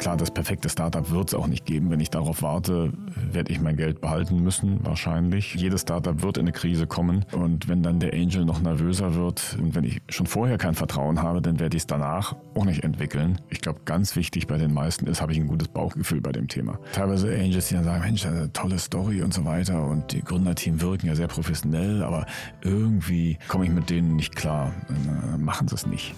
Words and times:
Klar, 0.00 0.16
das 0.16 0.30
perfekte 0.30 0.70
Startup 0.70 1.10
wird 1.10 1.28
es 1.28 1.34
auch 1.34 1.46
nicht 1.46 1.66
geben. 1.66 1.90
Wenn 1.90 2.00
ich 2.00 2.08
darauf 2.08 2.40
warte, 2.40 2.90
werde 3.32 3.52
ich 3.52 3.60
mein 3.60 3.76
Geld 3.76 4.00
behalten 4.00 4.42
müssen, 4.42 4.78
wahrscheinlich. 4.82 5.54
Jedes 5.54 5.82
Startup 5.82 6.22
wird 6.22 6.38
in 6.38 6.44
eine 6.44 6.52
Krise 6.52 6.86
kommen. 6.86 7.26
Und 7.32 7.68
wenn 7.68 7.82
dann 7.82 8.00
der 8.00 8.14
Angel 8.14 8.46
noch 8.46 8.62
nervöser 8.62 9.14
wird 9.14 9.58
und 9.60 9.74
wenn 9.74 9.84
ich 9.84 10.00
schon 10.08 10.24
vorher 10.24 10.56
kein 10.56 10.72
Vertrauen 10.72 11.20
habe, 11.22 11.42
dann 11.42 11.60
werde 11.60 11.76
ich 11.76 11.82
es 11.82 11.86
danach 11.86 12.34
auch 12.54 12.64
nicht 12.64 12.82
entwickeln. 12.82 13.42
Ich 13.50 13.60
glaube, 13.60 13.80
ganz 13.84 14.16
wichtig 14.16 14.46
bei 14.46 14.56
den 14.56 14.72
meisten 14.72 15.06
ist, 15.06 15.20
habe 15.20 15.32
ich 15.32 15.38
ein 15.38 15.46
gutes 15.46 15.68
Bauchgefühl 15.68 16.22
bei 16.22 16.32
dem 16.32 16.48
Thema. 16.48 16.78
Teilweise 16.94 17.28
Angels, 17.34 17.68
die 17.68 17.74
dann 17.74 17.84
sagen, 17.84 18.02
Mensch, 18.02 18.24
eine 18.24 18.50
tolle 18.54 18.78
Story 18.78 19.20
und 19.20 19.34
so 19.34 19.44
weiter. 19.44 19.86
Und 19.86 20.12
die 20.12 20.24
Gründerteam 20.24 20.80
wirken 20.80 21.08
ja 21.08 21.14
sehr 21.14 21.28
professionell, 21.28 22.02
aber 22.02 22.24
irgendwie 22.62 23.36
komme 23.48 23.66
ich 23.66 23.70
mit 23.70 23.90
denen 23.90 24.16
nicht 24.16 24.34
klar. 24.34 24.72
Dann 24.88 25.34
äh, 25.34 25.36
machen 25.36 25.68
sie 25.68 25.74
es 25.74 25.86
nicht. 25.86 26.14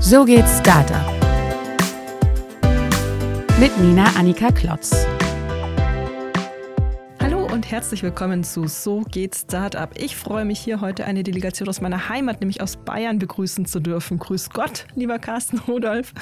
So 0.00 0.24
geht's 0.24 0.58
Startup 0.58 1.35
mit 3.58 3.78
Nina 3.80 4.04
Annika 4.16 4.50
Klotz 4.50 5.06
und 7.66 7.72
herzlich 7.72 8.02
willkommen 8.04 8.44
zu 8.44 8.68
So 8.68 9.00
geht 9.10 9.34
Startup. 9.34 9.90
Ich 9.98 10.14
freue 10.14 10.44
mich 10.44 10.60
hier 10.60 10.80
heute 10.80 11.04
eine 11.04 11.24
Delegation 11.24 11.68
aus 11.68 11.80
meiner 11.80 12.08
Heimat, 12.08 12.40
nämlich 12.40 12.60
aus 12.60 12.76
Bayern, 12.76 13.18
begrüßen 13.18 13.66
zu 13.66 13.80
dürfen. 13.80 14.18
Grüß 14.18 14.50
Gott, 14.50 14.86
lieber 14.94 15.18
Carsten 15.18 15.58
Rudolf. 15.58 16.12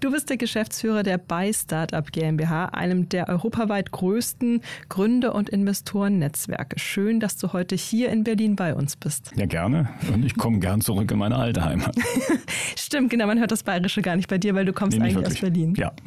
Du 0.00 0.10
bist 0.10 0.30
der 0.30 0.38
Geschäftsführer 0.38 1.02
der 1.02 1.18
Buy 1.18 1.52
Startup 1.52 2.10
GmbH, 2.10 2.66
einem 2.66 3.08
der 3.10 3.28
europaweit 3.28 3.90
größten 3.90 4.62
Gründer- 4.88 5.34
und 5.34 5.50
Investorennetzwerke. 5.50 6.78
Schön, 6.78 7.20
dass 7.20 7.36
du 7.36 7.52
heute 7.52 7.74
hier 7.74 8.08
in 8.08 8.24
Berlin 8.24 8.56
bei 8.56 8.74
uns 8.74 8.96
bist. 8.96 9.32
Ja, 9.36 9.44
gerne. 9.44 9.90
Und 10.12 10.24
ich 10.24 10.36
komme 10.36 10.60
gern 10.60 10.80
zurück 10.80 11.10
in 11.10 11.18
meine 11.18 11.36
alte 11.36 11.62
Heimat. 11.62 11.94
Stimmt, 12.78 13.10
genau. 13.10 13.26
Man 13.26 13.38
hört 13.38 13.50
das 13.50 13.64
Bayerische 13.64 14.00
gar 14.00 14.16
nicht 14.16 14.28
bei 14.28 14.38
dir, 14.38 14.54
weil 14.54 14.64
du 14.64 14.72
kommst 14.72 14.96
nee, 14.96 15.04
eigentlich 15.04 15.26
aus 15.26 15.40
Berlin. 15.40 15.74
Ja. 15.76 15.92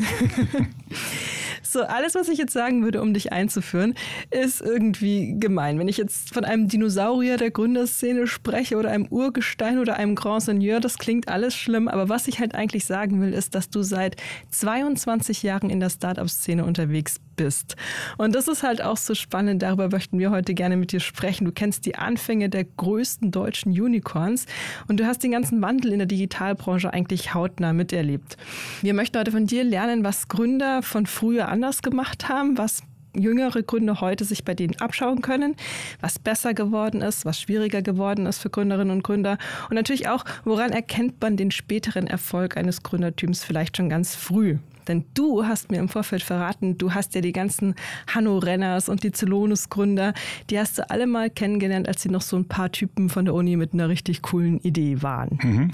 So, 1.71 1.83
alles, 1.83 2.15
was 2.15 2.27
ich 2.29 2.39
jetzt 2.39 2.53
sagen 2.53 2.83
würde, 2.83 2.99
um 2.99 3.13
dich 3.13 3.31
einzuführen, 3.31 3.93
ist 4.31 4.59
irgendwie 4.59 5.35
gemein. 5.37 5.77
Wenn 5.77 5.87
ich 5.87 5.97
jetzt 5.97 6.33
von 6.33 6.43
einem 6.43 6.67
Dinosaurier 6.67 7.37
der 7.37 7.51
Gründerszene 7.51 8.25
spreche 8.25 8.75
oder 8.77 8.89
einem 8.89 9.05
Urgestein 9.05 9.77
oder 9.77 9.95
einem 9.95 10.15
Grand 10.15 10.41
Seigneur, 10.41 10.79
das 10.79 10.97
klingt 10.97 11.27
alles 11.27 11.55
schlimm. 11.55 11.87
Aber 11.87 12.09
was 12.09 12.27
ich 12.27 12.39
halt 12.39 12.55
eigentlich 12.55 12.85
sagen 12.85 13.21
will, 13.21 13.33
ist, 13.35 13.53
dass 13.53 13.69
du 13.69 13.83
seit 13.83 14.15
22 14.49 15.43
Jahren 15.43 15.69
in 15.69 15.79
der 15.79 15.91
Startup-Szene 15.91 16.65
unterwegs 16.65 17.19
bist. 17.19 17.28
Und 18.17 18.35
das 18.35 18.47
ist 18.47 18.63
halt 18.63 18.81
auch 18.81 18.97
so 18.97 19.15
spannend. 19.15 19.61
Darüber 19.61 19.89
möchten 19.89 20.19
wir 20.19 20.31
heute 20.31 20.53
gerne 20.53 20.77
mit 20.77 20.91
dir 20.91 20.99
sprechen. 20.99 21.45
Du 21.45 21.51
kennst 21.51 21.85
die 21.85 21.95
Anfänge 21.95 22.49
der 22.49 22.65
größten 22.65 23.31
deutschen 23.31 23.71
Unicorns 23.71 24.45
und 24.87 24.99
du 24.99 25.05
hast 25.05 25.23
den 25.23 25.31
ganzen 25.31 25.61
Wandel 25.61 25.91
in 25.91 25.99
der 25.99 26.07
Digitalbranche 26.07 26.93
eigentlich 26.93 27.33
hautnah 27.33 27.73
miterlebt. 27.73 28.37
Wir 28.81 28.93
möchten 28.93 29.17
heute 29.17 29.31
von 29.31 29.45
dir 29.45 29.63
lernen, 29.63 30.03
was 30.03 30.27
Gründer 30.27 30.81
von 30.81 31.05
früher 31.05 31.49
anders 31.49 31.81
gemacht 31.81 32.29
haben, 32.29 32.57
was 32.57 32.83
jüngere 33.15 33.63
Gründer 33.63 34.01
heute 34.01 34.23
sich 34.25 34.43
bei 34.43 34.53
denen 34.53 34.79
abschauen 34.79 35.21
können, 35.21 35.55
was 36.01 36.19
besser 36.19 36.53
geworden 36.53 37.01
ist, 37.01 37.25
was 37.25 37.41
schwieriger 37.41 37.81
geworden 37.81 38.25
ist 38.25 38.39
für 38.39 38.49
Gründerinnen 38.49 38.95
und 38.95 39.03
Gründer 39.03 39.37
und 39.69 39.75
natürlich 39.75 40.07
auch, 40.07 40.25
woran 40.43 40.71
erkennt 40.71 41.21
man 41.21 41.37
den 41.37 41.51
späteren 41.51 42.07
Erfolg 42.07 42.57
eines 42.57 42.83
Gründertums 42.83 43.43
vielleicht 43.43 43.77
schon 43.77 43.89
ganz 43.89 44.15
früh. 44.15 44.57
Denn 44.89 45.05
du 45.13 45.45
hast 45.45 45.71
mir 45.71 45.77
im 45.77 45.87
Vorfeld 45.87 46.23
verraten, 46.23 46.77
du 46.77 46.93
hast 46.93 47.15
ja 47.15 47.21
die 47.21 47.31
ganzen 47.31 47.75
Hanno-Renners 48.07 48.89
und 48.89 49.03
die 49.03 49.11
Zelonus-Gründer, 49.11 50.13
die 50.49 50.59
hast 50.59 50.79
du 50.79 50.89
alle 50.89 51.07
mal 51.07 51.29
kennengelernt, 51.29 51.87
als 51.87 52.01
sie 52.01 52.09
noch 52.09 52.21
so 52.21 52.35
ein 52.35 52.47
paar 52.47 52.71
Typen 52.71 53.09
von 53.09 53.25
der 53.25 53.35
Uni 53.35 53.55
mit 53.55 53.73
einer 53.73 53.87
richtig 53.87 54.23
coolen 54.23 54.59
Idee 54.59 55.01
waren. 55.01 55.39
Mhm. 55.41 55.71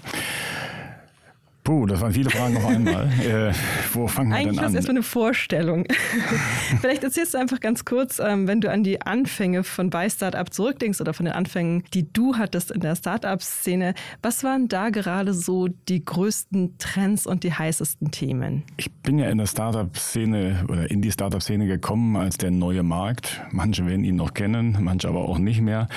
Puh, 1.65 1.87
das 1.87 1.99
waren 1.99 2.13
viele 2.13 2.29
Fragen 2.29 2.57
auf 2.57 2.65
einmal. 2.67 3.05
äh, 3.21 3.51
wo 3.91 4.07
fangen 4.07 4.29
wir 4.29 4.35
Eigentlich 4.35 4.51
denn 4.51 4.59
an? 4.59 4.65
Eigentlich 4.65 4.75
erstmal 4.75 4.97
eine 4.97 5.03
Vorstellung. 5.03 5.85
Vielleicht 6.79 7.03
erzählst 7.03 7.33
du 7.33 7.39
einfach 7.39 7.59
ganz 7.59 7.85
kurz, 7.85 8.19
ähm, 8.19 8.47
wenn 8.47 8.61
du 8.61 8.69
an 8.69 8.83
die 8.83 9.01
Anfänge 9.01 9.63
von 9.63 9.89
Buy 9.89 10.07
Startup 10.11 10.53
zurückdenkst 10.53 11.01
oder 11.01 11.15
von 11.15 11.25
den 11.25 11.33
Anfängen, 11.33 11.83
die 11.95 12.07
du 12.13 12.35
hattest 12.35 12.69
in 12.69 12.81
der 12.81 12.95
Startup-Szene. 12.95 13.95
Was 14.21 14.43
waren 14.43 14.67
da 14.67 14.91
gerade 14.91 15.33
so 15.33 15.67
die 15.67 16.05
größten 16.05 16.77
Trends 16.77 17.25
und 17.25 17.43
die 17.43 17.51
heißesten 17.51 18.11
Themen? 18.11 18.61
Ich 18.77 18.91
bin 18.91 19.17
ja 19.17 19.31
in 19.31 19.39
der 19.39 19.47
Startup-Szene 19.47 20.65
oder 20.69 20.91
in 20.91 21.01
die 21.01 21.11
Startup-Szene 21.11 21.65
gekommen 21.65 22.15
als 22.15 22.37
der 22.37 22.51
neue 22.51 22.83
Markt. 22.83 23.41
Manche 23.49 23.87
werden 23.87 24.03
ihn 24.03 24.17
noch 24.17 24.35
kennen, 24.35 24.77
manche 24.81 25.07
aber 25.07 25.27
auch 25.27 25.39
nicht 25.39 25.61
mehr. 25.61 25.87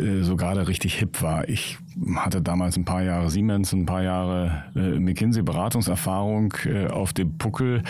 Äh, 0.00 0.22
so 0.22 0.36
gerade 0.36 0.66
richtig 0.68 0.94
hip 0.94 1.20
war. 1.20 1.46
Ich 1.50 1.76
hatte 2.16 2.40
damals 2.42 2.76
ein 2.76 2.84
paar 2.84 3.02
Jahre 3.02 3.30
Siemens, 3.30 3.72
ein 3.72 3.86
paar 3.86 4.02
Jahre 4.02 4.64
äh, 4.74 4.98
McKinsey-Beratungserfahrung 4.98 6.54
äh, 6.66 6.86
auf 6.86 7.12
dem 7.12 7.36
Puckel. 7.38 7.82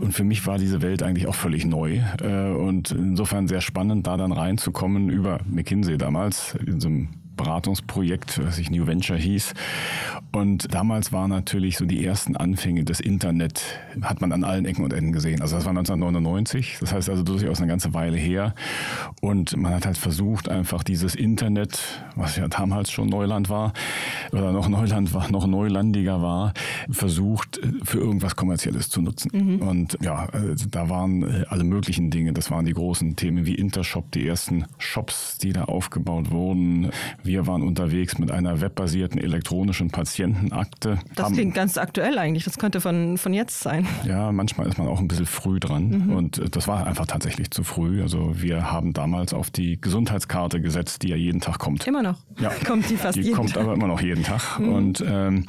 Und 0.00 0.12
für 0.12 0.24
mich 0.24 0.46
war 0.46 0.58
diese 0.58 0.82
Welt 0.82 1.02
eigentlich 1.02 1.26
auch 1.26 1.34
völlig 1.34 1.64
neu. 1.64 2.00
Äh, 2.22 2.50
und 2.50 2.90
insofern 2.90 3.48
sehr 3.48 3.60
spannend, 3.60 4.06
da 4.06 4.16
dann 4.16 4.32
reinzukommen 4.32 5.10
über 5.10 5.40
McKinsey 5.48 5.98
damals, 5.98 6.56
in 6.66 6.80
so 6.80 6.88
einem 6.88 7.08
Beratungsprojekt, 7.36 8.44
was 8.44 8.56
sich 8.56 8.70
New 8.70 8.86
Venture 8.86 9.16
hieß. 9.16 9.54
Und 10.32 10.72
damals 10.74 11.12
waren 11.12 11.30
natürlich 11.30 11.76
so 11.76 11.86
die 11.86 12.04
ersten 12.04 12.36
Anfänge 12.36 12.84
des 12.84 13.00
Internet, 13.00 13.62
hat 14.02 14.20
man 14.20 14.32
an 14.32 14.44
allen 14.44 14.64
Ecken 14.64 14.84
und 14.84 14.92
Enden 14.92 15.12
gesehen. 15.12 15.40
Also 15.40 15.56
das 15.56 15.64
war 15.64 15.70
1999, 15.70 16.78
das 16.80 16.92
heißt 16.92 17.08
also 17.08 17.22
durchaus 17.22 17.58
eine 17.58 17.68
ganze 17.68 17.94
Weile 17.94 18.16
her. 18.16 18.54
Und 19.20 19.56
man 19.56 19.74
hat 19.74 19.86
halt 19.86 19.98
versucht, 19.98 20.48
einfach 20.48 20.82
dieses 20.82 21.14
Internet, 21.14 21.80
was 22.16 22.36
ja 22.36 22.48
damals 22.48 22.90
schon 22.90 23.08
Neuland 23.08 23.48
war, 23.48 23.72
oder 24.32 24.52
noch 24.52 24.68
Neuland 24.68 25.14
war, 25.14 25.30
noch 25.30 25.46
neulandiger 25.46 26.22
war, 26.22 26.52
versucht, 26.90 27.60
für 27.84 27.98
irgendwas 27.98 28.36
Kommerzielles 28.36 28.88
zu 28.88 29.00
nutzen. 29.00 29.30
Mhm. 29.32 29.62
Und 29.62 29.98
ja, 30.02 30.26
also 30.32 30.66
da 30.70 30.88
waren 30.88 31.22
äh, 31.22 31.44
alle 31.48 31.64
möglichen 31.64 32.10
Dinge. 32.10 32.32
Das 32.32 32.50
waren 32.50 32.64
die 32.64 32.72
großen 32.72 33.16
Themen 33.16 33.46
wie 33.46 33.54
Intershop, 33.54 34.10
die 34.12 34.26
ersten 34.26 34.66
Shops, 34.78 35.38
die 35.38 35.52
da 35.52 35.64
aufgebaut 35.64 36.30
wurden 36.30 36.90
wir 37.26 37.46
waren 37.46 37.62
unterwegs 37.62 38.18
mit 38.18 38.30
einer 38.30 38.60
webbasierten 38.60 39.20
elektronischen 39.20 39.90
Patientenakte. 39.90 40.98
Das 41.14 41.32
klingt 41.32 41.54
ganz 41.54 41.76
aktuell 41.78 42.18
eigentlich. 42.18 42.44
Das 42.44 42.58
könnte 42.58 42.80
von, 42.80 43.18
von 43.18 43.34
jetzt 43.34 43.60
sein. 43.60 43.86
Ja, 44.04 44.32
manchmal 44.32 44.68
ist 44.68 44.78
man 44.78 44.88
auch 44.88 45.00
ein 45.00 45.08
bisschen 45.08 45.26
früh 45.26 45.60
dran. 45.60 46.06
Mhm. 46.06 46.12
Und 46.12 46.38
äh, 46.38 46.48
das 46.48 46.68
war 46.68 46.86
einfach 46.86 47.06
tatsächlich 47.06 47.50
zu 47.50 47.64
früh. 47.64 48.02
Also 48.02 48.40
wir 48.40 48.70
haben 48.70 48.92
damals 48.92 49.34
auf 49.34 49.50
die 49.50 49.80
Gesundheitskarte 49.80 50.60
gesetzt, 50.60 51.02
die 51.02 51.08
ja 51.08 51.16
jeden 51.16 51.40
Tag 51.40 51.58
kommt. 51.58 51.86
Immer 51.86 52.02
noch. 52.02 52.18
Ja, 52.38 52.50
kommt 52.66 52.88
die 52.88 52.96
fast 52.96 53.16
die 53.16 53.22
jeden 53.22 53.36
kommt 53.36 53.54
Tag. 53.54 53.64
aber 53.64 53.74
immer 53.74 53.88
noch 53.88 54.00
jeden 54.00 54.22
Tag. 54.22 54.58
Mhm. 54.58 54.68
Und 54.68 55.04
ähm, 55.06 55.46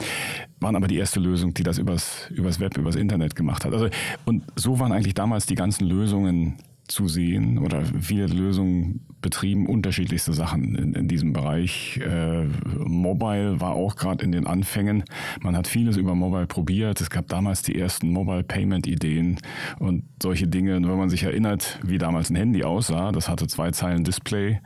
waren 0.59 0.75
aber 0.75 0.87
die 0.87 0.97
erste 0.97 1.19
Lösung, 1.19 1.53
die 1.53 1.63
das 1.63 1.77
übers, 1.77 2.29
übers 2.31 2.59
Web, 2.59 2.77
übers 2.77 2.95
Internet 2.95 3.35
gemacht 3.35 3.65
hat. 3.65 3.73
Also, 3.73 3.89
und 4.25 4.43
so 4.55 4.79
waren 4.79 4.91
eigentlich 4.91 5.13
damals 5.13 5.45
die 5.45 5.55
ganzen 5.55 5.85
Lösungen 5.85 6.57
zu 6.87 7.07
sehen 7.07 7.57
oder 7.59 7.83
viele 7.99 8.27
Lösungen 8.27 9.01
betrieben, 9.21 9.65
unterschiedlichste 9.65 10.31
Sachen 10.33 10.75
in, 10.75 10.93
in 10.93 11.07
diesem 11.07 11.33
Bereich. 11.33 11.97
Äh, 11.97 12.45
Mobile 12.77 13.59
war 13.59 13.73
auch 13.73 13.95
gerade 13.95 14.23
in 14.23 14.31
den 14.31 14.47
Anfängen. 14.47 15.03
Man 15.41 15.57
hat 15.57 15.67
vieles 15.67 15.97
über 15.97 16.15
Mobile 16.15 16.47
probiert. 16.47 17.01
Es 17.01 17.09
gab 17.09 17.27
damals 17.27 17.61
die 17.61 17.77
ersten 17.77 18.11
Mobile 18.11 18.43
Payment 18.43 18.87
Ideen 18.87 19.37
und 19.79 20.03
solche 20.21 20.47
Dinge. 20.47 20.77
Und 20.77 20.87
wenn 20.87 20.97
man 20.97 21.09
sich 21.09 21.23
erinnert, 21.23 21.79
wie 21.83 21.97
damals 21.97 22.29
ein 22.29 22.35
Handy 22.35 22.63
aussah, 22.63 23.11
das 23.11 23.27
hatte 23.27 23.47
zwei 23.47 23.71
Zeilen 23.71 24.03
Display, 24.03 24.59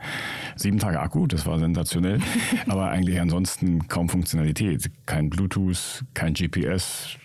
sieben 0.54 0.78
Tage 0.78 1.00
Akku, 1.00 1.26
das 1.26 1.46
war 1.46 1.58
sensationell, 1.58 2.20
aber 2.68 2.90
eigentlich 2.90 3.20
ansonsten 3.20 3.88
kaum 3.88 4.08
Funktionalität. 4.08 4.90
Kein 5.06 5.30
Bluetooth, 5.30 6.04
kein 6.14 6.34
GPS, 6.34 7.18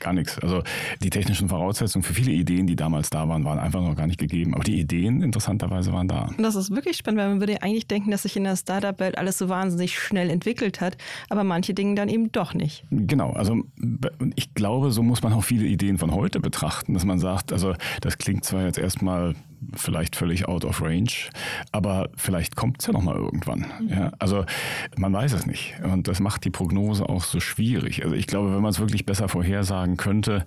gar 0.00 0.12
nichts. 0.12 0.38
Also 0.38 0.62
die 1.02 1.10
technischen 1.10 1.48
Voraussetzungen 1.48 2.02
für 2.02 2.14
viele 2.14 2.32
Ideen, 2.32 2.66
die 2.66 2.76
damals 2.76 3.10
da 3.10 3.28
waren, 3.28 3.44
waren 3.44 3.58
einfach 3.58 3.80
noch 3.80 3.96
gar 3.96 4.06
nicht 4.06 4.18
gegeben. 4.18 4.54
Aber 4.54 4.64
die 4.64 4.78
Ideen 4.78 5.22
interessanterweise 5.22 5.92
waren 5.92 6.08
da. 6.08 6.30
Das 6.38 6.56
ist 6.56 6.70
wirklich 6.70 6.96
spannend, 6.96 7.20
weil 7.20 7.28
man 7.28 7.40
würde 7.40 7.62
eigentlich 7.62 7.86
denken, 7.86 8.10
dass 8.10 8.22
sich 8.22 8.36
in 8.36 8.44
der 8.44 8.56
Startup-Welt 8.56 9.18
alles 9.18 9.38
so 9.38 9.48
wahnsinnig 9.48 9.98
schnell 9.98 10.30
entwickelt 10.30 10.80
hat, 10.80 10.96
aber 11.28 11.44
manche 11.44 11.74
Dinge 11.74 11.94
dann 11.94 12.08
eben 12.08 12.32
doch 12.32 12.54
nicht. 12.54 12.84
Genau, 12.90 13.32
also 13.32 13.62
ich 14.34 14.54
glaube, 14.54 14.90
so 14.90 15.02
muss 15.02 15.22
man 15.22 15.32
auch 15.32 15.44
viele 15.44 15.66
Ideen 15.66 15.98
von 15.98 16.14
heute 16.14 16.40
betrachten, 16.40 16.94
dass 16.94 17.04
man 17.04 17.18
sagt, 17.18 17.52
also 17.52 17.74
das 18.00 18.18
klingt 18.18 18.44
zwar 18.44 18.64
jetzt 18.64 18.78
erstmal 18.78 19.34
vielleicht 19.74 20.16
völlig 20.16 20.48
out 20.48 20.64
of 20.64 20.82
range, 20.82 21.30
aber 21.72 22.08
vielleicht 22.16 22.56
kommt 22.56 22.80
es 22.80 22.86
ja 22.86 22.92
nochmal 22.92 23.16
irgendwann. 23.16 23.66
Mhm. 23.80 23.88
Ja, 23.88 24.12
also 24.18 24.44
man 24.96 25.12
weiß 25.12 25.32
es 25.32 25.46
nicht 25.46 25.74
und 25.82 26.08
das 26.08 26.20
macht 26.20 26.44
die 26.44 26.50
Prognose 26.50 27.08
auch 27.08 27.24
so 27.24 27.40
schwierig. 27.40 28.02
Also 28.04 28.14
ich 28.14 28.26
glaube, 28.26 28.54
wenn 28.54 28.62
man 28.62 28.70
es 28.70 28.80
wirklich 28.80 29.06
besser 29.06 29.28
vorhersagen 29.28 29.96
könnte, 29.96 30.46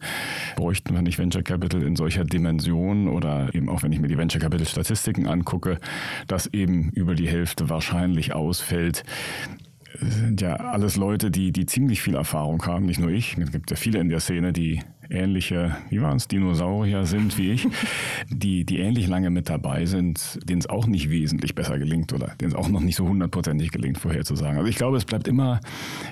bräuchten 0.56 0.94
wir 0.94 1.02
nicht 1.02 1.20
Venture 1.20 1.44
Capital 1.44 1.84
in 1.84 1.96
solcher 1.96 2.24
Dimension 2.24 3.08
oder 3.08 3.54
eben 3.54 3.70
auch 3.70 3.84
wenn 3.84 3.92
ich 3.92 4.00
mir 4.00 4.08
die 4.08 4.18
Venture 4.18 4.42
Capital 4.42 4.68
Statistiken 4.68 5.28
angucke, 5.28 5.80
dass 6.28 6.48
eben 6.48 6.90
über 6.92 7.16
die 7.16 7.28
Hälfte 7.28 7.70
wahrscheinlich 7.70 8.34
ausfällt 8.34 9.04
sind 10.00 10.42
ja 10.42 10.56
alles 10.56 10.96
Leute, 10.96 11.32
die, 11.32 11.52
die 11.52 11.66
ziemlich 11.66 12.02
viel 12.02 12.16
Erfahrung 12.16 12.66
haben, 12.66 12.86
nicht 12.86 13.00
nur 13.00 13.12
ich. 13.12 13.38
Es 13.38 13.52
gibt 13.52 13.70
ja 13.70 13.78
viele 13.78 14.00
in 14.00 14.10
der 14.10 14.20
Szene, 14.20 14.54
die 14.54 14.82
ähnliche, 15.14 15.76
wie 15.90 16.02
waren 16.02 16.18
es, 16.18 16.28
Dinosaurier 16.28 17.06
sind 17.06 17.38
wie 17.38 17.52
ich, 17.52 17.68
die, 18.30 18.66
die 18.66 18.80
ähnlich 18.80 19.08
lange 19.08 19.30
mit 19.30 19.50
dabei 19.50 19.86
sind, 19.86 20.40
denen 20.44 20.60
es 20.60 20.70
auch 20.70 20.88
nicht 20.88 21.10
wesentlich 21.10 21.56
besser 21.56 21.80
gelingt 21.80 22.14
oder 22.14 22.34
denen 22.40 22.52
es 22.52 22.58
auch 22.58 22.70
noch 22.70 22.82
nicht 22.82 22.96
so 22.96 23.08
hundertprozentig 23.08 23.72
gelingt, 23.72 23.98
vorherzusagen. 23.98 24.58
Also 24.58 24.70
ich 24.70 24.76
glaube, 24.76 24.98
es 24.98 25.06
bleibt 25.06 25.28
immer, 25.28 25.60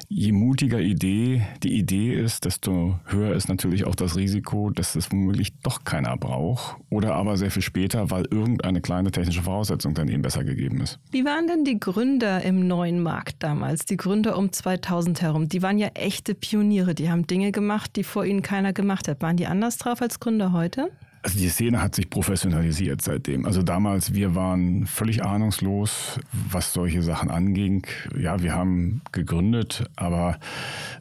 je 0.08 0.32
mutiger 0.32 0.80
Idee 0.80 1.42
die 1.64 1.78
Idee 1.78 2.14
ist, 2.14 2.46
desto 2.46 3.00
höher 3.06 3.34
ist 3.34 3.50
natürlich 3.50 3.86
auch 3.86 3.96
das 3.96 4.16
Risiko, 4.16 4.70
dass 4.70 4.96
es 4.96 5.12
womöglich 5.12 5.54
doch 5.64 5.84
keiner 5.84 6.16
braucht 6.18 6.78
oder 6.90 7.16
aber 7.16 7.38
sehr 7.38 7.52
viel 7.52 7.62
später, 7.62 8.12
weil 8.12 8.26
irgendeine 8.30 8.82
kleine 8.82 9.12
technische 9.12 9.42
Voraussetzung 9.42 9.94
dann 9.94 10.08
eben 10.08 10.22
besser 10.22 10.44
gegeben 10.44 10.82
ist. 10.82 11.00
Wie 11.12 11.26
waren 11.26 11.48
denn 11.48 11.64
die 11.64 11.80
Gründer 11.80 12.42
im 12.44 12.68
neuen 12.68 13.02
Markt 13.02 13.38
damals, 13.40 13.86
die 13.86 13.98
Gründer 13.98 14.38
um 14.38 14.52
2000 14.52 15.22
herum? 15.22 15.50
Die 15.50 15.62
waren 15.62 15.78
ja 15.78 15.88
echte 15.94 16.36
Pioniere, 16.36 16.96
die 16.96 17.10
haben 17.10 17.28
Dinge 17.28 17.52
gemacht, 17.52 17.96
die 17.96 18.04
vor 18.04 18.26
ihnen 18.26 18.42
keiner 18.42 18.74
gemacht 18.74 18.91
hat. 19.08 19.22
Waren 19.22 19.38
die 19.38 19.48
anders 19.48 19.78
drauf 19.78 20.02
als 20.02 20.20
Gründer 20.20 20.52
heute? 20.52 20.92
Also 21.24 21.38
die 21.38 21.50
Szene 21.50 21.82
hat 21.82 21.94
sich 21.94 22.10
professionalisiert 22.10 23.02
seitdem. 23.02 23.46
Also 23.46 23.62
damals, 23.62 24.16
wir 24.16 24.34
waren 24.34 24.88
völlig 24.88 25.24
ahnungslos, 25.24 26.20
was 26.32 26.74
solche 26.74 27.04
Sachen 27.04 27.30
anging. 27.30 27.86
Ja, 28.18 28.42
wir 28.42 28.56
haben 28.56 29.02
gegründet, 29.12 29.86
aber 29.96 30.40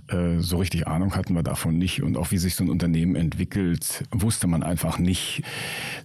äh, 0.09 0.41
so 0.41 0.59
richtig 0.59 0.87
Ahnung 0.87 1.15
hatten 1.15 1.35
wir 1.35 1.43
davon 1.43 1.79
nicht. 1.79 2.03
Und 2.03 2.19
auch 2.19 2.33
wie 2.33 2.39
sich 2.39 2.55
so 2.55 2.65
ein 2.65 2.69
Unternehmen 2.71 3.17
entwickelt, 3.17 4.05
wusste 4.11 4.47
man 4.47 4.63
einfach 4.63 4.99
nicht. 4.99 5.43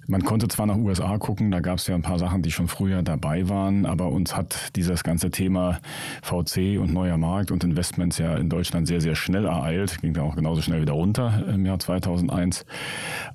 Man 0.07 0.23
konnte 0.23 0.47
zwar 0.47 0.65
nach 0.65 0.77
USA 0.77 1.17
gucken, 1.17 1.51
da 1.51 1.59
gab 1.59 1.79
es 1.79 1.87
ja 1.87 1.95
ein 1.95 2.01
paar 2.01 2.19
Sachen, 2.19 2.41
die 2.41 2.51
schon 2.51 2.69
früher 2.69 3.03
dabei 3.03 3.49
waren, 3.49 3.85
aber 3.85 4.09
uns 4.09 4.35
hat 4.37 4.75
dieses 4.77 5.03
ganze 5.03 5.29
Thema 5.31 5.79
VC 6.21 6.79
und 6.79 6.93
neuer 6.93 7.17
Markt 7.17 7.51
und 7.51 7.63
Investments 7.65 8.17
ja 8.17 8.37
in 8.37 8.49
Deutschland 8.49 8.87
sehr, 8.87 9.01
sehr 9.01 9.15
schnell 9.15 9.45
ereilt. 9.45 9.99
Ging 10.01 10.13
dann 10.13 10.23
auch 10.23 10.35
genauso 10.35 10.61
schnell 10.61 10.81
wieder 10.81 10.93
runter 10.93 11.43
im 11.49 11.65
Jahr 11.65 11.79
2001. 11.79 12.65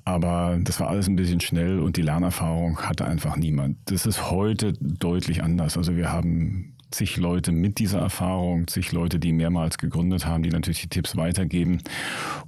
Aber 0.05 0.57
das 0.71 0.79
war 0.79 0.87
alles 0.87 1.09
ein 1.09 1.17
bisschen 1.17 1.41
schnell 1.41 1.79
und 1.79 1.97
die 1.97 2.01
Lernerfahrung 2.01 2.77
hatte 2.77 3.03
einfach 3.03 3.35
niemand. 3.35 3.75
Das 3.87 4.05
ist 4.05 4.31
heute 4.31 4.71
deutlich 4.79 5.43
anders. 5.43 5.75
Also 5.75 5.97
wir 5.97 6.13
haben 6.13 6.77
zig 6.91 7.17
Leute 7.17 7.51
mit 7.51 7.77
dieser 7.77 7.99
Erfahrung, 7.99 8.67
zig 8.67 8.93
Leute, 8.93 9.19
die 9.19 9.33
mehrmals 9.33 9.77
gegründet 9.77 10.25
haben, 10.25 10.43
die 10.43 10.49
natürlich 10.49 10.83
die 10.83 10.87
Tipps 10.87 11.17
weitergeben. 11.17 11.81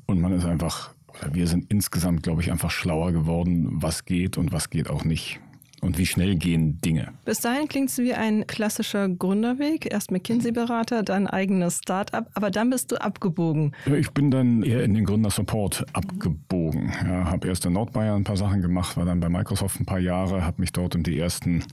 Und 0.05 0.21
man 0.21 0.31
ist 0.31 0.45
einfach, 0.45 0.93
oder 1.09 1.35
wir 1.35 1.47
sind 1.47 1.69
insgesamt, 1.69 2.23
glaube 2.23 2.41
ich, 2.41 2.49
einfach 2.49 2.71
schlauer 2.71 3.11
geworden, 3.11 3.67
was 3.73 4.05
geht 4.05 4.37
und 4.37 4.53
was 4.53 4.69
geht 4.69 4.89
auch 4.89 5.03
nicht 5.03 5.41
und 5.83 5.97
wie 5.97 6.05
schnell 6.05 6.35
gehen 6.35 6.79
Dinge. 6.81 7.09
Bis 7.25 7.41
dahin 7.41 7.67
klingt 7.67 7.89
es 7.89 7.97
wie 7.97 8.13
ein 8.13 8.47
klassischer 8.47 9.09
Gründerweg. 9.09 9.91
Erst 9.91 10.11
McKinsey-Berater, 10.11 11.03
dann 11.03 11.27
eigenes 11.27 11.79
Start-up, 11.79 12.29
aber 12.33 12.49
dann 12.51 12.69
bist 12.69 12.91
du 12.91 13.01
abgebogen. 13.01 13.75
Ich 13.85 14.11
bin 14.11 14.31
dann 14.31 14.63
eher 14.63 14.83
in 14.83 14.93
den 14.93 15.05
Gründersupport 15.05 15.85
abgebogen. 15.93 16.91
Ja, 17.05 17.25
habe 17.25 17.47
erst 17.47 17.65
in 17.65 17.73
Nordbayern 17.73 18.21
ein 18.21 18.23
paar 18.23 18.37
Sachen 18.37 18.61
gemacht, 18.61 18.97
war 18.97 19.05
dann 19.05 19.19
bei 19.19 19.29
Microsoft 19.29 19.79
ein 19.79 19.85
paar 19.85 19.99
Jahre, 19.99 20.45
habe 20.45 20.61
mich 20.61 20.71
dort 20.71 20.95
um 20.95 21.03
die 21.03 21.19
ersten 21.19 21.63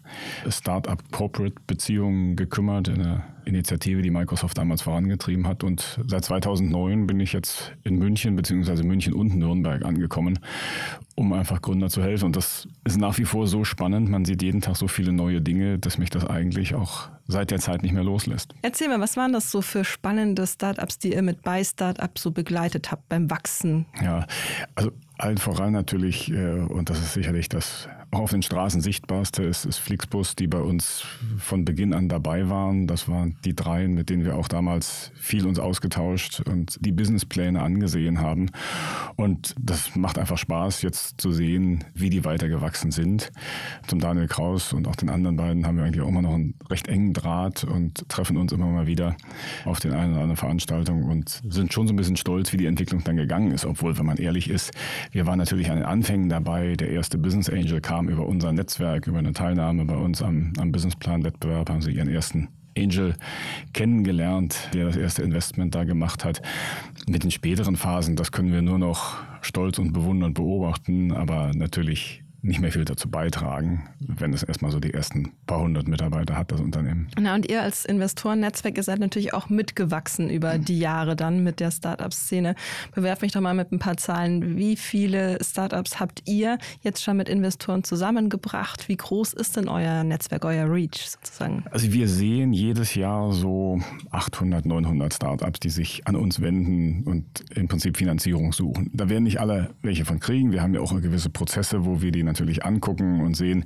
Start-up-Corporate-Beziehungen 0.48 2.36
gekümmert 2.36 2.88
in 2.88 3.02
der 3.02 3.24
Initiative, 3.44 4.02
die 4.02 4.10
Microsoft 4.10 4.58
damals 4.58 4.82
vorangetrieben 4.82 5.46
hat. 5.46 5.64
Und 5.64 6.00
seit 6.06 6.24
2009 6.24 7.06
bin 7.06 7.20
ich 7.20 7.32
jetzt 7.32 7.72
in 7.84 7.98
München 7.98 8.36
beziehungsweise 8.36 8.84
München 8.84 9.12
und 9.12 9.36
Nürnberg 9.36 9.84
angekommen, 9.84 10.38
um 11.14 11.32
einfach 11.32 11.60
Gründer 11.60 11.88
zu 11.88 12.02
helfen. 12.02 12.26
Und 12.26 12.36
das 12.36 12.68
ist 12.84 12.98
nach 12.98 13.18
wie 13.18 13.24
vor 13.24 13.46
so 13.46 13.64
spannend. 13.64 13.99
Man 14.08 14.24
sieht 14.24 14.42
jeden 14.42 14.60
Tag 14.60 14.76
so 14.76 14.88
viele 14.88 15.12
neue 15.12 15.40
Dinge, 15.40 15.78
dass 15.78 15.98
mich 15.98 16.10
das 16.10 16.24
eigentlich 16.24 16.74
auch 16.74 17.08
seit 17.26 17.50
der 17.50 17.58
Zeit 17.58 17.82
nicht 17.82 17.92
mehr 17.92 18.04
loslässt. 18.04 18.54
Erzähl 18.62 18.88
mal, 18.88 19.00
was 19.00 19.16
waren 19.16 19.32
das 19.32 19.50
so 19.50 19.62
für 19.62 19.84
spannende 19.84 20.46
Startups, 20.46 20.98
die 20.98 21.12
ihr 21.12 21.22
mit 21.22 21.42
bei 21.42 21.62
Startups 21.62 22.22
so 22.22 22.30
begleitet 22.30 22.90
habt 22.90 23.08
beim 23.08 23.30
Wachsen? 23.30 23.86
Ja, 24.02 24.26
also 24.74 24.92
allen 25.18 25.38
voran 25.38 25.72
natürlich, 25.72 26.30
äh, 26.30 26.60
und 26.60 26.90
das 26.90 26.98
ist 26.98 27.14
sicherlich 27.14 27.48
das 27.48 27.88
auch 28.12 28.20
auf 28.20 28.30
den 28.30 28.42
Straßen 28.42 28.80
sichtbarste 28.80 29.44
ist, 29.44 29.64
ist 29.64 29.78
Flixbus, 29.78 30.34
die 30.34 30.48
bei 30.48 30.58
uns 30.58 31.04
von 31.38 31.64
Beginn 31.64 31.94
an 31.94 32.08
dabei 32.08 32.48
waren. 32.48 32.88
Das 32.88 33.08
waren 33.08 33.36
die 33.44 33.54
dreien, 33.54 33.94
mit 33.94 34.10
denen 34.10 34.24
wir 34.24 34.34
auch 34.36 34.48
damals 34.48 35.12
viel 35.14 35.46
uns 35.46 35.60
ausgetauscht 35.60 36.40
und 36.40 36.84
die 36.84 36.90
Businesspläne 36.90 37.62
angesehen 37.62 38.20
haben. 38.20 38.50
Und 39.14 39.54
das 39.60 39.94
macht 39.94 40.18
einfach 40.18 40.38
Spaß, 40.38 40.82
jetzt 40.82 41.20
zu 41.20 41.30
sehen, 41.30 41.84
wie 41.94 42.10
die 42.10 42.24
weitergewachsen 42.24 42.90
sind. 42.90 43.30
Zum 43.86 44.00
Daniel 44.00 44.26
Kraus 44.26 44.72
und 44.72 44.88
auch 44.88 44.96
den 44.96 45.08
anderen 45.08 45.36
beiden 45.36 45.66
haben 45.66 45.76
wir 45.76 45.84
eigentlich 45.84 46.02
auch 46.02 46.08
immer 46.08 46.22
noch 46.22 46.34
einen 46.34 46.54
recht 46.68 46.88
engen 46.88 47.12
Draht 47.12 47.62
und 47.62 48.08
treffen 48.08 48.36
uns 48.36 48.52
immer 48.52 48.66
mal 48.66 48.88
wieder 48.88 49.16
auf 49.64 49.78
den 49.78 49.92
einen 49.92 50.12
oder 50.12 50.22
anderen 50.22 50.36
Veranstaltungen 50.36 51.04
und 51.04 51.40
sind 51.48 51.72
schon 51.72 51.86
so 51.86 51.92
ein 51.92 51.96
bisschen 51.96 52.16
stolz, 52.16 52.52
wie 52.52 52.56
die 52.56 52.66
Entwicklung 52.66 53.04
dann 53.04 53.16
gegangen 53.16 53.52
ist. 53.52 53.64
Obwohl, 53.64 53.98
wenn 53.98 54.06
man 54.06 54.16
ehrlich 54.16 54.50
ist, 54.50 54.72
wir 55.12 55.26
waren 55.26 55.38
natürlich 55.38 55.70
an 55.70 55.76
den 55.76 55.86
Anfängen 55.86 56.28
dabei. 56.28 56.74
Der 56.74 56.90
erste 56.90 57.16
Business 57.16 57.48
Angel 57.48 57.80
kam 57.80 57.99
über 58.08 58.26
unser 58.26 58.52
Netzwerk, 58.52 59.06
über 59.06 59.18
eine 59.18 59.32
Teilnahme 59.32 59.84
bei 59.84 59.96
uns 59.96 60.22
am, 60.22 60.52
am 60.58 60.72
Businessplan-Wettbewerb, 60.72 61.70
haben 61.70 61.82
sie 61.82 61.92
ihren 61.92 62.08
ersten 62.08 62.48
Angel 62.76 63.14
kennengelernt, 63.72 64.70
der 64.72 64.86
das 64.86 64.96
erste 64.96 65.22
Investment 65.22 65.74
da 65.74 65.84
gemacht 65.84 66.24
hat. 66.24 66.40
Mit 67.08 67.24
den 67.24 67.30
späteren 67.30 67.76
Phasen, 67.76 68.16
das 68.16 68.32
können 68.32 68.52
wir 68.52 68.62
nur 68.62 68.78
noch 68.78 69.16
stolz 69.42 69.78
und 69.78 69.92
bewundernd 69.92 70.34
beobachten, 70.34 71.12
aber 71.12 71.52
natürlich 71.54 72.22
nicht 72.42 72.60
mehr 72.60 72.72
viel 72.72 72.84
dazu 72.84 73.10
beitragen, 73.10 73.88
wenn 73.98 74.32
es 74.32 74.42
erstmal 74.42 74.70
so 74.70 74.80
die 74.80 74.94
ersten 74.94 75.32
paar 75.46 75.60
hundert 75.60 75.88
Mitarbeiter 75.88 76.36
hat, 76.36 76.52
das 76.52 76.60
Unternehmen. 76.60 77.08
Na, 77.18 77.34
und 77.34 77.50
ihr 77.50 77.62
als 77.62 77.84
Investorennetzwerk, 77.84 78.76
ihr 78.76 78.82
seid 78.82 78.98
natürlich 78.98 79.34
auch 79.34 79.48
mitgewachsen 79.48 80.30
über 80.30 80.58
die 80.58 80.78
Jahre 80.78 81.16
dann 81.16 81.42
mit 81.42 81.60
der 81.60 81.70
Startup-Szene. 81.70 82.54
Bewerf 82.94 83.20
mich 83.20 83.32
doch 83.32 83.40
mal 83.40 83.54
mit 83.54 83.72
ein 83.72 83.78
paar 83.78 83.96
Zahlen. 83.96 84.56
Wie 84.56 84.76
viele 84.76 85.38
Startups 85.42 86.00
habt 86.00 86.22
ihr 86.28 86.58
jetzt 86.82 87.02
schon 87.02 87.16
mit 87.16 87.28
Investoren 87.28 87.84
zusammengebracht? 87.84 88.88
Wie 88.88 88.96
groß 88.96 89.34
ist 89.34 89.56
denn 89.56 89.68
euer 89.68 90.04
Netzwerk, 90.04 90.44
euer 90.44 90.70
Reach 90.70 91.08
sozusagen? 91.08 91.64
Also 91.70 91.92
wir 91.92 92.08
sehen 92.08 92.52
jedes 92.52 92.94
Jahr 92.94 93.32
so 93.32 93.80
800, 94.10 94.64
900 94.64 95.12
Startups, 95.12 95.60
die 95.60 95.70
sich 95.70 96.06
an 96.06 96.16
uns 96.16 96.40
wenden 96.40 97.04
und 97.04 97.44
im 97.54 97.68
Prinzip 97.68 97.96
Finanzierung 97.96 98.52
suchen. 98.52 98.90
Da 98.92 99.08
werden 99.08 99.24
nicht 99.24 99.40
alle 99.40 99.70
welche 99.82 100.04
von 100.04 100.20
kriegen. 100.20 100.52
Wir 100.52 100.62
haben 100.62 100.74
ja 100.74 100.80
auch 100.80 100.90
gewisse 101.00 101.30
Prozesse, 101.30 101.84
wo 101.84 102.02
wir 102.02 102.12
die 102.12 102.22
natürlich 102.30 102.64
angucken 102.64 103.20
und 103.20 103.36
sehen, 103.36 103.64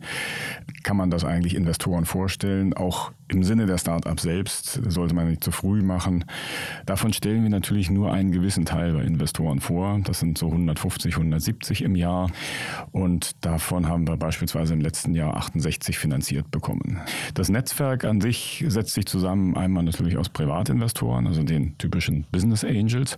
kann 0.82 0.96
man 0.96 1.10
das 1.10 1.24
eigentlich 1.24 1.54
Investoren 1.54 2.04
vorstellen. 2.04 2.74
Auch 2.74 3.12
im 3.28 3.42
Sinne 3.42 3.66
der 3.66 3.78
Start-up 3.78 4.20
selbst 4.20 4.80
sollte 4.86 5.14
man 5.14 5.28
nicht 5.28 5.42
zu 5.42 5.50
früh 5.50 5.82
machen. 5.82 6.24
Davon 6.86 7.12
stellen 7.12 7.42
wir 7.42 7.50
natürlich 7.50 7.90
nur 7.90 8.12
einen 8.12 8.32
gewissen 8.32 8.64
Teil 8.64 8.92
bei 8.92 9.02
Investoren 9.02 9.60
vor. 9.60 10.00
Das 10.04 10.20
sind 10.20 10.36
so 10.36 10.46
150, 10.46 11.14
170 11.14 11.82
im 11.82 11.96
Jahr. 11.96 12.30
Und 12.92 13.44
davon 13.44 13.88
haben 13.88 14.06
wir 14.06 14.16
beispielsweise 14.16 14.74
im 14.74 14.80
letzten 14.80 15.14
Jahr 15.14 15.36
68 15.36 15.98
finanziert 15.98 16.50
bekommen. 16.50 17.00
Das 17.34 17.48
Netzwerk 17.48 18.04
an 18.04 18.20
sich 18.20 18.64
setzt 18.68 18.94
sich 18.94 19.06
zusammen 19.06 19.56
einmal 19.56 19.84
natürlich 19.84 20.16
aus 20.16 20.28
Privatinvestoren, 20.28 21.26
also 21.26 21.42
den 21.42 21.76
typischen 21.78 22.24
Business 22.30 22.64
Angels, 22.64 23.16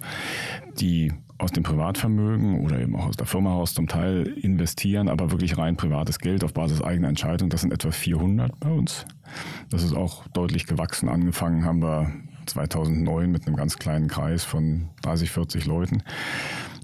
die 0.78 1.12
aus 1.38 1.52
dem 1.52 1.62
Privatvermögen 1.62 2.60
oder 2.60 2.80
eben 2.80 2.96
auch 2.96 3.06
aus 3.06 3.16
der 3.16 3.26
Firma 3.26 3.50
heraus 3.50 3.74
zum 3.74 3.88
Teil 3.88 4.26
investieren, 4.40 5.08
aber 5.08 5.30
wirklich 5.30 5.58
rein 5.58 5.76
privates 5.76 6.18
Geld 6.18 6.44
auf 6.44 6.54
Basis 6.54 6.82
eigener 6.82 7.08
Entscheidung. 7.08 7.50
Das 7.50 7.60
sind 7.60 7.72
etwa 7.72 7.90
400 7.90 8.58
bei 8.58 8.70
uns. 8.70 9.04
Das 9.70 9.82
ist 9.82 9.94
auch 9.94 10.26
deutlich 10.28 10.66
gewachsen. 10.66 11.08
Angefangen 11.08 11.64
haben 11.64 11.82
wir 11.82 12.10
2009 12.46 13.30
mit 13.30 13.46
einem 13.46 13.56
ganz 13.56 13.78
kleinen 13.78 14.08
Kreis 14.08 14.44
von 14.44 14.88
30, 15.02 15.30
40 15.30 15.66
Leuten. 15.66 16.02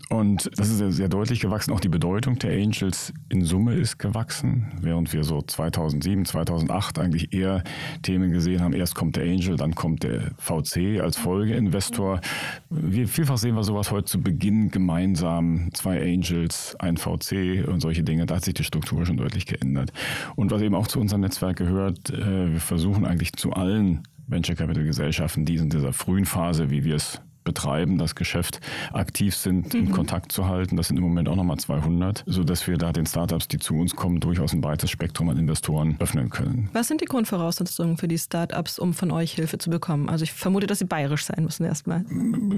Und 0.09 0.51
das 0.57 0.69
ist 0.69 0.79
sehr, 0.79 0.93
sehr 0.93 1.09
deutlich 1.09 1.41
gewachsen. 1.41 1.73
Auch 1.73 1.81
die 1.81 1.89
Bedeutung 1.89 2.39
der 2.39 2.53
Angels 2.53 3.13
in 3.29 3.45
Summe 3.45 3.75
ist 3.75 3.99
gewachsen, 3.99 4.73
während 4.81 5.13
wir 5.13 5.25
so 5.25 5.41
2007, 5.41 6.25
2008 6.27 6.99
eigentlich 6.99 7.33
eher 7.33 7.65
Themen 8.03 8.31
gesehen 8.33 8.61
haben. 8.61 8.75
Erst 8.75 8.95
kommt 8.95 9.17
der 9.17 9.25
Angel, 9.25 9.57
dann 9.57 9.75
kommt 9.75 10.03
der 10.03 10.33
VC 10.39 11.01
als 11.01 11.17
Folgeinvestor. 11.17 12.21
Wir, 12.69 13.09
vielfach 13.09 13.39
sehen 13.39 13.55
wir 13.55 13.65
sowas 13.65 13.91
heute 13.91 14.05
zu 14.05 14.21
Beginn 14.21 14.71
gemeinsam. 14.71 15.71
Zwei 15.73 16.03
Angels, 16.03 16.77
ein 16.79 16.97
VC 16.97 17.67
und 17.67 17.81
solche 17.81 18.03
Dinge. 18.03 18.27
Da 18.27 18.37
hat 18.37 18.45
sich 18.45 18.55
die 18.55 18.65
Struktur 18.65 19.07
schon 19.07 19.17
deutlich 19.17 19.47
geändert. 19.47 19.93
Und 20.37 20.51
was 20.51 20.63
eben 20.63 20.75
auch 20.75 20.89
zu 20.89 21.01
unserem 21.01 21.23
Netzwerk 21.23 21.57
gehört, 21.57 22.11
äh, 22.11 22.53
wir 22.53 22.61
versuchen 22.61 23.07
eigentlich 23.07 23.33
zu 23.33 23.53
allen 23.53 24.03
Venture 24.27 24.57
Capital 24.57 24.85
Gesellschaften, 24.85 25.45
die 25.45 25.57
in 25.57 25.69
dieser 25.69 25.93
frühen 25.93 26.25
Phase, 26.25 26.71
wie 26.71 26.85
wir 26.85 26.97
es 26.97 27.21
betreiben, 27.45 27.99
das 27.99 28.15
Geschäft 28.15 28.61
aktiv 28.93 29.35
sind, 29.35 29.75
mhm. 29.75 29.81
in 29.81 29.91
Kontakt 29.91 30.33
zu 30.33 30.47
halten. 30.47 30.77
Das 30.77 30.89
sind 30.89 30.97
im 30.97 31.03
Moment 31.03 31.29
auch 31.29 31.37
nochmal 31.37 31.59
200, 31.59 32.25
sodass 32.27 32.67
wir 32.67 32.79
da 32.79 32.93
den 32.93 33.07
Startups, 33.07 33.49
die 33.49 33.59
zu 33.59 33.75
uns 33.75 33.97
kommen, 33.97 34.21
durchaus 34.21 34.53
ein 34.53 34.61
breites 34.61 34.91
Spektrum 34.91 35.29
an 35.29 35.39
Investoren 35.39 35.97
öffnen 35.99 36.31
können. 36.31 36.69
Was 36.73 36.89
sind 36.89 37.01
die 37.01 37.07
Grundvoraussetzungen 37.07 37.97
für 37.97 38.09
die 38.09 38.19
Startups, 38.19 38.79
um 38.79 38.95
von 38.95 39.11
euch 39.11 39.33
Hilfe 39.33 39.59
zu 39.59 39.71
bekommen? 39.71 40.09
Also 40.09 40.25
ich 40.25 40.33
vermute, 40.33 40.67
dass 40.67 40.79
sie 40.79 40.85
bayerisch 40.85 41.25
sein 41.25 41.45
müssen 41.45 41.65
erstmal. 41.65 42.05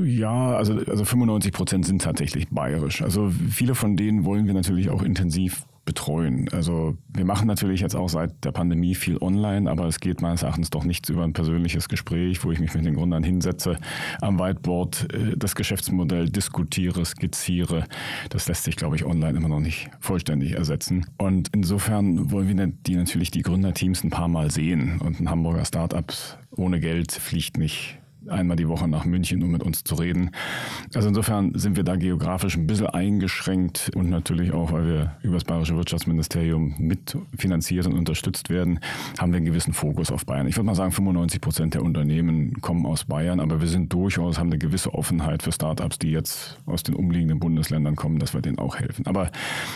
Ja, 0.05 0.57
also, 0.57 0.75
also 0.75 1.05
95 1.05 1.53
Prozent 1.53 1.87
sind 1.87 2.03
tatsächlich 2.03 2.49
bayerisch. 2.49 3.03
Also 3.03 3.31
viele 3.51 3.75
von 3.75 3.97
denen 3.97 4.25
wollen 4.25 4.47
wir 4.47 4.55
natürlich 4.55 4.91
auch 4.91 5.03
intensiv 5.03 5.65
betreuen. 5.85 6.49
Also 6.53 6.97
wir 7.13 7.25
machen 7.25 7.47
natürlich 7.47 7.81
jetzt 7.81 7.95
auch 7.95 8.09
seit 8.09 8.45
der 8.45 8.53
Pandemie 8.53 8.95
viel 8.95 9.19
online, 9.19 9.71
aber 9.71 9.87
es 9.87 10.01
geht 10.01 10.23
meines 10.23 10.43
Erachtens 10.43 10.71
doch 10.71 10.85
nichts 10.85 11.09
über 11.09 11.25
ein 11.25 11.33
persönliches 11.33 11.89
Gespräch, 11.89 12.45
wo 12.45 12.51
ich 12.53 12.61
mich 12.61 12.75
mit 12.75 12.85
den 12.85 12.95
Gründern 12.95 13.23
hinsetze, 13.23 13.77
am 14.21 14.39
Whiteboard 14.39 15.13
äh, 15.13 15.37
das 15.37 15.55
Geschäftsmodell 15.55 16.31
diskutiere, 16.31 17.05
skizziere. 17.05 17.85
Das 18.31 18.49
lässt 18.49 18.65
sich, 18.65 18.77
glaube 18.77 18.97
ich, 18.97 19.05
online 19.05 19.37
immer 19.39 19.49
noch 19.49 19.61
nicht 19.61 19.91
vollständig 20.01 20.53
ersetzen. 20.53 21.07
Und 21.19 21.51
insofern 21.53 22.31
wollen 22.31 22.49
wir 22.49 22.67
die 22.67 22.97
natürlich 22.97 23.31
die 23.31 23.43
Gründerteams 23.43 24.05
ein 24.05 24.11
paar 24.11 24.29
Mal 24.29 24.51
sehen. 24.51 25.01
Und 25.01 25.21
ein 25.21 25.31
Hamburger 25.31 25.65
Startup 25.65 26.13
ohne 26.51 26.81
Geld 26.81 27.13
fliegt 27.13 27.57
nicht 27.59 27.99
einmal 28.29 28.57
die 28.57 28.69
Woche 28.69 28.89
nach 28.89 29.05
München, 29.05 29.43
um 29.43 29.51
mit 29.51 29.63
uns 29.63 29.85
zu 29.85 29.95
reden. 29.95 30.31
Also 30.95 31.09
insofern 31.09 31.53
sind 31.55 31.77
wir 31.77 31.85
da 31.85 31.97
geografisch 31.97 32.57
ein 32.57 32.67
bisschen 32.67 32.87
eingeschränkt 32.87 33.91
und 33.95 34.11
natürlich 34.11 34.53
auch, 34.53 34.73
weil 34.73 34.87
wir 34.87 35.17
über 35.23 35.35
das 35.35 35.45
Bayerische 35.45 35.77
Wirtschaftsministerium 35.77 36.75
mitfinanziert 36.79 37.87
und 37.87 37.95
unterstützt 37.95 38.51
werden, 38.51 38.81
haben 39.19 39.33
wir 39.33 39.39
einen 39.39 39.47
gewissen 39.47 39.73
Fokus 39.73 40.11
auf 40.11 40.27
Bayern. 40.27 40.47
Ich 40.47 40.57
würde 40.57 40.67
mal 40.67 40.75
sagen, 40.75 40.93
95 40.93 41.41
Prozent 41.41 41.75
der 41.75 41.83
Unternehmen 41.83 42.61
kommen 42.61 42.87
aus 42.87 43.05
Bayern, 43.05 43.41
aber 43.41 43.61
wir 43.61 43.69
sind 43.69 43.93
durchaus, 43.93 44.39
haben 44.39 44.49
eine 44.49 44.59
gewisse 44.59 44.95
Offenheit 44.95 45.43
für 45.43 45.53
Startups, 45.53 45.99
die 45.99 46.11
jetzt 46.11 46.59
aus 46.67 46.83
den 46.83 46.95
umliegenden 46.95 47.39
Bundesländern 47.39 47.97
kommen, 47.97 48.19
dass 48.19 48.35
wir 48.35 48.41
denen 48.41 48.59
auch 48.59 48.77
helfen. 48.77 49.07
Aber 49.07 49.31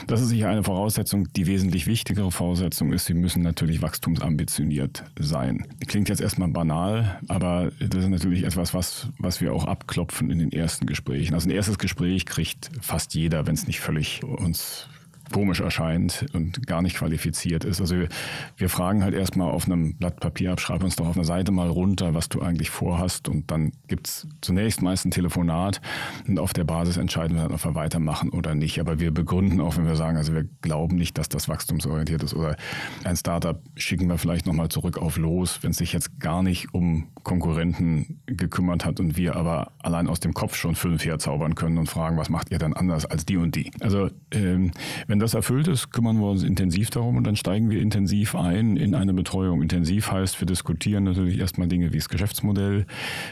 das 0.07 0.21
ist 0.21 0.29
sicher 0.29 0.49
eine 0.49 0.63
Voraussetzung. 0.63 1.29
Die 1.35 1.47
wesentlich 1.47 1.87
wichtigere 1.87 2.31
Voraussetzung 2.31 2.93
ist, 2.93 3.07
sie 3.07 3.15
müssen 3.15 3.43
natürlich 3.43 3.83
wachstumsambitioniert 3.83 5.05
sein. 5.19 5.67
Klingt 5.87 6.09
jetzt 6.09 6.21
erstmal 6.21 6.49
banal, 6.49 7.19
aber 7.29 7.71
das 7.81 8.05
ist 8.05 8.11
natürlich 8.11 8.38
natürlich 8.39 8.53
etwas, 8.53 8.75
was, 8.75 9.09
was 9.19 9.41
wir 9.41 9.53
auch 9.53 9.65
abklopfen 9.65 10.31
in 10.31 10.39
den 10.39 10.53
ersten 10.53 10.87
Gesprächen. 10.87 11.35
Also 11.35 11.49
ein 11.49 11.53
erstes 11.53 11.79
Gespräch 11.79 12.27
kriegt 12.27 12.71
fast 12.81 13.15
jeder, 13.15 13.47
wenn 13.47 13.55
es 13.55 13.67
nicht 13.67 13.81
völlig 13.81 14.23
uns 14.25 14.89
komisch 15.33 15.61
erscheint 15.61 16.27
und 16.33 16.67
gar 16.67 16.83
nicht 16.83 16.97
qualifiziert 16.97 17.65
ist. 17.65 17.81
Also 17.81 17.97
wir, 17.97 18.09
wir 18.57 18.69
fragen 18.69 19.03
halt 19.03 19.15
erstmal 19.15 19.51
auf 19.51 19.67
einem 19.67 19.97
Blatt 19.97 20.21
Papier 20.21 20.53
ab, 20.53 20.61
schreib 20.61 20.83
uns 20.83 20.97
doch 20.97 21.07
auf 21.07 21.17
einer 21.17 21.25
Seite 21.25 21.53
mal 21.53 21.69
runter, 21.69 22.15
was 22.15 22.29
du 22.29 22.41
eigentlich 22.41 22.71
vorhast 22.71 23.29
und 23.29 23.51
dann 23.51 23.73
gibt 23.87 24.09
es 24.09 24.27
zunächst 24.41 24.83
meist 24.83 25.05
ein 25.05 25.11
Telefonat 25.11 25.81
und 26.27 26.39
auf 26.39 26.53
der 26.53 26.65
Basis 26.65 26.97
entscheiden 26.97 27.37
wir 27.37 27.45
dann, 27.45 27.53
ob 27.53 27.65
wir 27.65 27.75
weitermachen 27.75 28.31
oder 28.31 28.55
nicht. 28.55 28.81
Aber 28.81 29.01
wir 29.01 29.13
begründen 29.13 29.61
auch, 29.61 29.77
wenn 29.77 29.87
wir 29.87 29.97
sagen, 29.97 30.17
also 30.17 30.35
wir 30.35 30.45
glauben 30.63 30.97
nicht, 30.97 31.19
dass 31.19 31.29
das 31.29 31.49
wachstumsorientiert 31.49 32.23
ist 32.23 32.35
oder 32.35 32.57
ein 33.05 33.17
Startup 33.17 33.61
schicken 33.77 34.09
wir 34.09 34.19
vielleicht 34.19 34.47
nochmal 34.47 34.69
zurück 34.69 34.99
auf 34.99 35.17
los, 35.17 35.59
wenn 35.63 35.71
es 35.71 35.79
sich 35.79 35.93
jetzt 35.93 36.21
gar 36.21 36.43
nicht 36.43 36.75
um 36.75 37.09
Konkurrenten 37.23 38.21
gekümmert 38.27 38.85
hat 38.85 39.01
und 39.01 39.17
wir 39.17 39.37
aber 39.37 39.73
allein 39.79 40.09
aus 40.09 40.21
dem 40.21 40.35
Kopf 40.35 40.57
schon 40.57 40.75
fünf 40.75 41.05
herzaubern 41.05 41.55
können 41.55 41.79
und 41.79 41.89
fragen, 41.89 42.17
was 42.17 42.29
macht 42.29 42.51
ihr 42.51 42.59
denn 42.59 42.75
anders 42.75 43.05
als 43.07 43.27
die 43.27 43.37
und 43.37 43.55
die? 43.55 43.71
Also 43.81 44.09
ähm, 44.31 44.73
wenn 45.07 45.18
wenn 45.19 45.25
das 45.25 45.35
erfüllt 45.35 45.67
ist, 45.67 45.91
kümmern 45.91 46.21
wir 46.21 46.31
uns 46.31 46.45
intensiv 46.45 46.91
darum 46.91 47.17
und 47.17 47.25
dann 47.27 47.35
steigen 47.35 47.71
wir 47.71 47.83
intensiv 47.83 48.37
ein 48.37 48.77
in 48.77 48.95
eine 48.95 49.13
Betreuung. 49.13 49.63
Intensiv 49.63 50.13
heißt, 50.13 50.41
wir 50.41 50.47
diskutieren 50.47 51.03
natürlich 51.03 51.41
erstmal 51.41 51.67
Dinge 51.67 51.93
wie 51.93 51.97
das 51.97 52.09
Geschäftsmodell, 52.09 52.87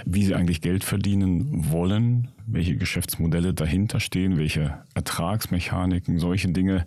wie 0.04 0.24
sie 0.24 0.34
eigentlich 0.34 0.60
Geld 0.60 0.82
verdienen 0.82 1.70
wollen, 1.70 2.26
welche 2.44 2.74
Geschäftsmodelle 2.74 3.54
dahinter 3.54 4.00
stehen, 4.00 4.36
welche 4.36 4.78
Ertragsmechaniken, 4.94 6.18
solche 6.18 6.48
Dinge 6.48 6.84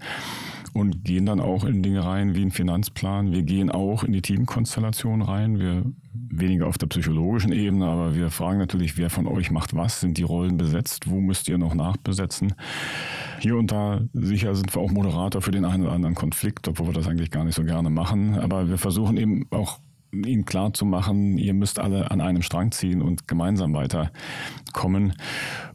und 0.74 1.04
gehen 1.04 1.26
dann 1.26 1.40
auch 1.40 1.64
in 1.64 1.84
Dinge 1.84 2.04
rein 2.04 2.36
wie 2.36 2.42
ein 2.42 2.52
Finanzplan. 2.52 3.32
Wir 3.32 3.44
gehen 3.44 3.72
auch 3.72 4.04
in 4.04 4.14
die 4.14 4.22
Teamkonstellation 4.22 5.22
rein. 5.22 5.60
Wir 5.60 5.84
weniger 6.14 6.68
auf 6.68 6.78
der 6.78 6.88
psychologischen 6.88 7.52
Ebene, 7.52 7.88
aber 7.88 8.16
wir 8.16 8.30
fragen 8.30 8.60
natürlich, 8.60 8.98
wer 8.98 9.10
von 9.10 9.28
euch 9.28 9.52
macht 9.52 9.76
was, 9.76 10.00
sind 10.00 10.18
die 10.18 10.24
Rollen 10.24 10.58
besetzt, 10.58 11.10
wo 11.10 11.20
müsst 11.20 11.48
ihr 11.48 11.58
noch 11.58 11.74
nachbesetzen. 11.74 12.54
Hier 13.40 13.58
und 13.58 13.72
da 13.72 14.02
sicher 14.14 14.56
sind 14.56 14.74
wir 14.76 14.82
auch 14.82 14.92
Moderator 14.92 15.42
für 15.42 15.52
den 15.52 15.66
einen 15.66 15.84
oder 15.84 15.94
anderen 15.94 16.16
Konflikt, 16.16 16.68
obwohl 16.68 16.88
wir 16.88 16.94
das 16.94 17.08
eigentlich 17.08 17.32
gar 17.32 17.44
nicht 17.44 17.56
so 17.56 17.64
gerne 17.64 17.90
machen, 17.90 18.36
aber 18.36 18.70
wir 18.70 18.78
versuchen 18.78 19.18
eben 19.18 19.48
auch 19.52 19.80
ihnen 20.12 20.46
klar 20.46 20.74
zu 20.74 20.86
machen, 20.86 21.38
ihr 21.38 21.54
müsst 21.54 21.80
alle 21.80 22.10
an 22.12 22.22
einem 22.22 22.42
Strang 22.42 22.72
ziehen 22.72 23.02
und 23.02 23.28
gemeinsam 23.28 23.74
weiterkommen. 23.74 25.14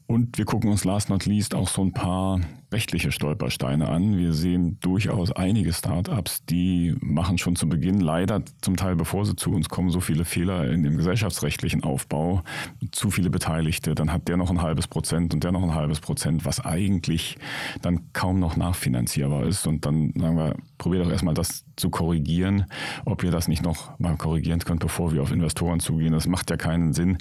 Und 0.07 0.39
wir 0.39 0.45
gucken 0.45 0.71
uns 0.71 0.85
last 0.85 1.09
not 1.09 1.25
least 1.25 1.55
auch 1.55 1.69
so 1.69 1.83
ein 1.83 1.93
paar 1.93 2.41
rechtliche 2.75 3.13
Stolpersteine 3.13 3.89
an. 3.89 4.19
Wir 4.19 4.33
sehen 4.33 4.79
durchaus 4.81 5.31
einige 5.31 5.73
Startups, 5.73 6.45
die 6.45 6.97
machen 7.01 7.39
schon 7.39 7.55
zu 7.55 7.69
Beginn 7.69 8.01
leider 8.01 8.43
zum 8.63 8.77
Teil, 8.77 8.97
bevor 8.97 9.25
sie 9.25 9.37
zu 9.37 9.53
uns 9.53 9.69
kommen, 9.69 9.91
so 9.91 10.01
viele 10.01 10.25
Fehler 10.25 10.69
in 10.69 10.83
dem 10.83 10.97
gesellschaftsrechtlichen 10.97 11.85
Aufbau, 11.85 12.43
zu 12.91 13.13
viele 13.13 13.31
Beteiligte, 13.31 13.95
dann 13.95 14.13
hat 14.13 14.27
der 14.27 14.37
noch 14.37 14.51
ein 14.51 14.61
halbes 14.61 14.89
Prozent 14.89 15.33
und 15.33 15.45
der 15.45 15.53
noch 15.53 15.63
ein 15.63 15.75
halbes 15.75 16.01
Prozent, 16.01 16.45
was 16.45 16.65
eigentlich 16.65 17.37
dann 17.81 18.13
kaum 18.13 18.41
noch 18.41 18.57
nachfinanzierbar 18.57 19.45
ist. 19.45 19.69
Und 19.69 19.87
dann 19.87 20.13
sagen 20.17 20.37
wir, 20.37 20.57
probiert 20.77 21.07
doch 21.07 21.11
erstmal 21.11 21.35
das 21.35 21.65
zu 21.77 21.91
korrigieren, 21.91 22.67
ob 23.05 23.23
ihr 23.23 23.31
das 23.31 23.47
nicht 23.47 23.63
noch 23.63 23.97
mal 23.99 24.17
korrigieren 24.17 24.61
könnt, 24.61 24.81
bevor 24.81 25.13
wir 25.13 25.23
auf 25.23 25.31
Investoren 25.31 25.79
zugehen. 25.79 26.13
Das 26.13 26.27
macht 26.27 26.51
ja 26.51 26.57
keinen 26.57 26.93
Sinn, 26.93 27.19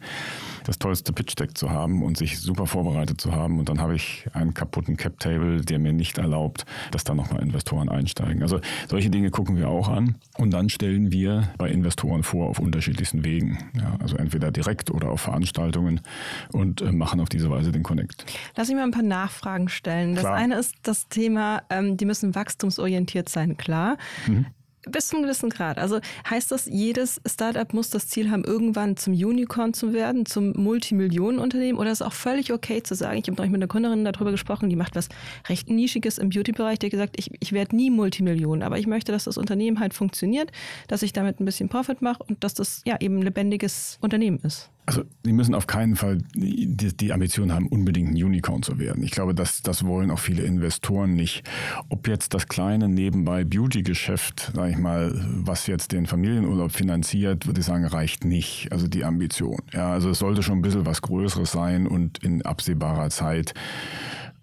das 0.64 0.80
tollste 0.80 1.14
Pitch-Deck 1.14 1.58
zu 1.58 1.70
haben 1.70 2.04
und 2.04 2.18
sich 2.18 2.40
super 2.40 2.66
vorbereitet 2.66 3.22
zu 3.22 3.34
haben 3.34 3.60
und 3.60 3.70
dann 3.70 3.80
habe 3.80 3.96
ich 3.96 4.26
einen 4.34 4.54
kaputten 4.54 4.98
Cap-Table, 4.98 5.43
der 5.44 5.80
mir 5.80 5.94
nicht 5.94 6.18
erlaubt, 6.18 6.66
dass 6.92 7.04
da 7.04 7.14
nochmal 7.14 7.42
Investoren 7.42 7.90
einsteigen. 7.90 8.42
Also 8.42 8.60
solche 8.90 9.10
Dinge 9.10 9.30
gucken 9.30 9.58
wir 9.58 9.70
auch 9.70 9.90
an 9.90 10.16
und 10.38 10.52
dann 10.52 10.70
stellen 10.70 11.12
wir 11.12 11.50
bei 11.58 11.70
Investoren 11.70 12.24
vor 12.24 12.50
auf 12.50 12.60
unterschiedlichsten 12.60 13.24
Wegen. 13.26 13.58
Ja, 13.76 13.98
also 14.00 14.18
entweder 14.18 14.52
direkt 14.52 14.92
oder 14.92 15.10
auf 15.10 15.22
Veranstaltungen 15.22 16.02
und 16.52 16.82
äh, 16.82 16.92
machen 16.92 17.20
auf 17.20 17.30
diese 17.30 17.50
Weise 17.50 17.72
den 17.72 17.84
Connect. 17.84 18.26
Lass 18.56 18.68
mich 18.68 18.78
mal 18.78 18.84
ein 18.84 18.92
paar 18.92 19.04
Nachfragen 19.04 19.70
stellen. 19.70 20.16
Das 20.16 20.24
Klar. 20.24 20.36
eine 20.36 20.56
ist 20.56 20.76
das 20.84 21.08
Thema, 21.08 21.64
ähm, 21.70 21.98
die 21.98 22.06
müssen 22.06 22.36
wachstumsorientiert 22.36 23.30
sein, 23.30 23.58
klar. 23.58 23.98
Mhm. 24.28 24.46
Bis 24.90 25.08
zum 25.08 25.22
gewissen 25.24 25.50
Grad. 25.50 25.78
Also 25.78 26.00
heißt 26.30 26.52
das, 26.52 26.66
jedes 26.66 27.22
Startup 27.26 27.72
muss 27.74 27.90
das 27.90 28.08
Ziel 28.08 28.30
haben, 28.30 28.44
irgendwann 28.44 28.98
zum 28.98 29.14
Unicorn 29.14 29.74
zu 29.74 29.94
werden, 29.94 30.26
zum 30.26 30.52
Multimillionenunternehmen? 30.54 31.80
Oder 31.80 31.92
ist 31.92 32.02
es 32.02 32.08
auch 32.08 32.14
völlig 32.14 32.52
okay 32.52 32.84
zu 32.84 32.96
sagen, 32.96 33.18
ich 33.18 33.28
habe 33.28 33.38
neulich 33.38 33.52
mit 33.52 33.60
einer 33.60 33.68
Gründerin 33.68 34.04
darüber 34.04 34.32
gesprochen, 34.32 34.70
die 34.70 34.76
macht 34.76 34.96
was 34.96 35.10
recht 35.48 35.70
Nischiges 35.70 36.18
im 36.18 36.30
Beauty-Bereich, 36.30 36.80
die 36.80 36.88
hat 36.88 36.92
gesagt, 36.92 37.16
ich, 37.18 37.32
ich 37.40 37.54
werde 37.54 37.76
nie 37.76 37.90
Multimillionen, 37.90 38.64
aber 38.64 38.78
ich 38.78 38.88
möchte, 38.88 39.12
dass 39.12 39.24
das 39.24 39.38
Unternehmen 39.38 39.80
halt 39.80 39.94
funktioniert, 39.94 40.52
dass 40.88 41.02
ich 41.02 41.14
damit 41.14 41.40
ein 41.40 41.46
bisschen 41.46 41.70
Profit 41.70 42.02
mache 42.02 42.24
und 42.24 42.44
dass 42.44 42.54
das 42.54 42.82
ja 42.86 42.98
eben 43.00 43.20
ein 43.20 43.24
lebendiges 43.24 43.98
Unternehmen 44.02 44.40
ist. 44.44 44.70
Also 44.86 45.04
Sie 45.24 45.32
müssen 45.32 45.56
auf 45.56 45.66
keinen 45.66 45.96
Fall 45.96 46.18
die, 46.36 46.96
die, 46.96 47.14
Ambition 47.14 47.54
haben, 47.54 47.68
unbedingt 47.68 48.12
ein 48.12 48.22
Unicorn 48.22 48.64
zu 48.64 48.80
werden. 48.80 49.04
Ich 49.04 49.12
glaube, 49.12 49.34
das, 49.34 49.62
das 49.62 49.86
wollen 49.86 50.12
auch 50.12 50.20
viele 50.20 50.44
Investoren 50.44 51.14
nicht. 51.14 51.44
Ob 51.90 52.08
jetzt 52.08 52.34
das 52.34 52.48
kleine 52.48 52.90
nebenbei 52.90 53.46
Beauty-Geschäft, 53.46 54.52
sage 54.54 54.72
ich 54.72 54.78
mal, 54.78 55.14
was 55.30 55.68
jetzt 55.68 55.94
den 55.94 56.06
Familienurlaub 56.06 56.72
finanziert, 56.72 57.48
würde 57.48 57.62
ich 57.62 57.66
sagen, 57.66 57.86
reicht 57.86 58.26
nicht. 58.26 58.72
Also 58.72 58.88
die 58.88 59.06
Ambition. 59.06 59.62
Ja, 59.72 59.94
also 59.94 60.10
es 60.10 60.20
sollte 60.20 60.44
schon 60.44 60.60
ein 60.60 60.62
bisschen 60.62 60.86
was 60.86 61.02
Größeres 61.02 61.52
sein 61.52 61.88
und 61.88 62.18
in 62.24 62.42
absehbarer 62.42 63.10
Zeit 63.10 63.54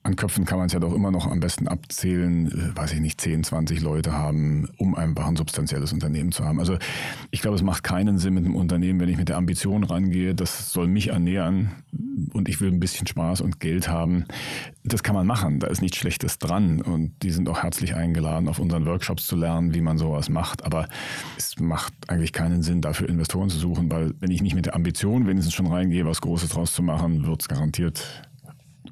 an 0.03 0.17
Köpfen 0.17 0.47
kann 0.47 0.59
man 0.59 0.69
es 0.69 0.73
ja 0.73 0.81
doch 0.81 0.95
immer 0.95 1.11
noch 1.11 1.31
am 1.31 1.41
besten 1.41 1.69
abzählen, 1.69 2.47
äh, 2.51 2.77
weiß 2.77 2.93
ich 2.93 3.01
nicht, 3.01 3.21
10, 3.21 3.45
20 3.45 3.81
Leute 3.81 4.13
haben, 4.13 4.69
um 4.79 4.95
einfach 4.95 5.27
ein 5.27 5.37
substanzielles 5.37 5.93
Unternehmen 5.93 6.33
zu 6.33 6.45
haben. 6.45 6.59
Also 6.59 6.79
ich 7.31 7.43
glaube, 7.43 7.57
es 7.57 7.63
macht 7.63 7.85
keinen 7.85 8.19
Sinn 8.19 8.35
mit 8.35 8.45
einem 8.45 8.57
Unternehmen, 8.57 9.01
wenn 9.01 9.11
ich 9.11 9.19
mit 9.19 9.29
der 9.29 9.37
Ambition 9.37 9.85
rangehe, 9.85 10.35
das 10.35 10.73
soll 10.73 10.87
mich 10.87 11.09
ernähren 11.09 11.73
und 12.33 12.49
ich 12.49 12.61
will 12.61 12.73
ein 12.73 12.81
bisschen 12.81 13.07
Spaß 13.07 13.43
und 13.43 13.61
Geld 13.61 13.89
haben. 13.89 14.25
Das 14.85 15.03
kann 15.03 15.15
man 15.15 15.27
machen, 15.27 15.61
da 15.61 15.67
ist 15.67 15.83
nichts 15.83 15.99
Schlechtes 15.99 16.39
dran 16.39 16.81
und 16.81 17.13
die 17.23 17.31
sind 17.31 17.49
auch 17.49 17.63
herzlich 17.63 17.95
eingeladen, 17.95 18.49
auf 18.49 18.59
unseren 18.59 18.87
Workshops 18.87 19.27
zu 19.27 19.37
lernen, 19.37 19.75
wie 19.75 19.83
man 19.83 19.99
sowas 19.99 20.31
macht. 20.31 20.65
Aber 20.65 20.89
es 21.37 21.59
macht 21.61 21.93
eigentlich 22.09 22.33
keinen 22.33 22.63
Sinn, 22.63 22.81
dafür 22.81 23.09
Investoren 23.09 23.51
zu 23.51 23.59
suchen, 23.59 23.91
weil 23.91 24.15
wenn 24.21 24.31
ich 24.31 24.41
nicht 24.41 24.55
mit 24.55 24.65
der 24.65 24.75
Ambition 24.75 25.27
wenigstens 25.27 25.55
schon 25.55 25.67
reingehe, 25.67 26.07
was 26.07 26.23
Großes 26.23 26.49
draus 26.51 26.73
zu 26.73 26.83
machen, 26.83 27.27
wird 27.27 27.43
es 27.43 27.49
garantiert 27.49 28.30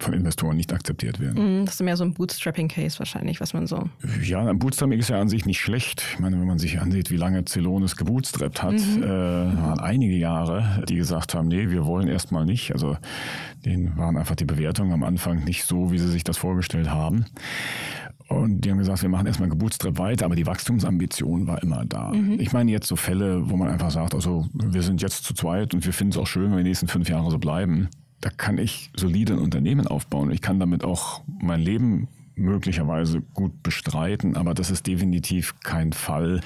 von 0.02 0.14
Investoren 0.14 0.57
nicht 0.57 0.73
akzeptiert 0.73 1.21
werden. 1.21 1.61
Mhm, 1.61 1.64
das 1.64 1.75
ist 1.75 1.83
mehr 1.83 1.97
so 1.97 2.05
ein 2.05 2.14
Bootstrapping-Case 2.14 2.99
wahrscheinlich, 2.99 3.40
was 3.40 3.55
man 3.55 3.67
so. 3.67 3.88
Ja, 4.23 4.47
ein 4.47 4.59
Bootstrapping 4.59 4.99
ist 4.99 5.11
ja 5.11 5.21
an 5.21 5.28
sich 5.28 5.47
nicht 5.47 5.61
schlecht. 5.61 6.05
Ich 6.12 6.19
meine, 6.21 6.38
wenn 6.38 6.47
man 6.47 6.59
sich 6.59 6.81
ansieht, 6.81 7.11
wie 7.11 7.17
lange 7.17 7.45
Celonis 7.45 7.97
gebootstrappt 7.97 8.62
hat, 8.62 8.75
mhm. 8.75 9.02
äh, 9.02 9.07
waren 9.09 9.81
einige 9.81 10.17
Jahre, 10.17 10.85
die 10.88 10.97
gesagt 10.97 11.35
haben, 11.35 11.49
nee, 11.49 11.71
wir 11.71 11.87
wollen 11.87 12.09
erstmal 12.09 12.45
nicht. 12.45 12.73
Also 12.73 12.97
denen 13.64 13.97
waren 13.97 14.17
einfach 14.17 14.37
die 14.37 14.45
Bewertungen 14.45 14.93
am 14.93 15.02
Anfang 15.02 15.45
nicht 15.45 15.64
so, 15.64 15.90
wie 15.93 15.99
sie 15.99 16.09
sich 16.09 16.25
das 16.25 16.37
vorgestellt 16.37 16.90
haben. 16.90 17.26
Und 18.28 18.61
die 18.61 18.71
haben 18.71 18.78
gesagt, 18.78 19.00
wir 19.00 19.09
machen 19.09 19.26
erstmal 19.26 19.49
Gebootstrap 19.49 19.99
weiter, 19.99 20.26
aber 20.26 20.37
die 20.37 20.47
Wachstumsambition 20.47 21.47
war 21.47 21.62
immer 21.62 21.85
da. 21.87 22.12
Mhm. 22.12 22.38
Ich 22.38 22.52
meine 22.52 22.71
jetzt 22.71 22.87
so 22.87 22.97
Fälle, 22.97 23.49
wo 23.49 23.57
man 23.57 23.69
einfach 23.69 23.90
sagt, 23.90 24.14
also 24.14 24.47
wir 24.52 24.83
sind 24.83 25.00
jetzt 25.00 25.25
zu 25.25 25.33
zweit 25.33 25.73
und 25.73 25.87
wir 25.87 25.95
finden 25.95 26.12
es 26.12 26.19
auch 26.19 26.26
schön, 26.26 26.50
wenn 26.50 26.59
wir 26.59 26.64
die 26.64 26.71
nächsten 26.71 26.88
fünf 26.88 27.09
Jahre 27.09 27.31
so 27.31 27.38
bleiben 27.38 27.88
da 28.21 28.31
kann 28.31 28.59
ich 28.59 28.91
solide 28.97 29.35
ein 29.35 29.39
Unternehmen 29.39 29.87
aufbauen. 29.87 30.31
Ich 30.31 30.43
kann 30.43 30.59
damit 30.59 30.85
auch 30.85 31.23
mein 31.41 31.61
Leben 31.61 32.09
möglicherweise 32.38 33.21
gut 33.35 33.62
bestreiten, 33.62 34.37
aber 34.37 34.54
das 34.54 34.71
ist 34.71 34.87
definitiv 34.87 35.54
kein 35.61 35.92
Fall, 35.92 36.40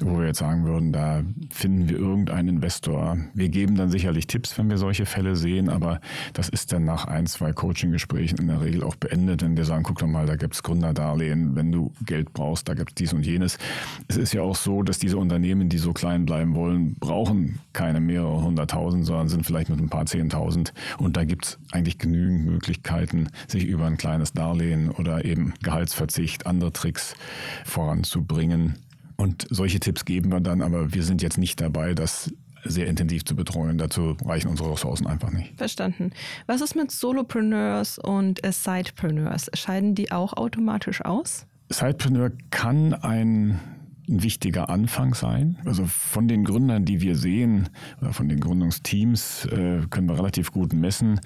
wo 0.00 0.18
wir 0.18 0.26
jetzt 0.26 0.38
sagen 0.38 0.64
würden, 0.64 0.92
da 0.92 1.22
finden 1.50 1.88
wir 1.88 1.98
irgendeinen 1.98 2.48
Investor. 2.48 3.18
Wir 3.34 3.48
geben 3.48 3.76
dann 3.76 3.90
sicherlich 3.90 4.26
Tipps, 4.26 4.56
wenn 4.58 4.70
wir 4.70 4.78
solche 4.78 5.06
Fälle 5.06 5.36
sehen, 5.36 5.68
aber 5.68 6.00
das 6.32 6.48
ist 6.48 6.72
dann 6.72 6.84
nach 6.84 7.04
ein, 7.06 7.26
zwei 7.26 7.52
Coaching-Gesprächen 7.52 8.38
in 8.38 8.46
der 8.46 8.60
Regel 8.60 8.82
auch 8.82 8.96
beendet, 8.96 9.42
wenn 9.42 9.56
wir 9.56 9.64
sagen, 9.64 9.82
guck 9.82 9.98
doch 9.98 10.06
mal, 10.06 10.26
da 10.26 10.36
gibt 10.36 10.54
es 10.54 10.62
Gründerdarlehen, 10.62 11.54
wenn 11.56 11.72
du 11.72 11.92
Geld 12.06 12.32
brauchst, 12.32 12.68
da 12.68 12.74
gibt 12.74 12.90
es 12.90 12.94
dies 12.94 13.12
und 13.12 13.26
jenes. 13.26 13.58
Es 14.08 14.16
ist 14.16 14.32
ja 14.32 14.42
auch 14.42 14.56
so, 14.56 14.82
dass 14.82 14.98
diese 14.98 15.18
Unternehmen, 15.18 15.68
die 15.68 15.78
so 15.78 15.92
klein 15.92 16.24
bleiben 16.24 16.54
wollen, 16.54 16.94
brauchen 16.94 17.58
keine 17.72 18.00
mehrere 18.00 18.42
hunderttausend, 18.42 19.04
sondern 19.04 19.28
sind 19.28 19.44
vielleicht 19.44 19.68
mit 19.68 19.80
ein 19.80 19.88
paar 19.88 20.06
zehntausend. 20.06 20.72
Und 20.98 21.16
da 21.16 21.24
gibt 21.24 21.44
es 21.44 21.58
eigentlich 21.72 21.98
genügend 21.98 22.44
Möglichkeiten, 22.44 23.28
sich 23.48 23.66
über 23.66 23.86
ein 23.86 23.96
kleines 23.96 24.32
Darlehen 24.32 24.90
oder 24.90 25.24
eben 25.30 25.54
Gehaltsverzicht, 25.62 26.46
andere 26.46 26.72
Tricks 26.72 27.14
voranzubringen. 27.64 28.74
Und 29.16 29.46
solche 29.50 29.80
Tipps 29.80 30.04
geben 30.04 30.32
wir 30.32 30.40
dann, 30.40 30.62
aber 30.62 30.94
wir 30.94 31.02
sind 31.02 31.22
jetzt 31.22 31.38
nicht 31.38 31.60
dabei, 31.60 31.94
das 31.94 32.32
sehr 32.64 32.86
intensiv 32.86 33.24
zu 33.24 33.36
betreuen. 33.36 33.78
Dazu 33.78 34.16
reichen 34.24 34.48
unsere 34.48 34.72
Ressourcen 34.72 35.06
einfach 35.06 35.30
nicht. 35.30 35.56
Verstanden. 35.56 36.10
Was 36.46 36.60
ist 36.60 36.74
mit 36.74 36.90
Solopreneurs 36.90 37.98
und 37.98 38.40
Sidepreneurs? 38.44 39.50
Scheiden 39.54 39.94
die 39.94 40.12
auch 40.12 40.34
automatisch 40.34 41.04
aus? 41.04 41.46
Sidepreneur 41.70 42.32
kann 42.50 42.94
ein 42.94 43.60
ein 44.10 44.22
wichtiger 44.22 44.68
Anfang 44.68 45.14
sein. 45.14 45.56
Also 45.64 45.86
von 45.86 46.28
den 46.28 46.44
Gründern, 46.44 46.84
die 46.84 47.00
wir 47.00 47.16
sehen, 47.16 47.68
oder 48.00 48.12
von 48.12 48.28
den 48.28 48.40
Gründungsteams, 48.40 49.46
äh, 49.46 49.82
können 49.88 50.08
wir 50.08 50.18
relativ 50.18 50.52
gut 50.52 50.72
messen, 50.72 51.20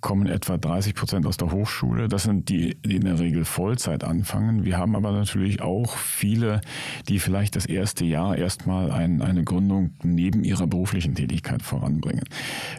kommen 0.00 0.26
etwa 0.26 0.56
30 0.56 0.94
Prozent 0.94 1.26
aus 1.26 1.36
der 1.36 1.50
Hochschule. 1.50 2.08
Das 2.08 2.22
sind 2.22 2.48
die, 2.48 2.76
die 2.76 2.96
in 2.96 3.04
der 3.04 3.18
Regel 3.18 3.44
Vollzeit 3.44 4.04
anfangen. 4.04 4.64
Wir 4.64 4.78
haben 4.78 4.96
aber 4.96 5.12
natürlich 5.12 5.60
auch 5.60 5.96
viele, 5.96 6.60
die 7.08 7.18
vielleicht 7.18 7.56
das 7.56 7.66
erste 7.66 8.04
Jahr 8.04 8.36
erstmal 8.38 8.90
ein, 8.92 9.20
eine 9.22 9.44
Gründung 9.44 9.90
neben 10.02 10.44
ihrer 10.44 10.66
beruflichen 10.66 11.14
Tätigkeit 11.14 11.62
voranbringen. 11.62 12.24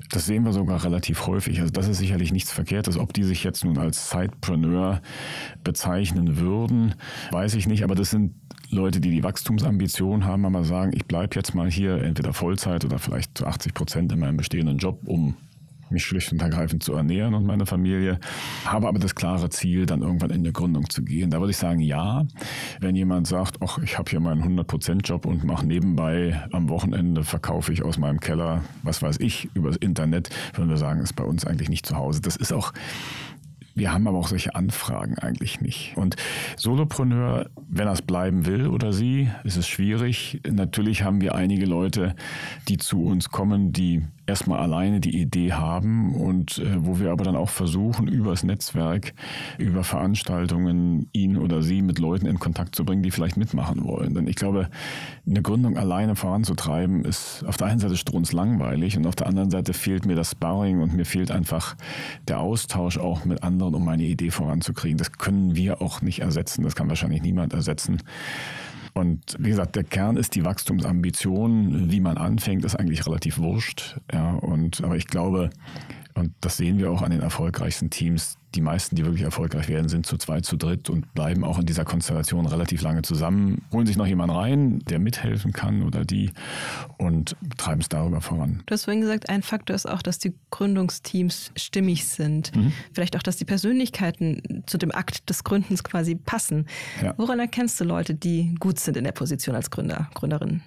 Das 0.09 0.25
sehen 0.25 0.45
wir 0.45 0.53
sogar 0.53 0.83
relativ 0.83 1.27
häufig. 1.27 1.59
Also 1.59 1.71
das 1.71 1.87
ist 1.87 1.97
sicherlich 1.97 2.31
nichts 2.31 2.51
Verkehrtes. 2.51 2.97
Ob 2.97 3.13
die 3.13 3.23
sich 3.23 3.43
jetzt 3.43 3.65
nun 3.65 3.77
als 3.77 4.09
Sidepreneur 4.09 5.01
bezeichnen 5.63 6.37
würden, 6.37 6.95
weiß 7.31 7.55
ich 7.55 7.67
nicht. 7.67 7.83
Aber 7.83 7.95
das 7.95 8.11
sind 8.11 8.33
Leute, 8.71 9.01
die 9.01 9.11
die 9.11 9.23
Wachstumsambition 9.23 10.25
haben, 10.25 10.45
aber 10.45 10.63
sagen, 10.63 10.91
ich 10.95 11.05
bleibe 11.05 11.35
jetzt 11.35 11.53
mal 11.53 11.69
hier 11.69 12.01
entweder 12.01 12.33
Vollzeit 12.33 12.85
oder 12.85 12.99
vielleicht 12.99 13.37
zu 13.37 13.45
80 13.45 13.73
Prozent 13.73 14.11
in 14.11 14.19
meinem 14.19 14.37
bestehenden 14.37 14.77
Job, 14.77 15.01
um 15.05 15.35
mich 15.91 16.05
schlicht 16.05 16.31
und 16.31 16.41
ergreifend 16.41 16.83
zu 16.83 16.93
ernähren 16.93 17.33
und 17.33 17.45
meine 17.45 17.65
Familie, 17.65 18.19
habe 18.65 18.87
aber 18.87 18.99
das 18.99 19.13
klare 19.13 19.49
Ziel, 19.49 19.85
dann 19.85 20.01
irgendwann 20.01 20.29
in 20.29 20.37
eine 20.37 20.51
Gründung 20.51 20.89
zu 20.89 21.03
gehen. 21.03 21.29
Da 21.29 21.39
würde 21.39 21.51
ich 21.51 21.57
sagen, 21.57 21.79
ja, 21.79 22.25
wenn 22.79 22.95
jemand 22.95 23.27
sagt, 23.27 23.57
ach, 23.61 23.77
ich 23.79 23.97
habe 23.97 24.09
hier 24.09 24.19
meinen 24.19 24.41
100%-Job 24.41 25.25
und 25.25 25.43
mache 25.43 25.65
nebenbei 25.67 26.41
am 26.51 26.69
Wochenende, 26.69 27.23
verkaufe 27.23 27.73
ich 27.73 27.83
aus 27.83 27.97
meinem 27.97 28.19
Keller, 28.19 28.63
was 28.83 29.01
weiß 29.01 29.19
ich, 29.19 29.49
übers 29.53 29.75
Internet, 29.75 30.29
würden 30.53 30.69
wir 30.69 30.77
sagen, 30.77 31.01
ist 31.01 31.13
bei 31.13 31.25
uns 31.25 31.45
eigentlich 31.45 31.69
nicht 31.69 31.85
zu 31.85 31.97
Hause. 31.97 32.21
Das 32.21 32.37
ist 32.37 32.53
auch 32.53 32.71
wir 33.75 33.93
haben 33.93 34.07
aber 34.07 34.17
auch 34.17 34.27
solche 34.27 34.55
Anfragen 34.55 35.17
eigentlich 35.17 35.61
nicht. 35.61 35.93
Und 35.95 36.15
Solopreneur, 36.57 37.49
wenn 37.69 37.87
er 37.87 37.93
es 37.93 38.01
bleiben 38.01 38.45
will 38.45 38.67
oder 38.67 38.93
sie, 38.93 39.29
ist 39.43 39.57
es 39.57 39.67
schwierig. 39.67 40.41
Natürlich 40.49 41.03
haben 41.03 41.21
wir 41.21 41.35
einige 41.35 41.65
Leute, 41.65 42.15
die 42.67 42.77
zu 42.77 43.03
uns 43.03 43.29
kommen, 43.29 43.71
die 43.71 44.03
erstmal 44.31 44.59
alleine 44.59 45.01
die 45.01 45.21
Idee 45.21 45.51
haben 45.51 46.15
und 46.15 46.57
äh, 46.57 46.85
wo 46.85 46.99
wir 46.99 47.11
aber 47.11 47.25
dann 47.25 47.35
auch 47.35 47.49
versuchen, 47.49 48.07
übers 48.07 48.43
Netzwerk, 48.43 49.13
über 49.57 49.83
Veranstaltungen, 49.83 51.09
ihn 51.11 51.37
oder 51.37 51.61
sie 51.61 51.81
mit 51.81 51.99
Leuten 51.99 52.25
in 52.25 52.39
Kontakt 52.39 52.75
zu 52.75 52.85
bringen, 52.85 53.03
die 53.03 53.11
vielleicht 53.11 53.35
mitmachen 53.35 53.83
wollen. 53.83 54.13
Denn 54.13 54.27
ich 54.27 54.37
glaube, 54.37 54.69
eine 55.27 55.41
Gründung 55.41 55.77
alleine 55.77 56.15
voranzutreiben, 56.15 57.03
ist 57.03 57.43
auf 57.45 57.57
der 57.57 57.67
einen 57.67 57.79
Seite 57.79 57.97
strunzlangweilig 57.97 58.97
und 58.97 59.05
auf 59.05 59.15
der 59.15 59.27
anderen 59.27 59.51
Seite 59.51 59.73
fehlt 59.73 60.05
mir 60.05 60.15
das 60.15 60.31
Sparring 60.31 60.81
und 60.81 60.93
mir 60.93 61.05
fehlt 61.05 61.29
einfach 61.29 61.75
der 62.29 62.39
Austausch 62.39 62.97
auch 62.97 63.25
mit 63.25 63.43
anderen, 63.43 63.75
um 63.75 63.83
meine 63.83 64.03
Idee 64.03 64.31
voranzukriegen. 64.31 64.97
Das 64.97 65.11
können 65.11 65.55
wir 65.57 65.81
auch 65.81 66.01
nicht 66.01 66.21
ersetzen, 66.21 66.63
das 66.63 66.75
kann 66.75 66.87
wahrscheinlich 66.87 67.21
niemand 67.21 67.53
ersetzen. 67.53 67.97
Und 68.93 69.35
wie 69.39 69.49
gesagt, 69.49 69.75
der 69.75 69.83
Kern 69.83 70.17
ist 70.17 70.35
die 70.35 70.43
Wachstumsambition. 70.43 71.91
Wie 71.91 72.01
man 72.01 72.17
anfängt, 72.17 72.65
ist 72.65 72.75
eigentlich 72.75 73.05
relativ 73.05 73.37
wurscht. 73.37 73.97
Ja, 74.13 74.33
und, 74.33 74.83
aber 74.83 74.97
ich 74.97 75.07
glaube, 75.07 75.49
und 76.15 76.33
das 76.41 76.57
sehen 76.57 76.77
wir 76.77 76.91
auch 76.91 77.01
an 77.01 77.11
den 77.11 77.21
erfolgreichsten 77.21 77.89
Teams. 77.89 78.37
Die 78.55 78.61
meisten, 78.61 78.97
die 78.97 79.05
wirklich 79.05 79.23
erfolgreich 79.23 79.69
werden, 79.69 79.87
sind 79.87 80.05
zu 80.05 80.17
zweit, 80.17 80.45
zu 80.45 80.57
dritt 80.57 80.89
und 80.89 81.13
bleiben 81.13 81.45
auch 81.45 81.57
in 81.57 81.65
dieser 81.65 81.85
Konstellation 81.85 82.45
relativ 82.45 82.81
lange 82.81 83.01
zusammen, 83.01 83.61
holen 83.71 83.85
sich 83.85 83.95
noch 83.95 84.05
jemanden 84.05 84.35
rein, 84.35 84.79
der 84.79 84.99
mithelfen 84.99 85.53
kann 85.53 85.83
oder 85.83 86.03
die 86.03 86.31
und 86.97 87.37
treiben 87.57 87.79
es 87.79 87.87
darüber 87.87 88.19
voran. 88.19 88.61
Du 88.65 88.73
hast 88.73 88.85
vorhin 88.85 89.01
gesagt, 89.01 89.29
ein 89.29 89.41
Faktor 89.41 89.73
ist 89.73 89.87
auch, 89.87 90.01
dass 90.01 90.19
die 90.19 90.33
Gründungsteams 90.49 91.53
stimmig 91.55 92.05
sind. 92.05 92.53
Mhm. 92.53 92.73
Vielleicht 92.91 93.15
auch, 93.15 93.23
dass 93.23 93.37
die 93.37 93.45
Persönlichkeiten 93.45 94.63
zu 94.65 94.77
dem 94.77 94.91
Akt 94.91 95.29
des 95.29 95.45
Gründens 95.45 95.83
quasi 95.83 96.15
passen. 96.15 96.65
Ja. 97.01 97.13
Woran 97.17 97.39
erkennst 97.39 97.79
du 97.79 97.85
Leute, 97.85 98.15
die 98.15 98.55
gut 98.59 98.79
sind 98.79 98.97
in 98.97 99.05
der 99.05 99.13
Position 99.13 99.55
als 99.55 99.71
Gründer, 99.71 100.09
Gründerin? 100.13 100.61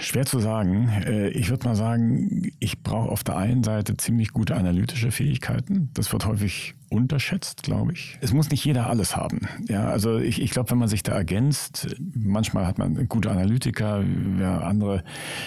Schwer 0.00 0.26
zu 0.26 0.38
sagen. 0.38 0.88
Äh, 1.06 1.28
ich 1.30 1.50
würde 1.50 1.66
mal 1.66 1.74
sagen, 1.74 2.52
ich 2.58 2.82
brauche 2.82 3.08
auf 3.08 3.24
der 3.24 3.36
einen 3.36 3.62
Seite 3.62 3.96
ziemlich 3.96 4.32
gute 4.32 4.56
analytische 4.56 5.10
Fähigkeiten. 5.10 5.90
Das 5.94 6.12
wird 6.12 6.26
häufig 6.26 6.74
unterschätzt, 6.90 7.62
glaube 7.62 7.92
ich. 7.92 8.18
Es 8.20 8.32
muss 8.32 8.50
nicht 8.50 8.64
jeder 8.64 8.88
alles 8.88 9.16
haben. 9.16 9.40
Ja, 9.68 9.88
also 9.88 10.18
ich, 10.18 10.40
ich 10.40 10.50
glaube, 10.50 10.70
wenn 10.70 10.78
man 10.78 10.88
sich 10.88 11.02
da 11.02 11.12
ergänzt, 11.12 11.96
manchmal 12.14 12.66
hat 12.66 12.78
man 12.78 13.08
gute 13.08 13.30
Analytiker, 13.30 14.02
ja, 14.40 14.58
andere 14.58 15.04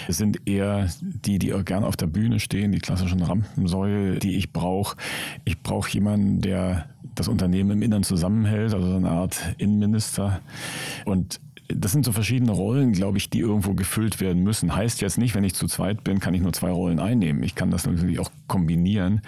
sind 0.07 0.47
eher 0.47 0.89
die, 1.01 1.39
die 1.39 1.53
gerne 1.65 1.87
auf 1.87 1.97
der 1.97 2.07
Bühne 2.07 2.39
stehen, 2.39 2.71
die 2.71 2.79
klassischen 2.79 3.21
Rampensäule, 3.21 4.19
die 4.19 4.37
ich 4.37 4.53
brauche. 4.53 4.97
Ich 5.43 5.61
brauche 5.61 5.89
jemanden, 5.91 6.41
der 6.41 6.85
das 7.15 7.27
Unternehmen 7.27 7.71
im 7.71 7.81
Innern 7.81 8.03
zusammenhält, 8.03 8.73
also 8.73 8.87
so 8.87 8.95
eine 8.95 9.09
Art 9.09 9.55
Innenminister. 9.57 10.41
Und 11.05 11.39
das 11.75 11.91
sind 11.91 12.05
so 12.05 12.11
verschiedene 12.11 12.51
Rollen, 12.51 12.93
glaube 12.93 13.17
ich, 13.17 13.29
die 13.29 13.39
irgendwo 13.39 13.73
gefüllt 13.73 14.19
werden 14.19 14.43
müssen. 14.43 14.75
Heißt 14.75 15.01
jetzt 15.01 15.17
nicht, 15.17 15.35
wenn 15.35 15.43
ich 15.43 15.55
zu 15.55 15.67
zweit 15.67 16.03
bin, 16.03 16.19
kann 16.19 16.33
ich 16.33 16.41
nur 16.41 16.53
zwei 16.53 16.71
Rollen 16.71 16.99
einnehmen. 16.99 17.43
Ich 17.43 17.55
kann 17.55 17.71
das 17.71 17.85
natürlich 17.85 18.19
auch 18.19 18.31
kombinieren. 18.47 19.21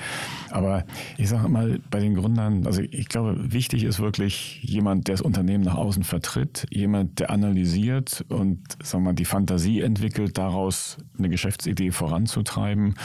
Aber 0.49 0.86
ich 1.17 1.29
sage 1.29 1.47
mal, 1.49 1.79
bei 1.89 1.99
den 1.99 2.15
Gründern, 2.15 2.65
also 2.65 2.82
ich 2.82 3.10
glaube, 3.10 3.53
wichtig 3.53 3.84
ist 3.84 3.99
wirklich 3.99 4.62
jemand, 4.63 5.08
der 5.08 5.13
das 5.15 5.21
Unternehmen 5.21 5.63
nach 5.63 5.75
außen 5.75 6.03
vertritt, 6.03 6.65
jemand, 6.69 7.19
der 7.19 7.29
analysiert 7.29 8.25
und 8.29 8.60
sagen 8.84 9.03
wir 9.03 9.12
mal, 9.12 9.13
die 9.13 9.25
Fantasie 9.25 9.82
entwickelt, 9.82 10.38
daraus 10.38 10.97
eine 11.17 11.29
Geschäftsidee 11.29 11.91
voranzutreiben 11.91 12.95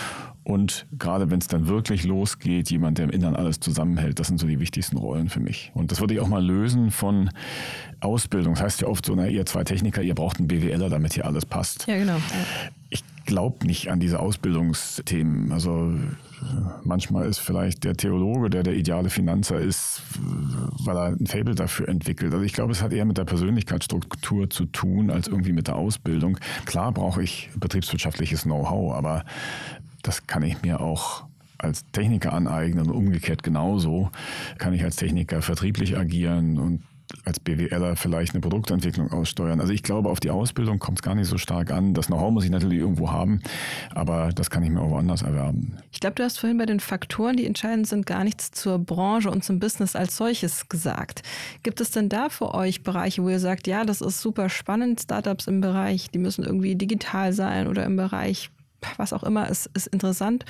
und 0.48 0.86
gerade 0.98 1.30
wenn 1.30 1.40
es 1.40 1.46
dann 1.46 1.68
wirklich 1.68 2.04
losgeht, 2.04 2.70
jemand, 2.70 2.96
der 2.96 3.04
im 3.04 3.10
Innern 3.10 3.36
alles 3.36 3.60
zusammenhält, 3.60 4.18
das 4.18 4.28
sind 4.28 4.40
so 4.40 4.46
die 4.46 4.58
wichtigsten 4.58 4.96
Rollen 4.96 5.28
für 5.28 5.40
mich. 5.40 5.70
Und 5.74 5.92
das 5.92 6.00
würde 6.00 6.14
ich 6.14 6.20
auch 6.20 6.26
mal 6.26 6.42
lösen 6.42 6.90
von 6.90 7.28
Ausbildung. 8.00 8.54
Das 8.54 8.62
heißt 8.62 8.80
ja 8.80 8.88
oft 8.88 9.04
so, 9.04 9.14
na, 9.14 9.26
ihr 9.26 9.44
zwei 9.44 9.62
Techniker, 9.62 10.00
ihr 10.00 10.14
braucht 10.14 10.38
einen 10.38 10.48
BWLer, 10.48 10.88
damit 10.88 11.12
hier 11.12 11.26
alles 11.26 11.44
passt. 11.44 11.86
Ja, 11.86 11.98
genau. 11.98 12.16
Ich 12.88 13.04
glaube 13.26 13.66
nicht 13.66 13.90
an 13.90 14.00
diese 14.00 14.20
Ausbildungsthemen. 14.20 15.52
Also 15.52 15.92
manchmal 16.82 17.26
ist 17.26 17.40
vielleicht 17.40 17.84
der 17.84 17.94
Theologe, 17.94 18.48
der 18.48 18.62
der 18.62 18.74
ideale 18.74 19.10
Finanzer 19.10 19.60
ist, 19.60 20.00
weil 20.82 20.96
er 20.96 21.06
ein 21.08 21.26
Fable 21.26 21.56
dafür 21.56 21.90
entwickelt. 21.90 22.32
Also 22.32 22.46
ich 22.46 22.54
glaube, 22.54 22.72
es 22.72 22.80
hat 22.80 22.94
eher 22.94 23.04
mit 23.04 23.18
der 23.18 23.26
Persönlichkeitsstruktur 23.26 24.48
zu 24.48 24.64
tun, 24.64 25.10
als 25.10 25.28
irgendwie 25.28 25.52
mit 25.52 25.68
der 25.68 25.76
Ausbildung. 25.76 26.38
Klar 26.64 26.92
brauche 26.92 27.22
ich 27.22 27.50
betriebswirtschaftliches 27.56 28.44
Know-how, 28.44 28.94
aber 28.94 29.26
das 30.02 30.26
kann 30.26 30.42
ich 30.42 30.62
mir 30.62 30.80
auch 30.80 31.24
als 31.58 31.84
Techniker 31.90 32.32
aneignen 32.32 32.86
und 32.86 32.92
umgekehrt 32.92 33.42
genauso 33.42 34.10
kann 34.58 34.72
ich 34.72 34.84
als 34.84 34.96
Techniker 34.96 35.42
vertrieblich 35.42 35.98
agieren 35.98 36.58
und 36.58 36.82
als 37.24 37.40
BWLer 37.40 37.96
vielleicht 37.96 38.34
eine 38.34 38.40
Produktentwicklung 38.40 39.10
aussteuern. 39.10 39.60
Also 39.60 39.72
ich 39.72 39.82
glaube, 39.82 40.10
auf 40.10 40.20
die 40.20 40.30
Ausbildung 40.30 40.78
kommt 40.78 40.98
es 40.98 41.02
gar 41.02 41.14
nicht 41.14 41.26
so 41.26 41.38
stark 41.38 41.70
an. 41.70 41.94
Das 41.94 42.06
Know-how 42.06 42.30
muss 42.30 42.44
ich 42.44 42.50
natürlich 42.50 42.78
irgendwo 42.78 43.10
haben, 43.10 43.40
aber 43.94 44.30
das 44.34 44.50
kann 44.50 44.62
ich 44.62 44.70
mir 44.70 44.80
auch 44.80 44.90
woanders 44.90 45.22
erwerben. 45.22 45.78
Ich 45.90 46.00
glaube, 46.00 46.16
du 46.16 46.22
hast 46.22 46.38
vorhin 46.38 46.58
bei 46.58 46.66
den 46.66 46.80
Faktoren, 46.80 47.36
die 47.36 47.46
entscheidend 47.46 47.86
sind, 47.86 48.06
gar 48.06 48.24
nichts 48.24 48.50
zur 48.50 48.78
Branche 48.78 49.30
und 49.30 49.42
zum 49.42 49.58
Business 49.58 49.96
als 49.96 50.16
solches 50.16 50.68
gesagt. 50.68 51.22
Gibt 51.62 51.80
es 51.80 51.90
denn 51.90 52.08
da 52.08 52.28
für 52.28 52.54
euch 52.54 52.82
Bereiche, 52.82 53.22
wo 53.22 53.28
ihr 53.28 53.40
sagt, 53.40 53.66
ja, 53.66 53.84
das 53.84 54.00
ist 54.00 54.20
super 54.20 54.48
spannend, 54.48 55.00
Startups 55.00 55.46
im 55.46 55.60
Bereich, 55.60 56.10
die 56.10 56.18
müssen 56.18 56.44
irgendwie 56.44 56.76
digital 56.76 57.32
sein 57.32 57.68
oder 57.68 57.84
im 57.84 57.96
Bereich 57.96 58.50
was 58.96 59.12
auch 59.12 59.22
immer, 59.22 59.48
ist, 59.48 59.66
ist 59.74 59.88
interessant. 59.88 60.44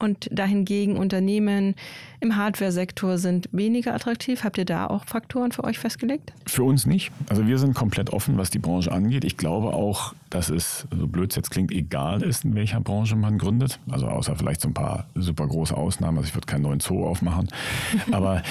Und 0.00 0.28
dahingegen 0.30 0.96
Unternehmen 0.96 1.74
im 2.20 2.36
Hardware-Sektor 2.36 3.18
sind 3.18 3.48
weniger 3.50 3.94
attraktiv. 3.94 4.44
Habt 4.44 4.56
ihr 4.56 4.64
da 4.64 4.86
auch 4.86 5.04
Faktoren 5.06 5.50
für 5.50 5.64
euch 5.64 5.78
festgelegt? 5.78 6.32
Für 6.46 6.62
uns 6.62 6.86
nicht. 6.86 7.10
Also 7.28 7.46
wir 7.46 7.58
sind 7.58 7.74
komplett 7.74 8.10
offen, 8.10 8.38
was 8.38 8.50
die 8.50 8.60
Branche 8.60 8.92
angeht. 8.92 9.24
Ich 9.24 9.36
glaube 9.36 9.72
auch, 9.72 10.14
dass 10.30 10.50
es, 10.50 10.86
so 10.96 11.08
blöd 11.08 11.30
es 11.30 11.36
jetzt 11.36 11.50
klingt, 11.50 11.72
egal 11.72 12.22
ist, 12.22 12.44
in 12.44 12.54
welcher 12.54 12.80
Branche 12.80 13.16
man 13.16 13.38
gründet. 13.38 13.80
Also 13.90 14.06
außer 14.06 14.36
vielleicht 14.36 14.60
so 14.60 14.68
ein 14.68 14.74
paar 14.74 15.08
super 15.16 15.46
große 15.48 15.76
Ausnahmen. 15.76 16.18
Also 16.18 16.28
ich 16.28 16.34
würde 16.34 16.46
keinen 16.46 16.62
neuen 16.62 16.80
Zoo 16.80 17.04
aufmachen. 17.04 17.48
Aber 18.12 18.42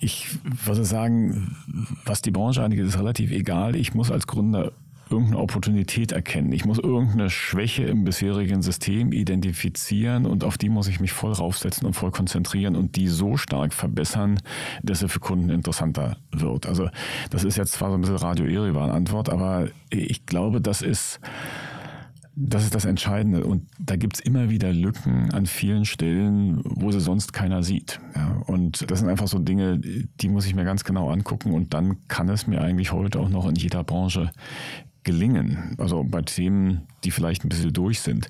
ich 0.00 0.26
würde 0.42 0.84
sagen, 0.84 1.56
was 2.04 2.22
die 2.22 2.32
Branche 2.32 2.62
angeht, 2.62 2.80
ist 2.80 2.98
relativ 2.98 3.30
egal. 3.30 3.76
Ich 3.76 3.94
muss 3.94 4.10
als 4.10 4.26
Gründer 4.26 4.72
irgendeine 5.10 5.38
Opportunität 5.38 6.12
erkennen. 6.12 6.52
Ich 6.52 6.64
muss 6.64 6.78
irgendeine 6.78 7.30
Schwäche 7.30 7.84
im 7.84 8.04
bisherigen 8.04 8.62
System 8.62 9.12
identifizieren 9.12 10.26
und 10.26 10.44
auf 10.44 10.58
die 10.58 10.68
muss 10.68 10.88
ich 10.88 11.00
mich 11.00 11.12
voll 11.12 11.32
raufsetzen 11.32 11.86
und 11.86 11.94
voll 11.94 12.10
konzentrieren 12.10 12.76
und 12.76 12.96
die 12.96 13.08
so 13.08 13.36
stark 13.36 13.72
verbessern, 13.72 14.40
dass 14.82 15.02
er 15.02 15.08
für 15.08 15.20
Kunden 15.20 15.50
interessanter 15.50 16.16
wird. 16.30 16.66
Also 16.66 16.88
das 17.30 17.44
ist 17.44 17.56
jetzt 17.56 17.72
zwar 17.72 17.90
so 17.90 17.96
ein 17.96 18.00
bisschen 18.00 18.16
Radio 18.16 18.44
Erivan 18.46 18.90
Antwort, 18.90 19.28
aber 19.28 19.68
ich 19.90 20.26
glaube, 20.26 20.60
das 20.60 20.82
ist 20.82 21.20
das 22.40 22.62
ist 22.62 22.74
das 22.74 22.84
Entscheidende. 22.84 23.44
Und 23.44 23.66
da 23.80 23.96
gibt 23.96 24.16
es 24.16 24.20
immer 24.20 24.48
wieder 24.48 24.72
Lücken 24.72 25.32
an 25.32 25.46
vielen 25.46 25.84
Stellen, 25.84 26.60
wo 26.64 26.92
sie 26.92 27.00
sonst 27.00 27.32
keiner 27.32 27.64
sieht. 27.64 28.00
Ja, 28.14 28.42
und 28.46 28.88
das 28.90 29.00
sind 29.00 29.08
einfach 29.08 29.26
so 29.26 29.40
Dinge, 29.40 29.78
die 29.78 30.28
muss 30.28 30.46
ich 30.46 30.54
mir 30.54 30.64
ganz 30.64 30.84
genau 30.84 31.10
angucken. 31.10 31.52
Und 31.52 31.74
dann 31.74 32.06
kann 32.06 32.28
es 32.28 32.46
mir 32.46 32.60
eigentlich 32.60 32.92
heute 32.92 33.18
auch 33.18 33.28
noch 33.28 33.48
in 33.48 33.56
jeder 33.56 33.82
Branche 33.82 34.30
gelingen. 35.08 35.74
Also 35.78 36.04
bei 36.04 36.20
Themen, 36.20 36.82
die 37.02 37.10
vielleicht 37.10 37.42
ein 37.42 37.48
bisschen 37.48 37.72
durch 37.72 38.00
sind. 38.00 38.28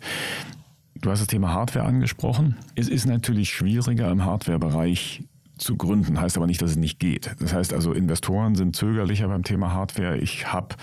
Du 0.95 1.11
hast 1.11 1.19
das 1.19 1.27
Thema 1.27 1.53
Hardware 1.53 1.85
angesprochen. 1.85 2.57
Es 2.77 2.88
ist 2.88 3.05
natürlich 3.05 3.51
schwieriger 3.51 4.09
im 4.12 4.25
Hardware-Bereich 4.25 5.25
zu 5.59 5.77
gründen, 5.77 6.21
heißt 6.21 6.37
aber 6.37 6.47
nicht, 6.47 6.62
dass 6.62 6.71
es 6.71 6.77
nicht 6.77 7.01
geht. 7.01 7.35
Das 7.41 7.53
heißt 7.53 7.73
also, 7.73 7.93
Investoren 7.93 8.55
sind 8.55 8.77
zögerlicher 8.77 9.27
beim 9.27 9.43
Thema 9.43 9.73
Hardware. 9.73 10.19
Ich 10.19 10.53
habe 10.53 10.77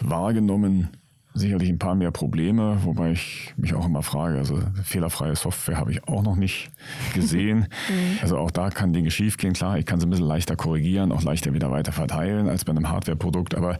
wahrgenommen, 0.00 0.88
sicherlich 1.34 1.68
ein 1.68 1.78
paar 1.78 1.94
mehr 1.94 2.10
Probleme, 2.10 2.78
wobei 2.84 3.12
ich 3.12 3.52
mich 3.58 3.74
auch 3.74 3.84
immer 3.84 4.02
frage, 4.02 4.38
also 4.38 4.58
fehlerfreie 4.82 5.36
Software 5.36 5.76
habe 5.76 5.92
ich 5.92 6.08
auch 6.08 6.22
noch 6.22 6.36
nicht 6.36 6.70
gesehen. 7.12 7.66
Mhm. 7.88 8.18
also 8.22 8.38
auch 8.38 8.50
da 8.50 8.70
kann 8.70 8.92
Dinge 8.92 9.10
schiefgehen. 9.10 9.52
Klar, 9.52 9.78
ich 9.78 9.84
kann 9.84 10.00
sie 10.00 10.06
ein 10.06 10.10
bisschen 10.10 10.26
leichter 10.26 10.56
korrigieren, 10.56 11.12
auch 11.12 11.22
leichter 11.22 11.52
wieder 11.52 11.70
weiter 11.70 11.92
verteilen 11.92 12.48
als 12.48 12.64
bei 12.64 12.70
einem 12.70 12.88
Hardware-Produkt, 12.88 13.54
aber 13.54 13.78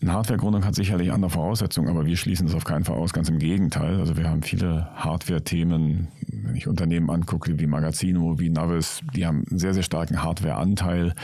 eine 0.00 0.12
Hardware-Gründung 0.12 0.64
hat 0.64 0.74
sicherlich 0.74 1.12
andere 1.12 1.30
Voraussetzungen, 1.30 1.88
aber 1.88 2.06
wir 2.06 2.16
schließen 2.16 2.46
das 2.46 2.54
auf 2.54 2.64
keinen 2.64 2.84
Fall 2.84 2.96
aus, 2.96 3.12
ganz 3.12 3.28
im 3.28 3.38
Gegenteil. 3.38 3.98
Also 3.98 4.16
wir 4.16 4.28
haben 4.28 4.42
viele 4.42 4.88
Hardware-Themen, 4.94 6.08
wenn 6.28 6.54
ich 6.54 6.68
Unternehmen 6.68 7.10
angucke, 7.10 7.58
wie 7.58 7.66
Magazino, 7.66 8.38
wie 8.38 8.48
Navis, 8.48 9.00
die 9.14 9.26
haben 9.26 9.44
einen 9.50 9.58
sehr, 9.58 9.74
sehr 9.74 9.82
starken 9.82 10.22
Hardware-Anteil, 10.22 11.14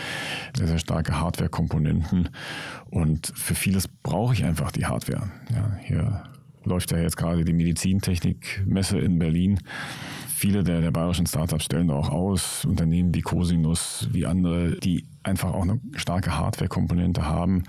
sehr, 0.57 0.67
sehr 0.67 0.79
starke 0.79 1.21
Hardware-Komponenten 1.21 2.31
und 2.91 3.33
für 3.35 3.55
vieles 3.55 3.87
brauche 3.87 4.35
ich 4.35 4.45
einfach 4.45 4.73
die 4.73 4.87
Hardware. 4.87 5.31
Ja, 5.53 5.79
hier 5.81 6.25
läuft 6.65 6.91
ja 6.91 6.99
jetzt 6.99 7.17
gerade 7.17 7.45
die 7.45 7.53
Medizintechnik-Messe 7.53 8.99
in 8.99 9.19
Berlin 9.19 9.61
viele 10.45 10.63
der, 10.63 10.83
der 10.83 10.91
bayerischen 10.91 11.27
Startups 11.27 11.65
stellen 11.65 11.89
da 11.89 11.95
auch 11.95 12.11
aus, 12.11 12.67
Unternehmen 12.67 13.15
wie 13.15 13.23
Cosinus, 13.23 14.09
wie 14.13 14.27
andere, 14.27 14.77
die 14.77 15.07
einfach 15.25 15.53
auch 15.53 15.63
eine 15.63 15.81
starke 15.97 16.37
Hardware-Komponente 16.39 17.27
haben, 17.27 17.65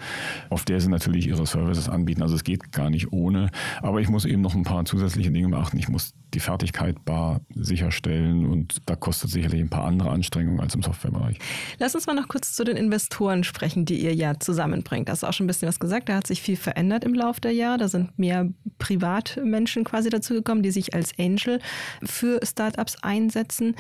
auf 0.50 0.66
der 0.66 0.80
sie 0.82 0.90
natürlich 0.90 1.28
ihre 1.28 1.46
Services 1.46 1.90
anbieten. 1.90 2.22
Also 2.22 2.36
es 2.36 2.44
geht 2.44 2.72
gar 2.72 2.90
nicht 2.90 3.12
ohne. 3.12 3.50
Aber 3.82 4.02
ich 4.02 4.10
muss 4.10 4.26
eben 4.26 4.42
noch 4.42 4.56
ein 4.56 4.64
paar 4.64 4.86
zusätzliche 4.86 5.32
Dinge 5.32 5.50
beachten. 5.50 5.78
Ich 5.78 5.90
muss 5.90 6.14
die 6.34 6.40
Fertigkeit 6.40 7.04
bar 7.06 7.42
sicherstellen 7.54 8.46
und 8.46 8.82
da 8.88 8.96
kostet 8.96 9.32
sicherlich 9.32 9.62
ein 9.62 9.70
paar 9.70 9.86
andere 9.86 10.10
Anstrengungen 10.10 10.60
als 10.60 10.76
im 10.76 10.82
Softwarebereich. 10.82 11.40
Lass 11.80 11.96
uns 11.96 12.08
mal 12.08 12.14
noch 12.14 12.28
kurz 12.28 12.54
zu 12.54 12.64
den 12.64 12.76
Investoren 12.76 13.44
sprechen, 13.44 13.86
die 13.86 14.00
ihr 14.00 14.14
ja 14.14 14.38
zusammenbringt. 14.40 15.08
Da 15.08 15.14
hast 15.14 15.24
du 15.24 15.28
auch 15.28 15.34
schon 15.34 15.46
ein 15.46 15.48
bisschen 15.48 15.70
was 15.70 15.80
gesagt. 15.80 16.10
Da 16.10 16.16
hat 16.16 16.28
sich 16.28 16.42
viel 16.42 16.58
verändert 16.58 17.06
im 17.06 17.14
Laufe 17.14 17.42
der 17.42 17.54
Jahre. 17.54 17.78
Da 17.78 17.88
sind 17.88 18.18
mehr 18.20 18.50
Privatmenschen 18.80 19.86
quasi 19.86 20.10
dazugekommen, 20.10 20.62
die 20.62 20.72
sich 20.72 20.94
als 20.94 21.12
Angel 21.18 21.60
für 22.04 22.40
Startups 22.44 22.98
einsetzen. 23.02 23.76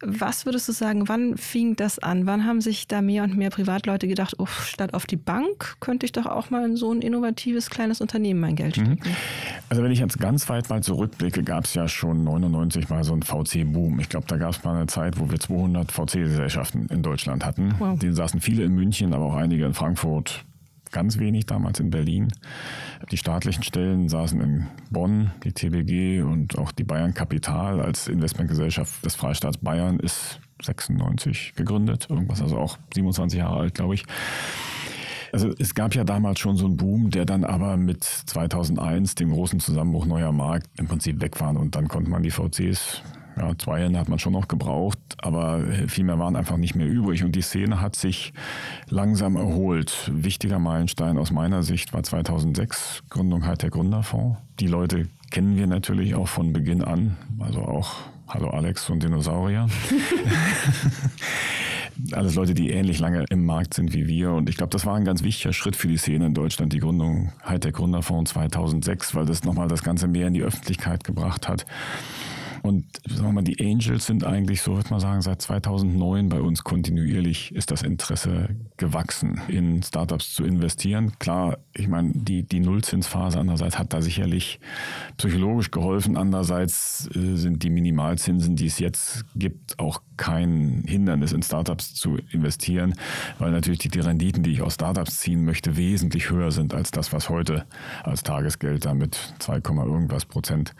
Was 0.00 0.46
würdest 0.46 0.68
du 0.68 0.72
sagen, 0.72 1.08
wann 1.08 1.36
fing 1.36 1.74
das 1.74 1.98
an? 1.98 2.26
Wann 2.26 2.44
haben 2.46 2.60
sich 2.60 2.86
da 2.86 3.02
mehr 3.02 3.24
und 3.24 3.36
mehr 3.36 3.50
Privatleute 3.50 4.06
gedacht, 4.06 4.34
oh, 4.38 4.46
statt 4.46 4.94
auf 4.94 5.06
die 5.06 5.16
Bank 5.16 5.76
könnte 5.80 6.06
ich 6.06 6.12
doch 6.12 6.26
auch 6.26 6.50
mal 6.50 6.64
in 6.64 6.76
so 6.76 6.92
ein 6.92 7.02
innovatives 7.02 7.68
kleines 7.68 8.00
Unternehmen 8.00 8.40
mein 8.40 8.54
Geld 8.54 8.76
mhm. 8.76 8.84
stecken? 8.84 9.16
Also 9.68 9.82
wenn 9.82 9.90
ich 9.90 9.98
jetzt 9.98 10.18
ganz 10.18 10.48
weit 10.48 10.70
mal 10.70 10.82
zurückblicke, 10.82 11.42
gab 11.42 11.64
es 11.64 11.74
ja 11.74 11.88
schon 11.88 12.22
99 12.24 12.88
mal 12.88 13.02
so 13.02 13.12
einen 13.12 13.22
VC-Boom. 13.22 13.98
Ich 14.00 14.08
glaube, 14.08 14.26
da 14.28 14.36
gab 14.36 14.50
es 14.50 14.62
mal 14.62 14.76
eine 14.76 14.86
Zeit, 14.86 15.18
wo 15.18 15.30
wir 15.30 15.40
200 15.40 15.90
VC-Gesellschaften 15.90 16.86
in 16.90 17.02
Deutschland 17.02 17.44
hatten. 17.44 17.74
Wow. 17.78 17.98
Die 17.98 18.12
saßen 18.12 18.40
viele 18.40 18.64
in 18.64 18.74
München, 18.74 19.12
aber 19.14 19.24
auch 19.24 19.36
einige 19.36 19.66
in 19.66 19.74
Frankfurt, 19.74 20.44
ganz 20.90 21.18
wenig 21.18 21.46
damals 21.46 21.80
in 21.80 21.90
Berlin. 21.90 22.28
Die 23.10 23.16
staatlichen 23.16 23.62
Stellen 23.62 24.08
saßen 24.08 24.40
in 24.40 24.66
Bonn, 24.90 25.32
die 25.44 25.52
TBG 25.52 26.22
und 26.22 26.58
auch 26.58 26.72
die 26.72 26.84
Bayern 26.84 27.14
Kapital 27.14 27.80
als 27.80 28.08
Investmentgesellschaft 28.08 29.04
des 29.04 29.14
Freistaats 29.14 29.58
Bayern 29.58 29.98
ist 30.00 30.40
96 30.62 31.54
gegründet, 31.54 32.08
irgendwas, 32.10 32.42
also 32.42 32.58
auch 32.58 32.78
27 32.94 33.38
Jahre 33.38 33.60
alt, 33.60 33.74
glaube 33.74 33.94
ich. 33.94 34.04
Also 35.32 35.52
es 35.58 35.74
gab 35.74 35.94
ja 35.94 36.04
damals 36.04 36.40
schon 36.40 36.56
so 36.56 36.66
einen 36.66 36.76
Boom, 36.76 37.10
der 37.10 37.26
dann 37.26 37.44
aber 37.44 37.76
mit 37.76 38.02
2001, 38.04 39.14
dem 39.14 39.30
großen 39.30 39.60
Zusammenbruch 39.60 40.06
neuer 40.06 40.32
Markt, 40.32 40.68
im 40.78 40.88
Prinzip 40.88 41.20
weg 41.20 41.40
war 41.40 41.54
und 41.54 41.74
dann 41.74 41.88
konnte 41.88 42.10
man 42.10 42.22
die 42.22 42.30
VCs 42.30 43.02
ja, 43.38 43.56
zwei 43.58 43.82
Hände 43.82 43.98
hat 43.98 44.08
man 44.08 44.18
schon 44.18 44.32
noch 44.32 44.48
gebraucht, 44.48 44.98
aber 45.18 45.62
viel 45.86 46.04
mehr 46.04 46.18
waren 46.18 46.36
einfach 46.36 46.56
nicht 46.56 46.74
mehr 46.74 46.86
übrig. 46.86 47.24
Und 47.24 47.36
die 47.36 47.42
Szene 47.42 47.80
hat 47.80 47.96
sich 47.96 48.32
langsam 48.88 49.36
erholt. 49.36 50.10
Wichtiger 50.12 50.58
Meilenstein 50.58 51.18
aus 51.18 51.30
meiner 51.30 51.62
Sicht 51.62 51.92
war 51.92 52.02
2006, 52.02 53.02
Gründung 53.10 53.42
der 53.42 53.70
Gründerfonds. 53.70 54.38
Die 54.60 54.66
Leute 54.66 55.08
kennen 55.30 55.56
wir 55.56 55.66
natürlich 55.66 56.14
auch 56.14 56.28
von 56.28 56.52
Beginn 56.52 56.82
an, 56.82 57.16
also 57.38 57.60
auch 57.60 57.96
Hallo 58.28 58.50
Alex 58.50 58.90
und 58.90 59.02
Dinosaurier. 59.02 59.68
Alles 62.12 62.34
Leute, 62.34 62.54
die 62.54 62.70
ähnlich 62.70 63.00
lange 63.00 63.24
im 63.30 63.44
Markt 63.44 63.74
sind 63.74 63.94
wie 63.94 64.06
wir. 64.06 64.32
Und 64.32 64.48
ich 64.48 64.56
glaube, 64.56 64.70
das 64.70 64.86
war 64.86 64.94
ein 64.94 65.04
ganz 65.04 65.22
wichtiger 65.22 65.52
Schritt 65.52 65.76
für 65.76 65.88
die 65.88 65.96
Szene 65.96 66.26
in 66.26 66.34
Deutschland, 66.34 66.72
die 66.72 66.78
Gründung 66.78 67.32
der 67.50 67.72
Gründerfonds 67.72 68.32
2006, 68.32 69.14
weil 69.14 69.24
das 69.24 69.44
nochmal 69.44 69.68
das 69.68 69.82
Ganze 69.82 70.08
mehr 70.08 70.28
in 70.28 70.34
die 70.34 70.42
Öffentlichkeit 70.42 71.04
gebracht 71.04 71.48
hat. 71.48 71.66
Und 72.62 72.84
sagen 73.08 73.28
wir 73.28 73.32
mal, 73.32 73.44
die 73.44 73.60
Angels 73.60 74.06
sind 74.06 74.24
eigentlich, 74.24 74.62
so 74.62 74.76
würde 74.76 74.90
man 74.90 75.00
sagen, 75.00 75.22
seit 75.22 75.42
2009 75.42 76.28
bei 76.28 76.40
uns 76.40 76.64
kontinuierlich 76.64 77.54
ist 77.54 77.70
das 77.70 77.82
Interesse 77.82 78.50
gewachsen, 78.76 79.40
in 79.48 79.82
Startups 79.82 80.34
zu 80.34 80.44
investieren. 80.44 81.12
Klar, 81.18 81.58
ich 81.74 81.88
meine, 81.88 82.12
die, 82.14 82.42
die 82.42 82.60
Nullzinsphase 82.60 83.38
andererseits 83.38 83.78
hat 83.78 83.92
da 83.92 84.02
sicherlich 84.02 84.60
psychologisch 85.16 85.70
geholfen. 85.70 86.16
Andererseits 86.16 87.08
äh, 87.14 87.36
sind 87.36 87.62
die 87.62 87.70
Minimalzinsen, 87.70 88.56
die 88.56 88.66
es 88.66 88.78
jetzt 88.78 89.24
gibt, 89.34 89.78
auch 89.78 90.02
kein 90.16 90.82
Hindernis, 90.86 91.32
in 91.32 91.42
Startups 91.42 91.94
zu 91.94 92.18
investieren, 92.30 92.94
weil 93.38 93.52
natürlich 93.52 93.78
die, 93.78 93.88
die 93.88 94.00
Renditen, 94.00 94.42
die 94.42 94.52
ich 94.52 94.62
aus 94.62 94.74
Startups 94.74 95.18
ziehen 95.20 95.44
möchte, 95.44 95.76
wesentlich 95.76 96.30
höher 96.30 96.50
sind 96.50 96.74
als 96.74 96.90
das, 96.90 97.12
was 97.12 97.28
heute 97.28 97.64
als 98.02 98.22
Tagesgeld 98.22 98.84
damit 98.84 99.34
2, 99.38 99.56
irgendwas 99.56 100.26
Prozent 100.26 100.74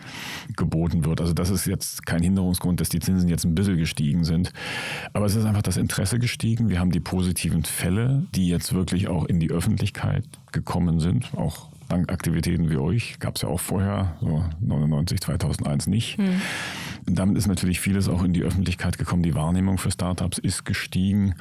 geboten 0.57 1.05
wird. 1.05 1.21
Also 1.21 1.33
das 1.33 1.51
ist 1.51 1.67
jetzt 1.69 2.07
kein 2.07 2.23
Hinderungsgrund, 2.23 2.81
dass 2.81 2.89
die 2.89 3.01
Zinsen 3.01 3.29
jetzt 3.29 3.45
ein 3.45 3.55
bisschen 3.55 3.77
gestiegen 3.77 4.25
sind. 4.25 4.53
Aber 5.13 5.27
es 5.27 5.35
ist 5.35 5.45
einfach 5.45 5.63
das 5.63 5.77
Interesse 5.77 6.19
gestiegen. 6.19 6.69
Wir 6.69 6.81
haben 6.81 6.91
die 6.91 7.01
positiven 7.01 7.65
Fälle, 7.65 8.27
die 8.35 8.49
jetzt 8.49 8.73
wirklich 8.73 9.09
auch 9.09 9.25
in 9.25 9.41
die 9.41 9.51
Öffentlichkeit 9.51 10.25
gekommen 10.53 11.01
sind, 11.01 11.35
auch 11.35 11.69
dank 11.89 12.13
Aktivitäten 12.13 12.71
wie 12.71 12.77
euch, 12.77 13.19
gab 13.19 13.37
es 13.37 13.43
ja 13.43 13.49
auch 13.49 13.61
vorher, 13.61 14.17
so 14.21 14.45
99, 14.61 15.21
2001 15.21 15.87
nicht. 15.87 16.19
Hm. 16.19 16.41
Damit 17.11 17.37
ist 17.37 17.47
natürlich 17.47 17.81
vieles 17.81 18.09
auch 18.09 18.23
in 18.23 18.33
die 18.33 18.43
Öffentlichkeit 18.43 18.99
gekommen. 18.99 19.23
Die 19.23 19.35
Wahrnehmung 19.35 19.79
für 19.79 19.91
Startups 19.91 20.39
ist 20.39 20.65
gestiegen 20.65 21.35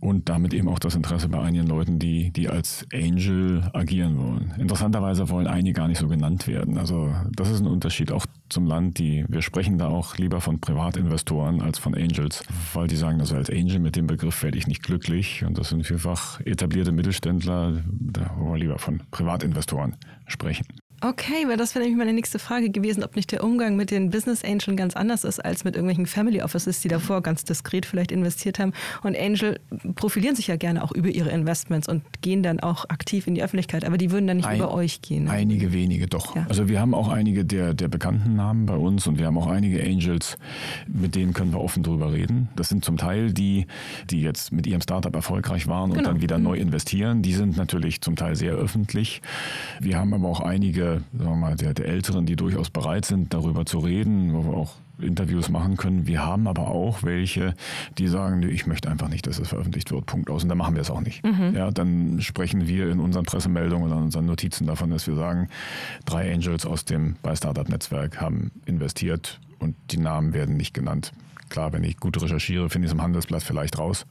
und 0.00 0.28
damit 0.28 0.54
eben 0.54 0.68
auch 0.68 0.78
das 0.78 0.94
Interesse 0.94 1.28
bei 1.28 1.40
einigen 1.40 1.66
Leuten, 1.66 1.98
die, 1.98 2.30
die 2.30 2.48
als 2.48 2.86
Angel 2.92 3.70
agieren 3.72 4.18
wollen. 4.18 4.54
Interessanterweise 4.58 5.28
wollen 5.28 5.46
einige 5.46 5.74
gar 5.74 5.88
nicht 5.88 5.98
so 5.98 6.08
genannt 6.08 6.46
werden. 6.46 6.78
Also 6.78 7.14
das 7.34 7.50
ist 7.50 7.60
ein 7.60 7.66
Unterschied 7.66 8.12
auch 8.12 8.26
zum 8.48 8.66
Land. 8.66 8.98
Die, 8.98 9.24
wir 9.28 9.42
sprechen 9.42 9.78
da 9.78 9.88
auch 9.88 10.16
lieber 10.16 10.40
von 10.40 10.60
Privatinvestoren 10.60 11.60
als 11.60 11.78
von 11.78 11.94
Angels, 11.94 12.42
weil 12.72 12.88
die 12.88 12.96
sagen, 12.96 13.20
also 13.20 13.36
als 13.36 13.50
Angel 13.50 13.78
mit 13.78 13.96
dem 13.96 14.06
Begriff 14.06 14.42
werde 14.42 14.58
ich 14.58 14.66
nicht 14.66 14.82
glücklich. 14.82 15.44
Und 15.44 15.58
das 15.58 15.68
sind 15.68 15.86
vielfach 15.86 16.40
etablierte 16.40 16.92
Mittelständler, 16.92 17.82
da 17.90 18.34
wollen 18.36 18.52
wir 18.52 18.58
lieber 18.58 18.78
von 18.78 19.02
Privatinvestoren 19.10 19.96
sprechen. 20.26 20.66
Okay, 21.00 21.46
weil 21.46 21.56
das 21.56 21.74
wäre 21.74 21.84
nämlich 21.84 21.98
meine 21.98 22.12
nächste 22.12 22.40
Frage 22.40 22.70
gewesen, 22.70 23.04
ob 23.04 23.14
nicht 23.14 23.30
der 23.30 23.44
Umgang 23.44 23.76
mit 23.76 23.92
den 23.92 24.10
Business 24.10 24.44
Angels 24.44 24.76
ganz 24.76 24.96
anders 24.96 25.22
ist 25.22 25.38
als 25.38 25.62
mit 25.62 25.76
irgendwelchen 25.76 26.06
Family 26.06 26.42
Offices, 26.42 26.80
die 26.80 26.88
davor 26.88 27.22
ganz 27.22 27.44
diskret 27.44 27.86
vielleicht 27.86 28.10
investiert 28.10 28.58
haben. 28.58 28.72
Und 29.04 29.16
Angel 29.16 29.60
profilieren 29.94 30.34
sich 30.34 30.48
ja 30.48 30.56
gerne 30.56 30.82
auch 30.82 30.90
über 30.90 31.08
ihre 31.08 31.30
Investments 31.30 31.88
und 31.88 32.02
gehen 32.20 32.42
dann 32.42 32.58
auch 32.58 32.84
aktiv 32.88 33.28
in 33.28 33.36
die 33.36 33.42
Öffentlichkeit, 33.42 33.84
aber 33.84 33.96
die 33.96 34.10
würden 34.10 34.26
dann 34.26 34.38
nicht 34.38 34.46
Ein, 34.46 34.58
über 34.58 34.74
euch 34.74 35.00
gehen. 35.00 35.28
Einige 35.28 35.72
wenige 35.72 36.08
doch. 36.08 36.34
Ja. 36.34 36.46
Also 36.48 36.68
wir 36.68 36.80
haben 36.80 36.94
auch 36.94 37.08
einige 37.08 37.44
der, 37.44 37.74
der 37.74 37.86
bekannten 37.86 38.34
Namen 38.34 38.66
bei 38.66 38.76
uns 38.76 39.06
und 39.06 39.18
wir 39.18 39.26
haben 39.26 39.38
auch 39.38 39.46
einige 39.46 39.80
Angels, 39.82 40.36
mit 40.88 41.14
denen 41.14 41.32
können 41.32 41.52
wir 41.52 41.60
offen 41.60 41.84
drüber 41.84 42.12
reden. 42.12 42.48
Das 42.56 42.68
sind 42.68 42.84
zum 42.84 42.96
Teil 42.96 43.32
die, 43.32 43.66
die 44.10 44.20
jetzt 44.20 44.50
mit 44.50 44.66
ihrem 44.66 44.80
Startup 44.80 45.14
erfolgreich 45.14 45.68
waren 45.68 45.90
und 45.90 45.98
genau. 45.98 46.10
dann 46.10 46.22
wieder 46.22 46.38
mhm. 46.38 46.44
neu 46.44 46.56
investieren. 46.56 47.22
Die 47.22 47.34
sind 47.34 47.56
natürlich 47.56 48.00
zum 48.00 48.16
Teil 48.16 48.34
sehr 48.34 48.54
öffentlich. 48.54 49.22
Wir 49.80 49.96
haben 49.96 50.12
aber 50.12 50.28
auch 50.28 50.40
einige 50.40 50.87
sagen 50.96 51.30
wir 51.30 51.36
mal, 51.36 51.56
der, 51.56 51.74
der 51.74 51.86
Älteren, 51.86 52.26
die 52.26 52.36
durchaus 52.36 52.70
bereit 52.70 53.04
sind, 53.04 53.34
darüber 53.34 53.66
zu 53.66 53.78
reden, 53.78 54.34
wo 54.34 54.44
wir 54.44 54.56
auch 54.56 54.74
Interviews 55.00 55.48
machen 55.48 55.76
können. 55.76 56.06
Wir 56.06 56.24
haben 56.24 56.48
aber 56.48 56.68
auch 56.68 57.02
welche, 57.02 57.54
die 57.98 58.08
sagen, 58.08 58.42
ich 58.42 58.66
möchte 58.66 58.90
einfach 58.90 59.08
nicht, 59.08 59.26
dass 59.26 59.38
es 59.38 59.48
veröffentlicht 59.48 59.90
wird. 59.90 60.06
Punkt 60.06 60.30
aus. 60.30 60.42
Und 60.42 60.48
dann 60.48 60.58
machen 60.58 60.74
wir 60.74 60.82
es 60.82 60.90
auch 60.90 61.00
nicht. 61.00 61.24
Mhm. 61.24 61.54
Ja, 61.54 61.70
dann 61.70 62.20
sprechen 62.20 62.66
wir 62.66 62.90
in 62.90 63.00
unseren 63.00 63.24
Pressemeldungen 63.24 63.86
oder 63.86 63.96
unseren 63.96 64.26
Notizen 64.26 64.66
davon, 64.66 64.90
dass 64.90 65.06
wir 65.06 65.14
sagen, 65.14 65.48
drei 66.04 66.32
Angels 66.32 66.66
aus 66.66 66.84
dem 66.84 67.16
bei 67.22 67.34
Startup 67.36 67.68
Netzwerk 67.68 68.20
haben 68.20 68.50
investiert 68.66 69.40
und 69.58 69.76
die 69.90 69.98
Namen 69.98 70.32
werden 70.32 70.56
nicht 70.56 70.74
genannt. 70.74 71.12
Klar, 71.48 71.72
wenn 71.72 71.84
ich 71.84 71.96
gut 71.96 72.20
recherchiere, 72.20 72.68
finde 72.68 72.86
ich 72.86 72.90
es 72.90 72.94
im 72.94 73.02
Handelsblatt 73.02 73.42
vielleicht 73.42 73.78
raus. 73.78 74.06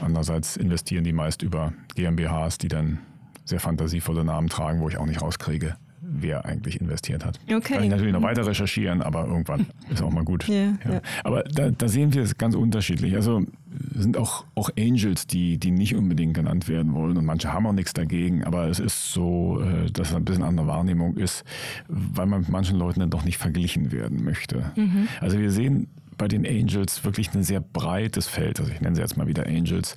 Andererseits 0.00 0.56
investieren 0.56 1.04
die 1.04 1.12
meist 1.12 1.42
über 1.42 1.72
GmbHs, 1.94 2.58
die 2.58 2.68
dann 2.68 2.98
sehr 3.44 3.60
fantasievolle 3.60 4.24
Namen 4.24 4.48
tragen, 4.48 4.80
wo 4.80 4.88
ich 4.88 4.96
auch 4.98 5.06
nicht 5.06 5.22
rauskriege, 5.22 5.76
wer 6.20 6.44
eigentlich 6.44 6.80
investiert 6.80 7.24
hat. 7.24 7.38
Okay. 7.46 7.74
Kann 7.74 7.84
ich 7.84 7.90
natürlich 7.90 8.12
noch 8.12 8.22
weiter 8.22 8.46
recherchieren, 8.46 9.02
aber 9.02 9.26
irgendwann 9.26 9.66
ist 9.90 10.02
auch 10.02 10.10
mal 10.10 10.24
gut. 10.24 10.48
Yeah, 10.48 10.74
ja. 10.84 10.94
Ja. 10.94 11.00
Aber 11.22 11.42
da, 11.44 11.70
da, 11.70 11.88
sehen 11.88 12.14
wir 12.14 12.22
es 12.22 12.38
ganz 12.38 12.54
unterschiedlich. 12.54 13.14
Also 13.14 13.42
sind 13.94 14.16
auch, 14.16 14.44
auch 14.54 14.70
Angels, 14.78 15.26
die, 15.26 15.58
die 15.58 15.70
nicht 15.70 15.94
unbedingt 15.94 16.34
genannt 16.34 16.68
werden 16.68 16.94
wollen 16.94 17.16
und 17.16 17.24
manche 17.24 17.52
haben 17.52 17.66
auch 17.66 17.72
nichts 17.72 17.92
dagegen, 17.92 18.44
aber 18.44 18.68
es 18.68 18.78
ist 18.78 19.12
so, 19.12 19.60
äh, 19.60 19.90
dass 19.90 20.10
es 20.10 20.14
ein 20.14 20.24
bisschen 20.24 20.44
andere 20.44 20.66
Wahrnehmung 20.66 21.16
ist, 21.16 21.44
weil 21.88 22.26
man 22.26 22.40
mit 22.40 22.48
manchen 22.48 22.78
Leuten 22.78 23.00
dann 23.00 23.10
doch 23.10 23.24
nicht 23.24 23.38
verglichen 23.38 23.92
werden 23.92 24.24
möchte. 24.24 24.72
Mhm. 24.76 25.08
Also 25.20 25.38
wir 25.38 25.50
sehen 25.50 25.88
bei 26.16 26.28
den 26.28 26.46
Angels 26.46 27.04
wirklich 27.04 27.34
ein 27.34 27.42
sehr 27.42 27.60
breites 27.60 28.28
Feld. 28.28 28.60
Also 28.60 28.72
ich 28.72 28.80
nenne 28.80 28.94
sie 28.94 29.02
jetzt 29.02 29.16
mal 29.16 29.26
wieder 29.26 29.46
Angels. 29.46 29.96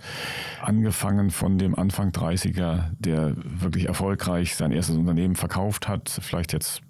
Angefangen 0.61 1.31
von 1.31 1.57
dem 1.57 1.75
Anfang 1.75 2.11
30er, 2.11 2.91
der 2.99 3.33
wirklich 3.35 3.87
erfolgreich 3.87 4.55
sein 4.55 4.71
erstes 4.71 4.95
Unternehmen 4.95 5.35
verkauft 5.35 5.87
hat, 5.87 6.09
vielleicht 6.21 6.53
jetzt 6.53 6.81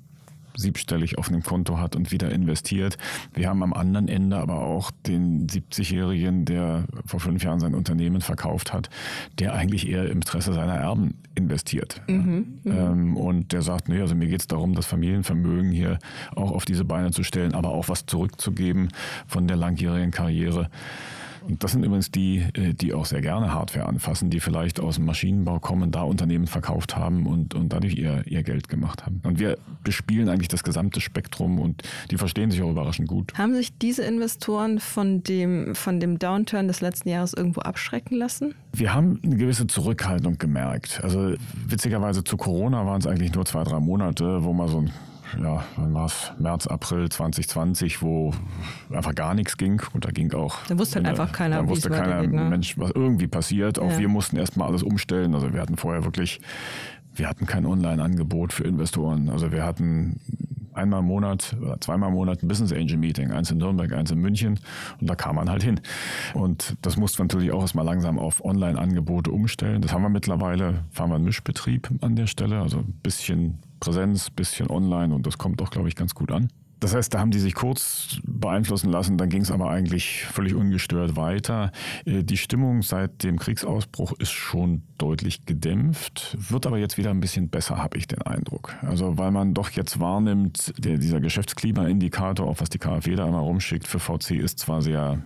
siebstellig 0.57 1.17
auf 1.17 1.29
einem 1.29 1.43
Konto 1.43 1.79
hat 1.79 1.95
und 1.95 2.11
wieder 2.11 2.31
investiert. 2.31 2.97
Wir 3.33 3.47
haben 3.47 3.63
am 3.63 3.73
anderen 3.73 4.07
Ende 4.07 4.37
aber 4.37 4.61
auch 4.61 4.91
den 5.05 5.47
70-Jährigen, 5.47 6.45
der 6.45 6.85
vor 7.05 7.19
fünf 7.19 7.43
Jahren 7.43 7.59
sein 7.59 7.75
Unternehmen 7.75 8.21
verkauft 8.21 8.73
hat, 8.73 8.89
der 9.39 9.53
eigentlich 9.53 9.87
eher 9.87 10.05
im 10.05 10.17
Interesse 10.17 10.53
seiner 10.53 10.75
Erben 10.75 11.15
investiert. 11.35 12.01
Mhm, 12.07 12.59
mhm. 12.63 12.71
ähm, 12.71 13.17
und 13.17 13.53
der 13.53 13.61
sagt, 13.61 13.87
nee, 13.87 14.01
also 14.01 14.15
mir 14.15 14.27
geht 14.27 14.41
es 14.41 14.47
darum, 14.47 14.73
das 14.73 14.87
Familienvermögen 14.87 15.71
hier 15.71 15.99
auch 16.35 16.51
auf 16.51 16.65
diese 16.65 16.83
Beine 16.83 17.11
zu 17.11 17.23
stellen, 17.23 17.53
aber 17.53 17.69
auch 17.69 17.87
was 17.87 18.05
zurückzugeben 18.05 18.89
von 19.27 19.47
der 19.47 19.57
langjährigen 19.57 20.11
Karriere. 20.11 20.69
Und 21.47 21.63
das 21.63 21.71
sind 21.71 21.83
übrigens 21.83 22.11
die, 22.11 22.43
äh, 22.53 22.73
die 22.73 22.93
auch 22.93 23.05
sehr 23.05 23.21
gerne 23.21 23.53
Hardware 23.53 23.85
anfassen, 23.85 24.29
die 24.29 24.39
vielleicht 24.39 24.79
aus 24.79 24.95
dem 24.95 25.05
Maschinenbau 25.05 25.59
kommen, 25.59 25.91
da 25.91 26.01
Unternehmen 26.01 26.47
verkauft 26.47 26.95
haben 26.95 27.25
und, 27.25 27.53
und 27.55 27.71
dadurch 27.73 27.95
ihr, 27.95 28.23
ihr 28.25 28.43
Geld 28.43 28.67
gemacht 28.67 29.05
haben. 29.05 29.21
Und 29.23 29.39
wir 29.39 29.57
bespielen 29.83 30.29
eigentlich 30.29 30.49
das 30.49 30.63
gesamte 30.63 31.01
Spektrum 31.01 31.59
und 31.59 31.83
die 32.11 32.17
verstehen 32.17 32.51
sich 32.51 32.61
auch 32.61 32.69
überraschend 32.69 33.07
gut. 33.07 33.33
Haben 33.37 33.55
sich 33.55 33.77
diese 33.77 34.03
Investoren 34.03 34.79
von 34.79 35.23
dem, 35.23 35.75
von 35.75 35.99
dem 35.99 36.19
Downturn 36.19 36.67
des 36.67 36.81
letzten 36.81 37.09
Jahres 37.09 37.33
irgendwo 37.33 37.61
abschrecken 37.61 38.17
lassen? 38.17 38.55
Wir 38.73 38.93
haben 38.93 39.19
eine 39.23 39.37
gewisse 39.37 39.67
Zurückhaltung 39.67 40.37
gemerkt. 40.37 40.99
Also 41.03 41.33
witzigerweise 41.67 42.23
zu 42.23 42.37
Corona 42.37 42.85
waren 42.85 42.99
es 42.99 43.07
eigentlich 43.07 43.33
nur 43.33 43.45
zwei, 43.45 43.63
drei 43.63 43.79
Monate, 43.79 44.43
wo 44.43 44.53
man 44.53 44.67
so 44.67 44.81
ein 44.81 44.91
ja, 45.41 45.63
wann 45.75 45.93
war 45.93 46.05
es? 46.05 46.31
März, 46.39 46.67
April 46.67 47.09
2020, 47.09 48.01
wo 48.01 48.33
einfach 48.91 49.15
gar 49.15 49.33
nichts 49.33 49.57
ging. 49.57 49.81
Und 49.93 50.05
da 50.05 50.11
ging 50.11 50.33
auch. 50.33 50.57
Da 50.67 50.77
wusste 50.77 50.95
halt 50.95 51.07
einfach 51.07 51.31
keiner, 51.31 51.61
da 51.61 51.67
wusste 51.67 51.89
keiner, 51.89 52.23
ne? 52.23 52.49
Mensch, 52.49 52.77
was 52.77 52.91
irgendwie 52.91 53.27
passiert. 53.27 53.79
Auch 53.79 53.91
ja. 53.91 53.99
wir 53.99 54.07
mussten 54.07 54.37
erstmal 54.37 54.67
alles 54.67 54.83
umstellen. 54.83 55.33
Also 55.33 55.53
wir 55.53 55.61
hatten 55.61 55.77
vorher 55.77 56.03
wirklich, 56.03 56.39
wir 57.15 57.27
hatten 57.27 57.45
kein 57.45 57.65
Online-Angebot 57.65 58.53
für 58.53 58.63
Investoren. 58.63 59.29
Also 59.29 59.51
wir 59.51 59.63
hatten 59.63 60.19
einmal 60.77 60.99
im 60.99 61.07
Monat 61.07 61.55
oder 61.59 61.81
zweimal 61.81 62.09
im 62.09 62.15
Monat 62.15 62.43
ein 62.43 62.47
Business 62.47 62.71
Angel 62.71 62.97
Meeting, 62.97 63.31
eins 63.31 63.51
in 63.51 63.57
Nürnberg, 63.57 63.91
eins 63.93 64.11
in 64.11 64.19
München 64.19 64.59
und 65.01 65.09
da 65.09 65.15
kam 65.15 65.35
man 65.35 65.49
halt 65.49 65.63
hin. 65.63 65.79
Und 66.33 66.77
das 66.83 66.97
musste 66.97 67.19
man 67.19 67.27
natürlich 67.27 67.51
auch 67.51 67.61
erstmal 67.61 67.85
langsam 67.85 68.19
auf 68.19 68.45
Online-Angebote 68.45 69.31
umstellen. 69.31 69.81
Das 69.81 69.91
haben 69.91 70.03
wir 70.03 70.09
mittlerweile, 70.09 70.85
fahren 70.91 71.09
wir 71.09 71.15
einen 71.15 71.25
Mischbetrieb 71.25 71.89
an 72.01 72.15
der 72.15 72.27
Stelle, 72.27 72.61
also 72.61 72.79
ein 72.79 72.99
bisschen 73.01 73.59
Präsenz, 73.79 74.29
bisschen 74.29 74.69
online 74.69 75.13
und 75.13 75.25
das 75.25 75.37
kommt 75.37 75.59
doch, 75.61 75.69
glaube 75.69 75.87
ich, 75.87 75.95
ganz 75.95 76.13
gut 76.13 76.31
an. 76.31 76.49
Das 76.79 76.93
heißt, 76.93 77.13
da 77.13 77.19
haben 77.19 77.31
die 77.31 77.39
sich 77.39 77.55
kurz 77.55 78.19
beeinflussen 78.23 78.91
lassen, 78.91 79.17
dann 79.17 79.29
ging 79.29 79.41
es 79.41 79.51
aber 79.51 79.69
eigentlich 79.69 80.25
völlig 80.25 80.53
ungestört 80.53 81.15
weiter. 81.15 81.71
Äh, 82.05 82.23
die 82.23 82.37
Stimmung 82.37 82.83
seit 82.83 83.23
dem 83.23 83.39
Kriegsausbruch 83.39 84.13
ist 84.19 84.31
schon 84.31 84.83
deutlich 84.97 85.45
gedämpft, 85.45 86.37
wird 86.37 86.67
aber 86.67 86.77
jetzt 86.77 86.97
wieder 86.97 87.09
ein 87.09 87.19
bisschen 87.19 87.49
besser, 87.49 87.77
habe 87.77 87.97
ich 87.97 88.07
den 88.07 88.21
Eindruck. 88.21 88.75
Also 88.81 89.17
weil 89.17 89.31
man 89.31 89.53
doch 89.53 89.71
jetzt 89.71 89.99
wahrnimmt, 89.99 90.73
der, 90.77 90.97
dieser 90.97 91.19
Geschäftsklimaindikator, 91.19 92.45
auch 92.47 92.61
was 92.61 92.69
die 92.69 92.79
KfW 92.79 93.15
da 93.15 93.27
immer 93.27 93.39
rumschickt, 93.39 93.87
für 93.87 93.99
VC 93.99 94.31
ist 94.31 94.59
zwar 94.59 94.81
sehr 94.81 95.23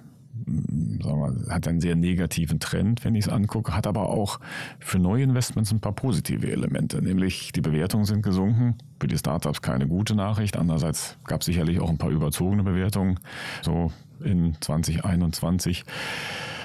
wir, 0.51 1.53
hat 1.53 1.67
einen 1.67 1.81
sehr 1.81 1.95
negativen 1.95 2.59
Trend, 2.59 3.03
wenn 3.03 3.15
ich 3.15 3.25
es 3.25 3.31
angucke, 3.31 3.75
hat 3.75 3.87
aber 3.87 4.09
auch 4.09 4.39
für 4.79 4.99
neue 4.99 5.23
Investments 5.23 5.71
ein 5.71 5.79
paar 5.79 5.93
positive 5.93 6.51
Elemente, 6.51 7.01
nämlich 7.01 7.51
die 7.51 7.61
Bewertungen 7.61 8.05
sind 8.05 8.23
gesunken, 8.23 8.75
für 8.99 9.07
die 9.07 9.17
Startups 9.17 9.61
keine 9.61 9.87
gute 9.87 10.15
Nachricht, 10.15 10.57
andererseits 10.57 11.17
gab 11.25 11.41
es 11.41 11.45
sicherlich 11.45 11.79
auch 11.79 11.89
ein 11.89 11.97
paar 11.97 12.11
überzogene 12.11 12.63
Bewertungen, 12.63 13.19
so 13.61 13.91
in 14.23 14.55
2021. 14.59 15.83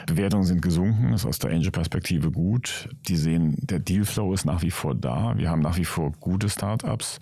Bewertungen 0.06 0.44
sind 0.44 0.62
gesunken, 0.62 1.12
ist 1.12 1.26
aus 1.26 1.40
der 1.40 1.50
Angel-Perspektive 1.50 2.30
gut. 2.30 2.88
Die 3.08 3.16
sehen, 3.16 3.56
der 3.60 3.80
Dealflow 3.80 4.32
ist 4.32 4.44
nach 4.44 4.62
wie 4.62 4.70
vor 4.70 4.94
da. 4.94 5.36
Wir 5.36 5.50
haben 5.50 5.60
nach 5.60 5.76
wie 5.76 5.84
vor 5.84 6.12
gute 6.20 6.48
Startups, 6.48 7.18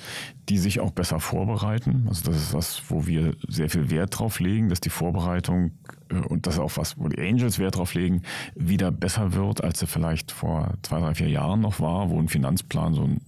die 0.50 0.58
sich 0.58 0.80
auch 0.80 0.90
besser 0.90 1.18
vorbereiten. 1.18 2.04
Also 2.08 2.30
das 2.30 2.36
ist 2.36 2.54
was, 2.54 2.82
wo 2.88 3.06
wir 3.06 3.34
sehr 3.48 3.70
viel 3.70 3.90
Wert 3.90 4.18
drauf 4.18 4.38
legen, 4.38 4.68
dass 4.68 4.80
die 4.80 4.90
Vorbereitung 4.90 5.72
und 6.22 6.46
das 6.46 6.54
ist 6.54 6.60
auch 6.60 6.76
was, 6.76 6.98
wo 6.98 7.08
die 7.08 7.20
Angels 7.20 7.58
Wert 7.58 7.76
drauf 7.76 7.94
legen, 7.94 8.22
wieder 8.54 8.90
besser 8.90 9.34
wird, 9.34 9.62
als 9.64 9.80
sie 9.80 9.86
vielleicht 9.86 10.32
vor 10.32 10.74
zwei, 10.82 11.00
drei, 11.00 11.14
vier 11.14 11.28
Jahren 11.28 11.60
noch 11.60 11.80
war, 11.80 12.10
wo 12.10 12.18
ein 12.18 12.28
Finanzplan 12.28 12.94
so 12.94 13.02
ein 13.02 13.20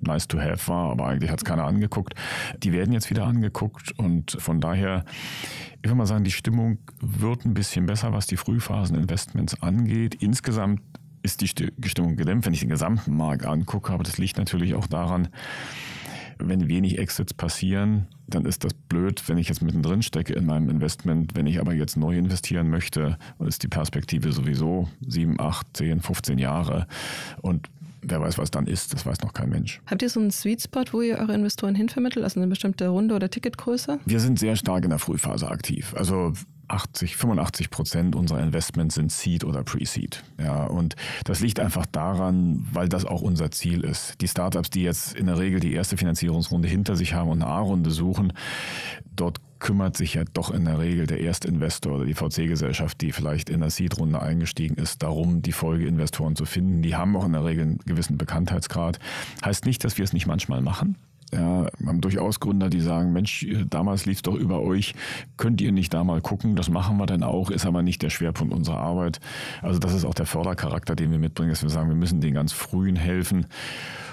nice 0.00 0.26
to 0.26 0.40
have 0.40 0.66
war, 0.68 0.90
aber 0.90 1.06
eigentlich 1.06 1.30
hat 1.30 1.40
es 1.40 1.44
keiner 1.44 1.64
angeguckt. 1.64 2.14
Die 2.62 2.72
werden 2.72 2.92
jetzt 2.92 3.10
wieder 3.10 3.26
angeguckt 3.26 3.92
und 3.98 4.36
von 4.40 4.60
daher, 4.60 5.04
ich 5.82 5.88
würde 5.88 5.96
mal 5.96 6.06
sagen, 6.06 6.24
die 6.24 6.30
Stimmung 6.30 6.78
wird 7.00 7.44
ein 7.44 7.54
bisschen 7.54 7.86
besser, 7.86 8.12
was 8.12 8.26
die 8.26 8.36
Frühphasen-Investments 8.36 9.62
angeht. 9.62 10.16
Insgesamt 10.16 10.80
ist 11.22 11.42
die 11.42 11.88
Stimmung 11.88 12.16
gedämpft, 12.16 12.46
wenn 12.46 12.54
ich 12.54 12.60
den 12.60 12.70
gesamten 12.70 13.14
Markt 13.14 13.44
angucke, 13.44 13.92
aber 13.92 14.02
das 14.02 14.16
liegt 14.16 14.38
natürlich 14.38 14.74
auch 14.74 14.86
daran, 14.86 15.28
wenn 16.42 16.68
wenig 16.68 16.98
Exits 16.98 17.34
passieren, 17.34 18.06
dann 18.26 18.44
ist 18.44 18.64
das 18.64 18.74
blöd, 18.74 19.22
wenn 19.28 19.38
ich 19.38 19.48
jetzt 19.48 19.62
mittendrin 19.62 20.02
stecke 20.02 20.32
in 20.34 20.46
meinem 20.46 20.70
Investment. 20.70 21.34
Wenn 21.34 21.46
ich 21.46 21.60
aber 21.60 21.74
jetzt 21.74 21.96
neu 21.96 22.16
investieren 22.16 22.70
möchte, 22.70 23.18
ist 23.40 23.62
die 23.62 23.68
Perspektive 23.68 24.32
sowieso 24.32 24.88
7, 25.06 25.40
8, 25.40 25.66
10, 25.76 26.00
15 26.00 26.38
Jahre. 26.38 26.86
Und 27.42 27.68
wer 28.02 28.20
weiß, 28.20 28.38
was 28.38 28.50
dann 28.50 28.66
ist, 28.66 28.92
das 28.92 29.04
weiß 29.04 29.20
noch 29.22 29.32
kein 29.32 29.50
Mensch. 29.50 29.80
Habt 29.86 30.02
ihr 30.02 30.08
so 30.08 30.20
einen 30.20 30.30
Sweet 30.30 30.62
Spot, 30.62 30.84
wo 30.92 31.02
ihr 31.02 31.18
eure 31.18 31.34
Investoren 31.34 31.74
hinvermittelt, 31.74 32.24
also 32.24 32.40
eine 32.40 32.48
bestimmte 32.48 32.88
Runde 32.88 33.14
oder 33.14 33.30
Ticketgröße? 33.30 33.98
Wir 34.04 34.20
sind 34.20 34.38
sehr 34.38 34.56
stark 34.56 34.84
in 34.84 34.90
der 34.90 34.98
Frühphase 34.98 35.48
aktiv. 35.48 35.94
Also 35.96 36.32
80, 36.70 37.16
85 37.16 37.70
Prozent 37.70 38.16
unserer 38.16 38.40
Investments 38.40 38.94
sind 38.94 39.10
Seed 39.10 39.44
oder 39.44 39.64
Pre-Seed. 39.64 40.22
Ja, 40.38 40.64
und 40.64 40.96
das 41.24 41.40
liegt 41.40 41.60
einfach 41.60 41.86
daran, 41.86 42.66
weil 42.72 42.88
das 42.88 43.04
auch 43.04 43.22
unser 43.22 43.50
Ziel 43.50 43.84
ist. 43.84 44.20
Die 44.20 44.28
Startups, 44.28 44.70
die 44.70 44.82
jetzt 44.82 45.14
in 45.14 45.26
der 45.26 45.38
Regel 45.38 45.60
die 45.60 45.72
erste 45.72 45.96
Finanzierungsrunde 45.96 46.68
hinter 46.68 46.96
sich 46.96 47.14
haben 47.14 47.28
und 47.28 47.42
eine 47.42 47.50
A-Runde 47.50 47.90
suchen, 47.90 48.32
dort 49.16 49.40
kümmert 49.58 49.96
sich 49.96 50.14
ja 50.14 50.24
doch 50.32 50.50
in 50.50 50.64
der 50.64 50.78
Regel 50.78 51.06
der 51.06 51.20
Erstinvestor 51.20 51.96
oder 51.96 52.06
die 52.06 52.14
VC-Gesellschaft, 52.14 53.00
die 53.00 53.12
vielleicht 53.12 53.50
in 53.50 53.60
der 53.60 53.70
Seed-Runde 53.70 54.20
eingestiegen 54.20 54.76
ist, 54.76 55.02
darum, 55.02 55.42
die 55.42 55.52
Folgeinvestoren 55.52 56.34
zu 56.34 56.46
finden. 56.46 56.82
Die 56.82 56.96
haben 56.96 57.14
auch 57.16 57.26
in 57.26 57.32
der 57.32 57.44
Regel 57.44 57.64
einen 57.64 57.78
gewissen 57.78 58.16
Bekanntheitsgrad. 58.16 58.98
Heißt 59.44 59.66
nicht, 59.66 59.84
dass 59.84 59.98
wir 59.98 60.04
es 60.04 60.12
nicht 60.12 60.26
manchmal 60.26 60.62
machen. 60.62 60.96
Ja, 61.32 61.66
wir 61.78 61.88
haben 61.88 62.00
durchaus 62.00 62.40
Gründer, 62.40 62.70
die 62.70 62.80
sagen, 62.80 63.12
Mensch, 63.12 63.46
damals 63.68 64.04
lief 64.04 64.18
es 64.18 64.22
doch 64.22 64.34
über 64.34 64.62
euch, 64.62 64.94
könnt 65.36 65.60
ihr 65.60 65.70
nicht 65.70 65.94
da 65.94 66.02
mal 66.02 66.20
gucken, 66.20 66.56
das 66.56 66.68
machen 66.68 66.96
wir 66.96 67.06
dann 67.06 67.22
auch, 67.22 67.50
ist 67.50 67.66
aber 67.66 67.82
nicht 67.82 68.02
der 68.02 68.10
Schwerpunkt 68.10 68.52
unserer 68.52 68.78
Arbeit. 68.78 69.20
Also 69.62 69.78
das 69.78 69.94
ist 69.94 70.04
auch 70.04 70.14
der 70.14 70.26
Fördercharakter, 70.26 70.96
den 70.96 71.12
wir 71.12 71.18
mitbringen, 71.18 71.50
dass 71.50 71.62
wir 71.62 71.70
sagen, 71.70 71.88
wir 71.88 71.96
müssen 71.96 72.20
den 72.20 72.34
ganz 72.34 72.52
frühen 72.52 72.96
helfen. 72.96 73.46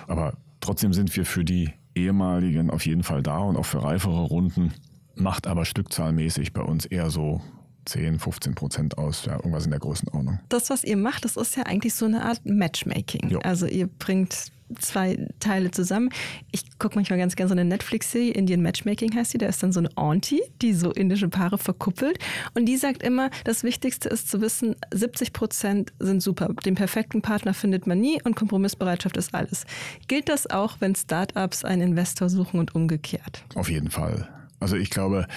Aber 0.07 0.33
trotzdem 0.61 0.93
sind 0.93 1.15
wir 1.15 1.25
für 1.25 1.43
die 1.43 1.71
ehemaligen 1.95 2.69
auf 2.69 2.85
jeden 2.85 3.03
Fall 3.03 3.23
da 3.23 3.39
und 3.39 3.57
auch 3.57 3.65
für 3.65 3.81
reifere 3.81 4.21
Runden, 4.21 4.73
macht 5.15 5.47
aber 5.47 5.65
stückzahlmäßig 5.65 6.53
bei 6.53 6.61
uns 6.61 6.85
eher 6.85 7.09
so 7.09 7.41
10, 7.87 8.19
15 8.19 8.55
Prozent 8.55 8.97
aus, 8.97 9.25
ja, 9.25 9.35
irgendwas 9.35 9.65
in 9.65 9.71
der 9.71 9.79
Größenordnung. 9.79 10.39
Das, 10.49 10.69
was 10.69 10.83
ihr 10.83 10.97
macht, 10.97 11.25
das 11.25 11.37
ist 11.37 11.55
ja 11.55 11.63
eigentlich 11.63 11.93
so 11.93 12.05
eine 12.05 12.23
Art 12.23 12.41
Matchmaking. 12.45 13.29
Jo. 13.29 13.39
Also 13.39 13.65
ihr 13.65 13.87
bringt 13.87 14.51
zwei 14.79 15.27
Teile 15.39 15.71
zusammen. 15.71 16.09
Ich 16.51 16.77
gucke 16.79 16.95
manchmal 16.95 17.19
ganz 17.19 17.35
gerne 17.35 17.49
so 17.49 17.53
eine 17.53 17.65
Netflix-Serie, 17.65 18.31
Indian 18.33 18.61
Matchmaking 18.61 19.15
heißt 19.15 19.33
die. 19.33 19.37
Da 19.37 19.47
ist 19.47 19.63
dann 19.63 19.71
so 19.71 19.79
eine 19.79 19.89
Auntie, 19.95 20.41
die 20.61 20.73
so 20.73 20.91
indische 20.91 21.29
Paare 21.29 21.57
verkuppelt. 21.57 22.19
Und 22.53 22.65
die 22.65 22.77
sagt 22.77 23.03
immer, 23.03 23.29
das 23.43 23.63
Wichtigste 23.63 24.09
ist 24.09 24.29
zu 24.29 24.41
wissen, 24.41 24.75
70 24.93 25.33
Prozent 25.33 25.93
sind 25.99 26.21
super. 26.21 26.49
Den 26.65 26.75
perfekten 26.75 27.21
Partner 27.21 27.53
findet 27.53 27.87
man 27.87 27.99
nie 27.99 28.21
und 28.23 28.35
Kompromissbereitschaft 28.35 29.17
ist 29.17 29.33
alles. 29.33 29.65
Gilt 30.07 30.29
das 30.29 30.49
auch, 30.49 30.77
wenn 30.79 30.95
Startups 30.95 31.63
einen 31.63 31.81
Investor 31.81 32.29
suchen 32.29 32.59
und 32.59 32.75
umgekehrt? 32.75 33.43
Auf 33.55 33.69
jeden 33.69 33.89
Fall. 33.89 34.27
Also 34.59 34.75
ich 34.75 34.89
glaube, 34.89 35.27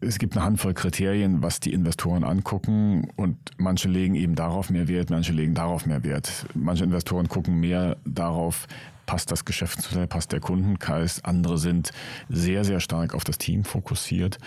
es 0.00 0.18
gibt 0.18 0.36
eine 0.36 0.44
Handvoll 0.44 0.74
Kriterien, 0.74 1.42
was 1.42 1.60
die 1.60 1.72
Investoren 1.72 2.22
angucken 2.22 3.08
und 3.16 3.36
manche 3.56 3.88
legen 3.88 4.14
eben 4.14 4.34
darauf 4.34 4.70
mehr 4.70 4.88
Wert, 4.88 5.10
manche 5.10 5.32
legen 5.32 5.54
darauf 5.54 5.86
mehr 5.86 6.04
Wert. 6.04 6.46
Manche 6.54 6.84
Investoren 6.84 7.28
gucken 7.28 7.60
mehr 7.60 7.96
darauf, 8.04 8.66
passt 9.06 9.32
das 9.32 9.46
Geschäftsmodell, 9.46 10.06
passt 10.06 10.32
der 10.32 10.40
Kundenkreis. 10.40 11.24
Andere 11.24 11.56
sind 11.56 11.92
sehr, 12.28 12.62
sehr 12.62 12.78
stark 12.78 13.14
auf 13.14 13.24
das 13.24 13.38
Team 13.38 13.64
fokussiert. 13.64 14.38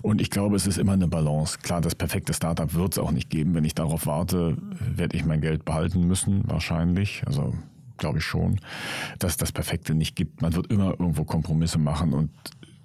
Und 0.00 0.22
ich 0.22 0.30
glaube, 0.30 0.56
es 0.56 0.66
ist 0.66 0.78
immer 0.78 0.92
eine 0.92 1.06
Balance. 1.06 1.58
Klar, 1.62 1.82
das 1.82 1.94
perfekte 1.94 2.32
Startup 2.32 2.72
wird 2.72 2.94
es 2.94 2.98
auch 2.98 3.10
nicht 3.10 3.28
geben. 3.28 3.54
Wenn 3.54 3.64
ich 3.64 3.74
darauf 3.74 4.06
warte, 4.06 4.56
werde 4.80 5.16
ich 5.16 5.26
mein 5.26 5.42
Geld 5.42 5.66
behalten 5.66 6.06
müssen, 6.06 6.42
wahrscheinlich. 6.46 7.22
Also 7.26 7.52
glaube 7.98 8.18
ich 8.18 8.24
schon, 8.24 8.58
dass 9.18 9.32
es 9.32 9.36
das 9.36 9.52
Perfekte 9.52 9.94
nicht 9.94 10.16
gibt. 10.16 10.40
Man 10.40 10.54
wird 10.54 10.72
immer 10.72 10.98
irgendwo 10.98 11.24
Kompromisse 11.24 11.78
machen 11.78 12.14
und 12.14 12.30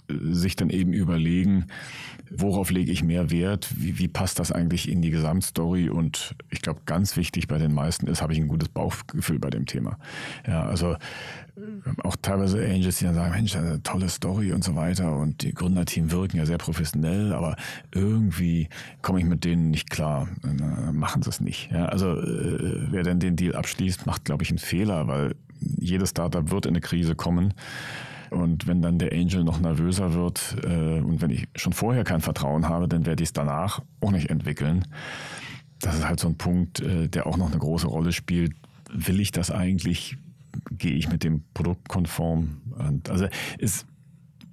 sich 0.10 0.56
dann 0.56 0.70
eben 0.70 0.94
überlegen, 0.94 1.68
worauf 2.30 2.72
lege 2.72 2.92
ich 2.92 3.04
mehr 3.04 3.32
Wert, 3.32 3.70
wie, 3.78 4.00
wie 4.00 4.08
passt 4.08 4.40
das 4.40 4.52
eigentlich 4.52 4.90
in 4.90 5.02
die 5.02 5.12
Gesamtstory 5.12 5.90
und 5.90 6.36
ich 6.50 6.62
glaube, 6.62 6.82
ganz 6.86 7.18
wichtig 7.18 7.48
bei 7.48 7.58
den 7.58 7.74
meisten 7.74 8.08
ist, 8.08 8.22
habe 8.22 8.34
ich 8.34 8.40
ein 8.40 8.48
gutes 8.48 8.70
Bauchgefühl 8.70 9.40
bei 9.40 9.50
dem 9.50 9.66
Thema. 9.66 9.98
Ja, 10.48 10.66
also 10.66 10.96
auch 12.04 12.16
teilweise 12.22 12.64
Angels, 12.66 12.98
die 12.98 13.06
dann 13.06 13.16
sagen, 13.16 13.32
Mensch, 13.32 13.56
eine 13.56 13.82
tolle 13.82 14.10
Story 14.10 14.52
und 14.52 14.64
so 14.64 14.76
weiter 14.76 15.18
und 15.18 15.42
die 15.44 15.54
Gründerteam 15.54 16.12
wirken 16.12 16.38
ja 16.38 16.46
sehr 16.46 16.58
professionell, 16.58 17.34
aber 17.34 17.56
irgendwie 17.94 18.70
komme 19.02 19.20
ich 19.20 19.26
mit 19.26 19.46
denen 19.46 19.72
nicht 19.72 19.90
klar, 19.90 20.28
machen 20.92 21.22
sie 21.22 21.30
es 21.30 21.40
nicht. 21.40 21.72
Ja, 21.72 21.86
also 21.86 22.20
äh, 22.20 22.88
wer 22.92 23.04
denn 23.04 23.20
den 23.20 23.36
Deal 23.36 23.56
abschließt, 23.56 24.06
macht, 24.06 24.26
glaube 24.26 24.44
ich, 24.44 24.50
einen 24.50 24.60
Fehler, 24.60 25.08
weil 25.08 25.36
jedes 25.60 26.10
Startup 26.10 26.52
wird 26.52 26.66
in 26.66 26.72
eine 26.72 26.82
Krise 26.82 27.16
kommen. 27.16 27.54
Und 28.30 28.68
wenn 28.68 28.82
dann 28.82 29.00
der 29.00 29.14
Angel 29.14 29.44
noch 29.44 29.60
nervöser 29.60 30.14
wird 30.14 30.58
äh, 30.64 31.00
und 31.00 31.22
wenn 31.22 31.32
ich 31.32 31.48
schon 31.56 31.74
vorher 31.74 32.04
kein 32.04 32.22
Vertrauen 32.22 32.68
habe, 32.68 32.88
dann 32.88 33.06
werde 33.06 33.24
ich 33.24 33.30
es 33.30 33.34
danach 33.34 33.82
auch 34.02 34.12
nicht 34.12 34.30
entwickeln. 34.30 34.86
Das 35.80 35.96
ist 35.96 36.08
halt 36.08 36.20
so 36.20 36.28
ein 36.28 36.38
Punkt, 36.38 36.80
äh, 36.80 37.08
der 37.08 37.28
auch 37.28 37.38
noch 37.38 37.52
eine 37.52 37.60
große 37.60 37.88
Rolle 37.88 38.12
spielt. 38.12 38.54
Will 38.92 39.20
ich 39.20 39.32
das 39.32 39.52
eigentlich? 39.52 40.18
Gehe 40.72 40.94
ich 40.94 41.10
mit 41.10 41.24
dem 41.24 41.44
Produkt 41.54 41.90
konform? 41.90 42.62
Und 42.78 43.10
also 43.10 43.28
es 43.60 43.86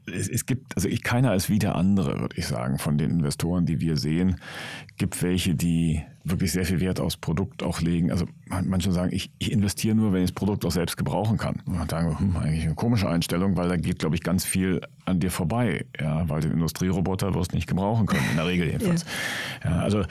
es, 0.06 0.28
es, 0.28 0.46
gibt, 0.46 0.74
also 0.76 0.88
ich, 0.88 1.02
keiner 1.02 1.34
ist 1.34 1.48
wie 1.48 1.58
der 1.58 1.76
andere, 1.76 2.20
würde 2.20 2.36
ich 2.36 2.46
sagen, 2.46 2.78
von 2.78 2.98
den 2.98 3.10
Investoren, 3.10 3.66
die 3.66 3.80
wir 3.80 3.96
sehen. 3.96 4.36
Gibt 4.96 5.22
welche, 5.22 5.54
die 5.54 6.02
wirklich 6.24 6.52
sehr 6.52 6.64
viel 6.64 6.80
Wert 6.80 7.00
aufs 7.00 7.16
Produkt 7.16 7.62
auch 7.62 7.80
legen. 7.80 8.10
Also 8.10 8.26
manche 8.46 8.92
sagen, 8.92 9.12
ich, 9.12 9.30
ich 9.38 9.50
investiere 9.50 9.94
nur, 9.94 10.12
wenn 10.12 10.22
ich 10.22 10.30
das 10.30 10.34
Produkt 10.34 10.64
auch 10.64 10.70
selbst 10.70 10.96
gebrauchen 10.96 11.36
kann. 11.36 11.62
Und 11.66 11.78
dann 11.78 11.88
sagen 11.88 12.08
wir, 12.08 12.18
hm, 12.18 12.36
eigentlich 12.36 12.64
eine 12.64 12.74
komische 12.74 13.08
Einstellung, 13.08 13.56
weil 13.56 13.68
da 13.68 13.76
geht, 13.76 13.98
glaube 13.98 14.14
ich, 14.14 14.22
ganz 14.22 14.44
viel 14.44 14.80
an 15.04 15.20
dir 15.20 15.30
vorbei. 15.30 15.86
Ja, 16.00 16.28
weil 16.28 16.40
den 16.40 16.52
Industrieroboter 16.52 17.34
wirst 17.34 17.52
du 17.52 17.56
nicht 17.56 17.68
gebrauchen 17.68 18.06
können, 18.06 18.24
in 18.30 18.36
der 18.36 18.46
Regel 18.46 18.68
jedenfalls. 18.68 19.04
Ja. 19.64 19.70
ja 19.70 19.78
also 19.80 20.04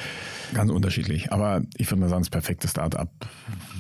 ganz 0.54 0.72
unterschiedlich. 0.72 1.32
Aber 1.32 1.62
ich 1.78 1.90
würde 1.90 2.02
mal 2.02 2.10
sagen, 2.10 2.22
das 2.22 2.30
perfekte 2.30 2.68
Start-up 2.68 3.12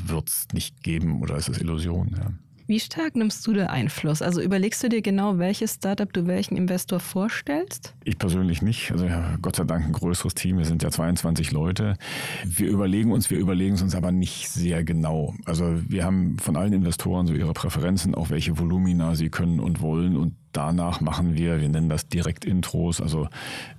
wird 0.06 0.30
es 0.30 0.48
nicht 0.54 0.84
geben 0.84 1.22
oder 1.22 1.36
ist 1.36 1.50
es 1.50 1.60
Illusion. 1.60 2.16
Ja. 2.18 2.32
Wie 2.72 2.80
stark 2.80 3.18
nimmst 3.18 3.46
du 3.46 3.52
da 3.52 3.66
Einfluss? 3.66 4.22
Also 4.22 4.40
überlegst 4.40 4.82
du 4.82 4.88
dir 4.88 5.02
genau, 5.02 5.38
welches 5.38 5.74
Startup 5.74 6.12
du 6.14 6.26
welchen 6.26 6.56
Investor 6.56 7.02
vorstellst? 7.02 7.94
Ich 8.06 8.18
persönlich 8.18 8.62
nicht. 8.62 8.94
Also 8.94 9.10
Gott 9.42 9.58
sei 9.58 9.66
Dank 9.66 9.86
ein 9.86 9.92
größeres 9.92 10.36
Team. 10.36 10.58
Wir 10.58 10.64
sind 10.64 10.82
ja 10.82 10.90
22 10.90 11.52
Leute. 11.52 11.98
Wir 12.46 12.70
überlegen 12.70 13.12
uns, 13.12 13.30
wir 13.30 13.40
überlegen 13.40 13.76
es 13.76 13.82
uns 13.82 13.94
aber 13.94 14.14
nicht 14.14 14.48
sehr 14.48 14.86
genau. 14.86 15.34
Also 15.44 15.82
wir 15.86 16.06
haben 16.06 16.40
von 16.40 16.56
allen 16.56 16.72
Investoren 16.72 17.28
so 17.28 17.34
ihre 17.34 17.52
Präferenzen, 17.52 18.16
auch 18.16 18.30
welche 18.30 18.58
Volumina 18.58 19.16
sie 19.16 19.28
können 19.28 19.60
und 19.60 19.82
wollen 19.82 20.16
und 20.16 20.36
danach 20.54 21.02
machen 21.02 21.36
wir, 21.36 21.62
wir 21.62 21.70
nennen 21.70 21.90
das 21.90 22.08
Direkt-Intros, 22.08 23.02
also 23.02 23.28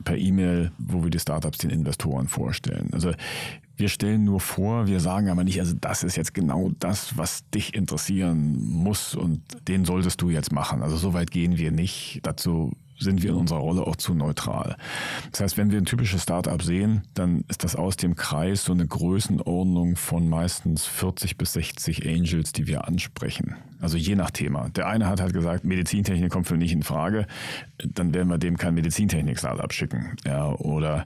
per 0.05 0.17
E-Mail, 0.17 0.73
wo 0.79 1.03
wir 1.03 1.11
die 1.11 1.19
Startups 1.19 1.59
den 1.59 1.71
Investoren 1.71 2.29
vorstellen. 2.29 2.91
Also 2.93 3.13
wir 3.83 3.89
stellen 3.89 4.23
nur 4.23 4.39
vor, 4.39 4.87
wir 4.87 5.01
sagen 5.01 5.29
aber 5.29 5.43
nicht, 5.43 5.59
also 5.59 5.75
das 5.75 6.05
ist 6.05 6.15
jetzt 6.15 6.35
genau 6.35 6.71
das, 6.79 7.19
was 7.19 7.51
dich 7.51 7.75
interessieren 7.75 8.57
muss 8.65 9.17
und 9.17 9.43
den 9.67 9.85
solltest 9.85 10.23
du 10.23 10.31
jetzt 10.31 10.53
machen. 10.53 10.83
Also 10.83 10.97
so 10.97 11.15
weit 11.15 11.33
gehen 11.33 11.59
wir 11.59 11.73
nicht. 11.73 12.21
Dazu 12.23 12.71
sind 13.03 13.23
wir 13.23 13.31
in 13.31 13.37
unserer 13.37 13.59
Rolle 13.59 13.87
auch 13.87 13.97
zu 13.97 14.15
neutral. 14.15 14.77
Das 15.31 15.41
heißt, 15.41 15.57
wenn 15.57 15.71
wir 15.71 15.79
ein 15.79 15.85
typisches 15.85 16.23
Startup 16.23 16.63
sehen, 16.63 17.03
dann 17.15 17.45
ist 17.49 17.65
das 17.65 17.77
aus 17.77 17.97
dem 17.97 18.17
Kreis 18.17 18.65
so 18.65 18.73
eine 18.73 18.87
Größenordnung 18.87 19.97
von 19.97 20.29
meistens 20.29 20.87
40 20.87 21.37
bis 21.37 21.55
60 21.55 22.07
Angels, 22.07 22.53
die 22.53 22.67
wir 22.67 22.87
ansprechen. 22.87 23.57
Also 23.81 23.97
je 23.97 24.15
nach 24.15 24.31
Thema. 24.31 24.69
Der 24.71 24.87
eine 24.87 25.09
hat 25.09 25.21
halt 25.21 25.33
gesagt, 25.33 25.65
Medizintechnik 25.65 26.31
kommt 26.31 26.47
für 26.47 26.57
mich 26.57 26.73
in 26.73 26.85
Frage, 26.85 27.27
dann 27.85 28.15
werden 28.15 28.29
wir 28.29 28.39
dem 28.39 28.57
kein 28.57 28.75
Medizintechnik-Startup 28.75 29.73
schicken. 29.73 30.17
Ja, 30.25 30.51
oder 30.53 31.05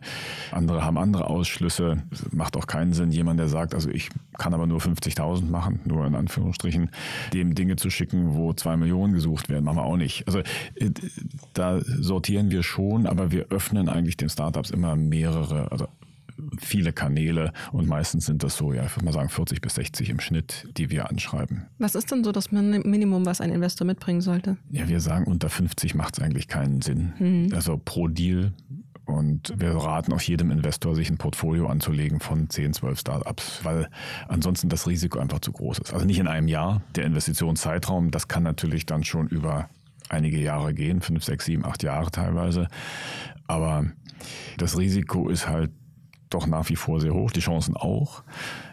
andere 0.53 0.85
haben 0.85 0.99
andere 0.99 1.29
Ausschlüsse. 1.31 2.03
Macht 2.33 2.55
auch 2.57 2.67
keinen 2.67 2.93
Sinn, 2.93 3.13
jemand, 3.13 3.41
der 3.41 3.49
sagt, 3.49 3.75
also 3.75 3.89
ich 3.89 4.11
kann 4.39 4.55
aber 4.55 4.67
nur 4.67 4.81
50.000 4.81 5.47
machen, 5.47 5.81
nur 5.85 6.07
in 6.07 6.15
Anführungsstrichen, 6.15 6.91
dem 7.33 7.55
Dinge 7.55 7.77
zu 7.77 7.91
schicken, 7.91 8.35
wo 8.35 8.53
zwei 8.53 8.77
Millionen 8.77 9.15
gesucht 9.15 9.49
werden, 9.49 9.65
machen 9.65 9.79
wir 9.79 9.85
auch 9.85 9.97
nicht. 9.97 10.27
Also 10.27 10.41
äh, 10.75 10.91
da 11.55 11.81
sortieren 11.83 12.51
wir 12.51 12.63
schon, 12.63 13.07
aber 13.07 13.31
wir 13.31 13.47
öffnen 13.51 13.89
eigentlich 13.89 14.17
den 14.17 14.29
Startups 14.29 14.71
immer 14.71 14.97
mehrere, 14.97 15.71
also 15.71 15.89
viele 16.61 16.93
Kanäle 16.93 17.53
und 17.73 17.89
meistens 17.89 18.27
sind 18.27 18.43
das 18.43 18.57
so, 18.57 18.73
ja, 18.73 18.85
ich 18.85 18.97
würde 18.97 19.07
mal 19.07 19.13
sagen 19.13 19.29
40 19.29 19.61
bis 19.61 19.75
60 19.77 20.11
im 20.11 20.21
Schnitt, 20.21 20.69
die 20.77 20.91
wir 20.91 21.09
anschreiben. 21.09 21.67
Was 21.79 21.95
ist 21.95 22.11
denn 22.11 22.25
so 22.25 22.33
das 22.33 22.53
Minimum, 22.53 23.27
was 23.27 23.41
ein 23.41 23.51
Investor 23.51 23.87
mitbringen 23.87 24.21
sollte? 24.21 24.57
Ja, 24.71 24.89
wir 24.89 25.01
sagen, 25.01 25.25
unter 25.27 25.49
50 25.49 25.95
macht 25.95 26.19
es 26.19 26.23
eigentlich 26.23 26.49
keinen 26.49 26.83
Sinn. 26.83 27.13
Mhm. 27.19 27.55
Also 27.55 27.81
pro 27.83 28.09
Deal 28.09 28.53
und 29.07 29.55
wir 29.57 29.75
raten 29.75 30.13
auch 30.13 30.21
jedem 30.21 30.51
Investor, 30.51 30.95
sich 30.95 31.09
ein 31.11 31.17
Portfolio 31.17 31.69
anzulegen 31.69 32.21
von 32.21 32.51
10, 32.51 32.75
12 32.75 33.01
Startups, 33.01 33.65
weil 33.65 33.89
ansonsten 34.29 34.69
das 34.69 34.87
Risiko 34.87 35.21
einfach 35.21 35.41
zu 35.41 35.53
groß 35.53 35.79
ist. 35.79 35.95
Also 35.95 36.05
nicht 36.05 36.19
in 36.19 36.27
einem 36.27 36.49
Jahr. 36.49 36.83
Der 36.97 37.05
Investitionszeitraum, 37.05 38.11
das 38.11 38.27
kann 38.29 38.43
natürlich 38.43 38.85
dann 38.85 39.05
schon 39.05 39.29
über 39.29 39.69
einige 40.09 40.39
Jahre 40.39 40.75
gehen, 40.75 41.01
fünf, 41.01 41.25
sechs, 41.25 41.45
sieben, 41.45 41.65
acht 41.65 41.83
Jahre 41.83 42.11
teilweise. 42.11 42.69
Aber 43.47 43.87
das 44.59 44.77
Risiko 44.77 45.29
ist 45.29 45.49
halt 45.49 45.71
doch 46.31 46.47
nach 46.47 46.69
wie 46.69 46.77
vor 46.77 47.01
sehr 47.01 47.15
hoch, 47.15 47.31
die 47.31 47.41
Chancen 47.41 47.77
auch. 47.77 48.25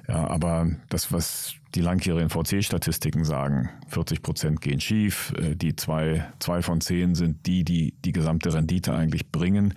Ja, 0.08 0.28
aber 0.28 0.70
das, 0.90 1.12
was 1.14 1.56
die 1.76 1.82
langjährigen 1.82 2.30
VC-Statistiken 2.30 3.24
sagen, 3.24 3.70
40 3.88 4.22
Prozent 4.22 4.62
gehen 4.62 4.82
schief, 4.82 5.34
äh, 5.38 5.56
die 5.56 5.76
zwei, 5.76 6.26
zwei 6.40 6.62
von 6.62 6.82
zehn 6.82 7.16
sind 7.16 7.46
die, 7.46 7.64
die 7.64 7.94
die 8.04 8.12
gesamte 8.12 8.54
Rendite 8.54 8.94
eigentlich 8.94 9.32
bringen. 9.32 9.74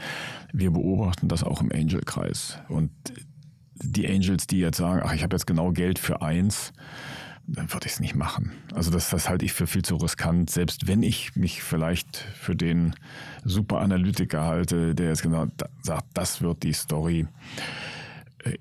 Wir 0.52 0.72
beobachten 0.72 1.28
das 1.28 1.44
auch 1.44 1.60
im 1.60 1.70
Angel-Kreis. 1.72 2.58
Und 2.68 2.90
die 3.74 4.08
Angels, 4.08 4.46
die 4.46 4.58
jetzt 4.58 4.78
sagen, 4.78 5.02
ach, 5.04 5.14
ich 5.14 5.22
habe 5.22 5.36
jetzt 5.36 5.46
genau 5.46 5.70
Geld 5.70 5.98
für 5.98 6.22
eins, 6.22 6.72
dann 7.46 7.72
würde 7.72 7.86
ich 7.86 7.92
es 7.92 8.00
nicht 8.00 8.16
machen. 8.16 8.52
Also 8.74 8.90
das, 8.90 9.10
das 9.10 9.28
halte 9.28 9.44
ich 9.44 9.52
für 9.52 9.68
viel 9.68 9.82
zu 9.82 9.96
riskant, 9.96 10.50
selbst 10.50 10.88
wenn 10.88 11.02
ich 11.02 11.36
mich 11.36 11.62
vielleicht 11.62 12.16
für 12.16 12.56
den 12.56 12.94
Super-Analytiker 13.44 14.42
halte, 14.42 14.94
der 14.94 15.08
jetzt 15.08 15.22
genau 15.22 15.46
sagt, 15.82 16.06
das 16.14 16.40
wird 16.42 16.64
die 16.64 16.72
Story. 16.72 17.28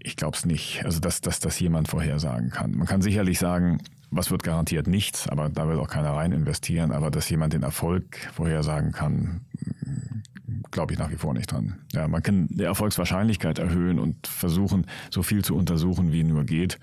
Ich 0.02 0.16
glaube 0.16 0.38
es 0.38 0.46
nicht. 0.46 0.84
Also 0.86 1.00
dass, 1.00 1.22
dass 1.22 1.40
das 1.40 1.60
jemand 1.60 1.88
vorhersagen 1.88 2.50
kann. 2.50 2.72
Man 2.72 2.88
kann 2.88 3.02
sicherlich 3.02 3.40
sagen, 3.40 3.80
was 4.12 4.32
wird 4.32 4.44
garantiert 4.44 4.88
nichts, 4.88 5.28
aber 5.28 5.50
da 5.50 5.68
will 5.68 5.80
auch 5.80 5.90
keiner 5.90 6.12
rein 6.12 6.32
investieren. 6.32 6.92
Aber 6.92 7.12
dass 7.12 7.30
jemand 7.30 7.54
den 7.54 7.64
Erfolg 7.64 8.18
vorhersagen 8.34 8.92
kann, 8.92 9.42
glaube 10.72 10.94
ich 10.94 11.00
nach 11.00 11.12
wie 11.12 11.16
vor 11.16 11.34
nicht 11.34 11.52
dran. 11.52 11.76
Ja, 11.94 12.08
man 12.08 12.22
kann 12.22 12.48
die 12.50 12.64
Erfolgswahrscheinlichkeit 12.64 13.60
erhöhen 13.60 14.00
und 14.00 14.28
versuchen, 14.28 14.86
so 15.10 15.24
viel 15.24 15.44
zu 15.44 15.56
untersuchen, 15.56 16.12
wie 16.12 16.24
nur 16.24 16.44
geht. 16.44 16.80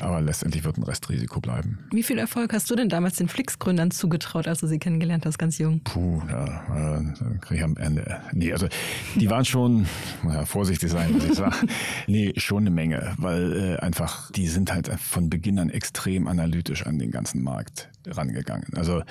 Aber 0.00 0.20
letztendlich 0.20 0.64
wird 0.64 0.78
ein 0.78 0.82
Restrisiko 0.82 1.40
bleiben. 1.40 1.78
Wie 1.90 2.02
viel 2.02 2.18
Erfolg 2.18 2.52
hast 2.52 2.70
du 2.70 2.76
denn 2.76 2.88
damals 2.88 3.16
den 3.16 3.28
Flix-Gründern 3.28 3.90
zugetraut, 3.90 4.48
als 4.48 4.60
du 4.60 4.66
sie 4.66 4.78
kennengelernt 4.78 5.26
hast, 5.26 5.38
ganz 5.38 5.58
jung? 5.58 5.80
Puh, 5.84 6.22
ja, 6.28 6.98
äh, 6.98 7.38
kriege 7.40 7.56
ich 7.56 7.62
am 7.62 7.76
Ende. 7.76 8.20
Nee, 8.32 8.52
also 8.52 8.68
die 9.14 9.30
waren 9.30 9.44
schon, 9.44 9.86
ja, 10.24 10.44
vorsichtig 10.44 10.90
sein, 10.90 11.12
muss 11.12 11.24
ich 11.24 11.34
sagen. 11.34 11.68
nee, 12.06 12.32
schon 12.36 12.62
eine 12.62 12.70
Menge, 12.70 13.14
weil 13.18 13.52
äh, 13.52 13.76
einfach, 13.76 14.30
die 14.32 14.48
sind 14.48 14.72
halt 14.72 14.88
von 15.00 15.30
Beginn 15.30 15.58
an 15.58 15.70
extrem 15.70 16.26
analytisch 16.26 16.86
an 16.86 16.98
den 16.98 17.10
ganzen 17.10 17.42
Markt 17.42 17.88
rangegangen. 18.06 18.66
Also 18.74 19.02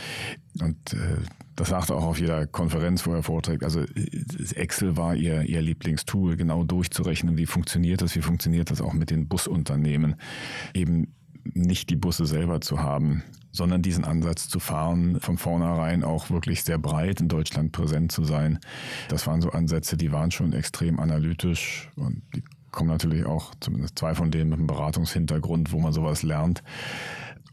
Und 0.62 0.94
äh, 0.94 1.18
das 1.56 1.70
sagt 1.70 1.90
er 1.90 1.98
auch 1.98 2.06
auf 2.06 2.20
jeder 2.20 2.48
Konferenz, 2.48 3.06
wo 3.06 3.14
er 3.14 3.24
vorträgt. 3.24 3.64
Also 3.64 3.84
Excel 4.56 4.98
war 4.98 5.16
ihr, 5.16 5.42
ihr 5.44 5.62
Lieblingstool, 5.62 6.36
genau 6.36 6.64
durchzurechnen, 6.64 7.38
wie 7.38 7.46
funktioniert 7.46 8.02
das, 8.02 8.16
wie 8.16 8.22
funktioniert 8.22 8.72
das 8.72 8.82
auch 8.82 8.94
mit 8.94 9.10
den 9.10 9.28
Busunternehmen. 9.28 10.16
Eben 10.74 11.14
nicht 11.54 11.90
die 11.90 11.96
Busse 11.96 12.26
selber 12.26 12.60
zu 12.62 12.80
haben, 12.80 13.24
sondern 13.52 13.82
diesen 13.82 14.04
Ansatz 14.04 14.50
zu 14.50 14.60
fahren, 14.60 15.20
von 15.20 15.38
vornherein 15.38 16.04
auch 16.04 16.30
wirklich 16.30 16.64
sehr 16.64 16.80
breit 16.80 17.22
in 17.22 17.28
Deutschland 17.28 17.72
präsent 17.72 18.12
zu 18.12 18.24
sein. 18.24 18.60
Das 19.10 19.28
waren 19.28 19.42
so 19.42 19.52
Ansätze, 19.52 19.96
die 19.96 20.12
waren 20.12 20.32
schon 20.32 20.54
extrem 20.54 21.00
analytisch 21.00 21.90
und 21.96 22.24
die 22.36 22.44
kommen 22.72 22.90
natürlich 22.90 23.26
auch, 23.26 23.54
zumindest 23.60 23.98
zwei 23.98 24.16
von 24.16 24.32
denen 24.32 24.50
mit 24.50 24.60
einem 24.60 24.68
Beratungshintergrund, 24.68 25.72
wo 25.72 25.80
man 25.80 25.94
sowas 25.94 26.24
lernt. 26.24 26.62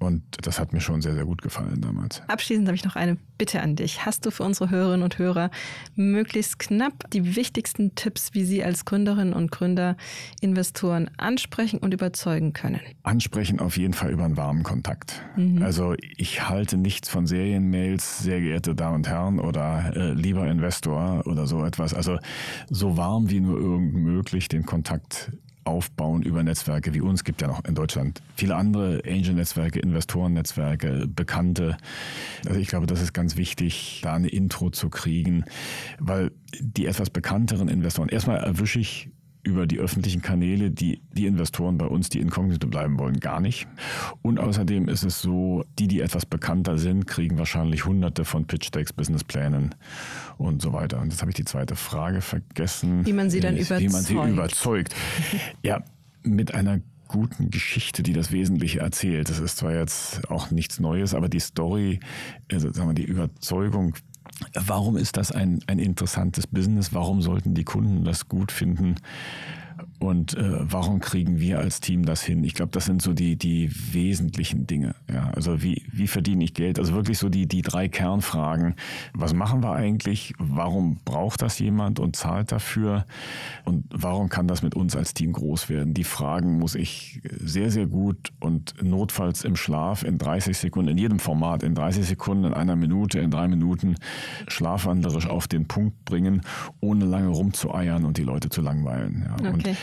Und 0.02 0.22
das 0.42 0.58
hat 0.58 0.72
mir 0.72 0.80
schon 0.80 1.00
sehr, 1.00 1.14
sehr 1.14 1.24
gut 1.24 1.42
gefallen 1.42 1.80
damals. 1.80 2.22
Abschließend 2.28 2.66
habe 2.66 2.74
ich 2.74 2.84
noch 2.84 2.96
eine 2.96 3.16
Bitte 3.38 3.60
an 3.60 3.76
dich. 3.76 4.04
Hast 4.04 4.26
du 4.26 4.30
für 4.30 4.42
unsere 4.42 4.70
Hörerinnen 4.70 5.02
und 5.02 5.18
Hörer 5.18 5.50
möglichst 5.94 6.58
knapp 6.58 7.10
die 7.10 7.36
wichtigsten 7.36 7.94
Tipps, 7.94 8.34
wie 8.34 8.44
sie 8.44 8.62
als 8.62 8.84
Gründerinnen 8.84 9.32
und 9.32 9.50
Gründer 9.50 9.96
Investoren 10.40 11.10
ansprechen 11.16 11.78
und 11.78 11.94
überzeugen 11.94 12.52
können? 12.52 12.80
Ansprechen 13.02 13.60
auf 13.60 13.76
jeden 13.76 13.94
Fall 13.94 14.10
über 14.10 14.24
einen 14.24 14.36
warmen 14.36 14.62
Kontakt. 14.62 15.22
Mhm. 15.36 15.62
Also 15.62 15.94
ich 16.16 16.48
halte 16.48 16.76
nichts 16.76 17.08
von 17.08 17.26
Serienmails, 17.26 18.20
sehr 18.20 18.40
geehrte 18.40 18.74
Damen 18.74 18.96
und 18.96 19.08
Herren 19.08 19.38
oder 19.40 19.92
äh, 19.96 20.12
lieber 20.12 20.46
Investor 20.48 21.26
oder 21.26 21.46
so 21.46 21.64
etwas. 21.64 21.94
Also 21.94 22.18
so 22.68 22.96
warm 22.96 23.30
wie 23.30 23.40
nur 23.40 23.58
irgend 23.58 23.94
möglich 23.94 24.48
den 24.48 24.66
Kontakt 24.66 25.32
aufbauen 25.64 26.22
über 26.22 26.42
Netzwerke 26.42 26.94
wie 26.94 27.00
uns. 27.00 27.20
Es 27.20 27.24
gibt 27.24 27.40
ja 27.42 27.48
noch 27.48 27.64
in 27.64 27.74
Deutschland 27.74 28.22
viele 28.36 28.56
andere 28.56 29.02
Angel-Netzwerke, 29.06 29.78
Investoren-Netzwerke, 29.80 31.06
Bekannte. 31.06 31.76
Also 32.46 32.58
ich 32.58 32.68
glaube, 32.68 32.86
das 32.86 33.00
ist 33.00 33.12
ganz 33.12 33.36
wichtig, 33.36 34.00
da 34.02 34.14
eine 34.14 34.28
Intro 34.28 34.70
zu 34.70 34.90
kriegen, 34.90 35.44
weil 35.98 36.32
die 36.60 36.86
etwas 36.86 37.10
bekannteren 37.10 37.68
Investoren, 37.68 38.08
erstmal 38.08 38.38
erwische 38.38 38.80
ich 38.80 39.10
über 39.42 39.66
die 39.66 39.78
öffentlichen 39.78 40.22
Kanäle 40.22 40.70
die, 40.70 41.02
die 41.12 41.26
Investoren 41.26 41.76
bei 41.76 41.86
uns, 41.86 42.08
die 42.08 42.20
inkognito 42.20 42.68
bleiben 42.68 42.98
wollen, 42.98 43.18
gar 43.18 43.40
nicht. 43.40 43.66
Und 44.22 44.38
außerdem 44.38 44.88
ist 44.88 45.02
es 45.02 45.20
so, 45.20 45.64
die, 45.78 45.88
die 45.88 46.00
etwas 46.00 46.26
bekannter 46.26 46.78
sind, 46.78 47.06
kriegen 47.06 47.38
wahrscheinlich 47.38 47.84
hunderte 47.84 48.24
von 48.24 48.46
Pitch-Decks, 48.46 48.92
Businessplänen 48.92 49.74
und 50.38 50.62
so 50.62 50.72
weiter. 50.72 51.00
Und 51.00 51.10
jetzt 51.10 51.20
habe 51.22 51.30
ich 51.30 51.36
die 51.36 51.44
zweite 51.44 51.74
Frage 51.74 52.20
vergessen. 52.20 53.04
Wie 53.04 53.12
man 53.12 53.30
sie 53.30 53.40
dann 53.40 53.56
überzeugt. 53.56 53.80
Wie 53.80 53.88
man 53.88 54.02
sie 54.02 54.14
überzeugt. 54.14 54.94
Ja, 55.62 55.82
mit 56.22 56.54
einer 56.54 56.80
guten 57.08 57.50
Geschichte, 57.50 58.02
die 58.02 58.12
das 58.12 58.32
Wesentliche 58.32 58.80
erzählt. 58.80 59.28
Das 59.28 59.38
ist 59.38 59.58
zwar 59.58 59.74
jetzt 59.74 60.28
auch 60.30 60.50
nichts 60.50 60.80
Neues, 60.80 61.14
aber 61.14 61.28
die 61.28 61.40
Story, 61.40 62.00
also 62.50 62.72
sagen 62.72 62.88
wir, 62.88 62.94
die 62.94 63.04
Überzeugung 63.04 63.94
Warum 64.54 64.96
ist 64.96 65.16
das 65.16 65.32
ein, 65.32 65.60
ein 65.66 65.78
interessantes 65.78 66.46
Business? 66.46 66.92
Warum 66.92 67.22
sollten 67.22 67.54
die 67.54 67.64
Kunden 67.64 68.04
das 68.04 68.28
gut 68.28 68.52
finden? 68.52 68.96
Und 70.02 70.36
äh, 70.36 70.42
warum 70.58 70.98
kriegen 70.98 71.38
wir 71.38 71.60
als 71.60 71.78
Team 71.78 72.04
das 72.04 72.22
hin? 72.22 72.42
Ich 72.42 72.54
glaube, 72.54 72.72
das 72.72 72.86
sind 72.86 73.00
so 73.00 73.12
die, 73.12 73.36
die 73.36 73.70
wesentlichen 73.92 74.66
Dinge. 74.66 74.96
Ja, 75.08 75.30
also 75.36 75.62
wie, 75.62 75.84
wie 75.92 76.08
verdiene 76.08 76.42
ich 76.42 76.54
Geld? 76.54 76.80
Also 76.80 76.92
wirklich 76.94 77.18
so 77.18 77.28
die, 77.28 77.46
die 77.46 77.62
drei 77.62 77.86
Kernfragen. 77.86 78.74
Was 79.14 79.32
machen 79.32 79.62
wir 79.62 79.70
eigentlich? 79.74 80.34
Warum 80.38 80.98
braucht 81.04 81.40
das 81.40 81.60
jemand 81.60 82.00
und 82.00 82.16
zahlt 82.16 82.50
dafür? 82.50 83.06
Und 83.64 83.84
warum 83.90 84.28
kann 84.28 84.48
das 84.48 84.62
mit 84.62 84.74
uns 84.74 84.96
als 84.96 85.14
Team 85.14 85.34
groß 85.34 85.68
werden? 85.68 85.94
Die 85.94 86.02
Fragen 86.02 86.58
muss 86.58 86.74
ich 86.74 87.22
sehr, 87.38 87.70
sehr 87.70 87.86
gut 87.86 88.32
und 88.40 88.74
notfalls 88.82 89.44
im 89.44 89.54
Schlaf 89.54 90.02
in 90.02 90.18
30 90.18 90.58
Sekunden, 90.58 90.90
in 90.90 90.98
jedem 90.98 91.20
Format, 91.20 91.62
in 91.62 91.76
30 91.76 92.04
Sekunden, 92.04 92.46
in 92.46 92.54
einer 92.54 92.74
Minute, 92.74 93.20
in 93.20 93.30
drei 93.30 93.46
Minuten 93.46 93.94
schlafwandlerisch 94.48 95.28
auf 95.28 95.46
den 95.46 95.68
Punkt 95.68 96.04
bringen, 96.04 96.42
ohne 96.80 97.04
lange 97.04 97.28
rumzueiern 97.28 98.04
und 98.04 98.18
die 98.18 98.24
Leute 98.24 98.48
zu 98.48 98.62
langweilen. 98.62 99.26
Ja. 99.28 99.34
Okay. 99.34 99.52
Und 99.52 99.76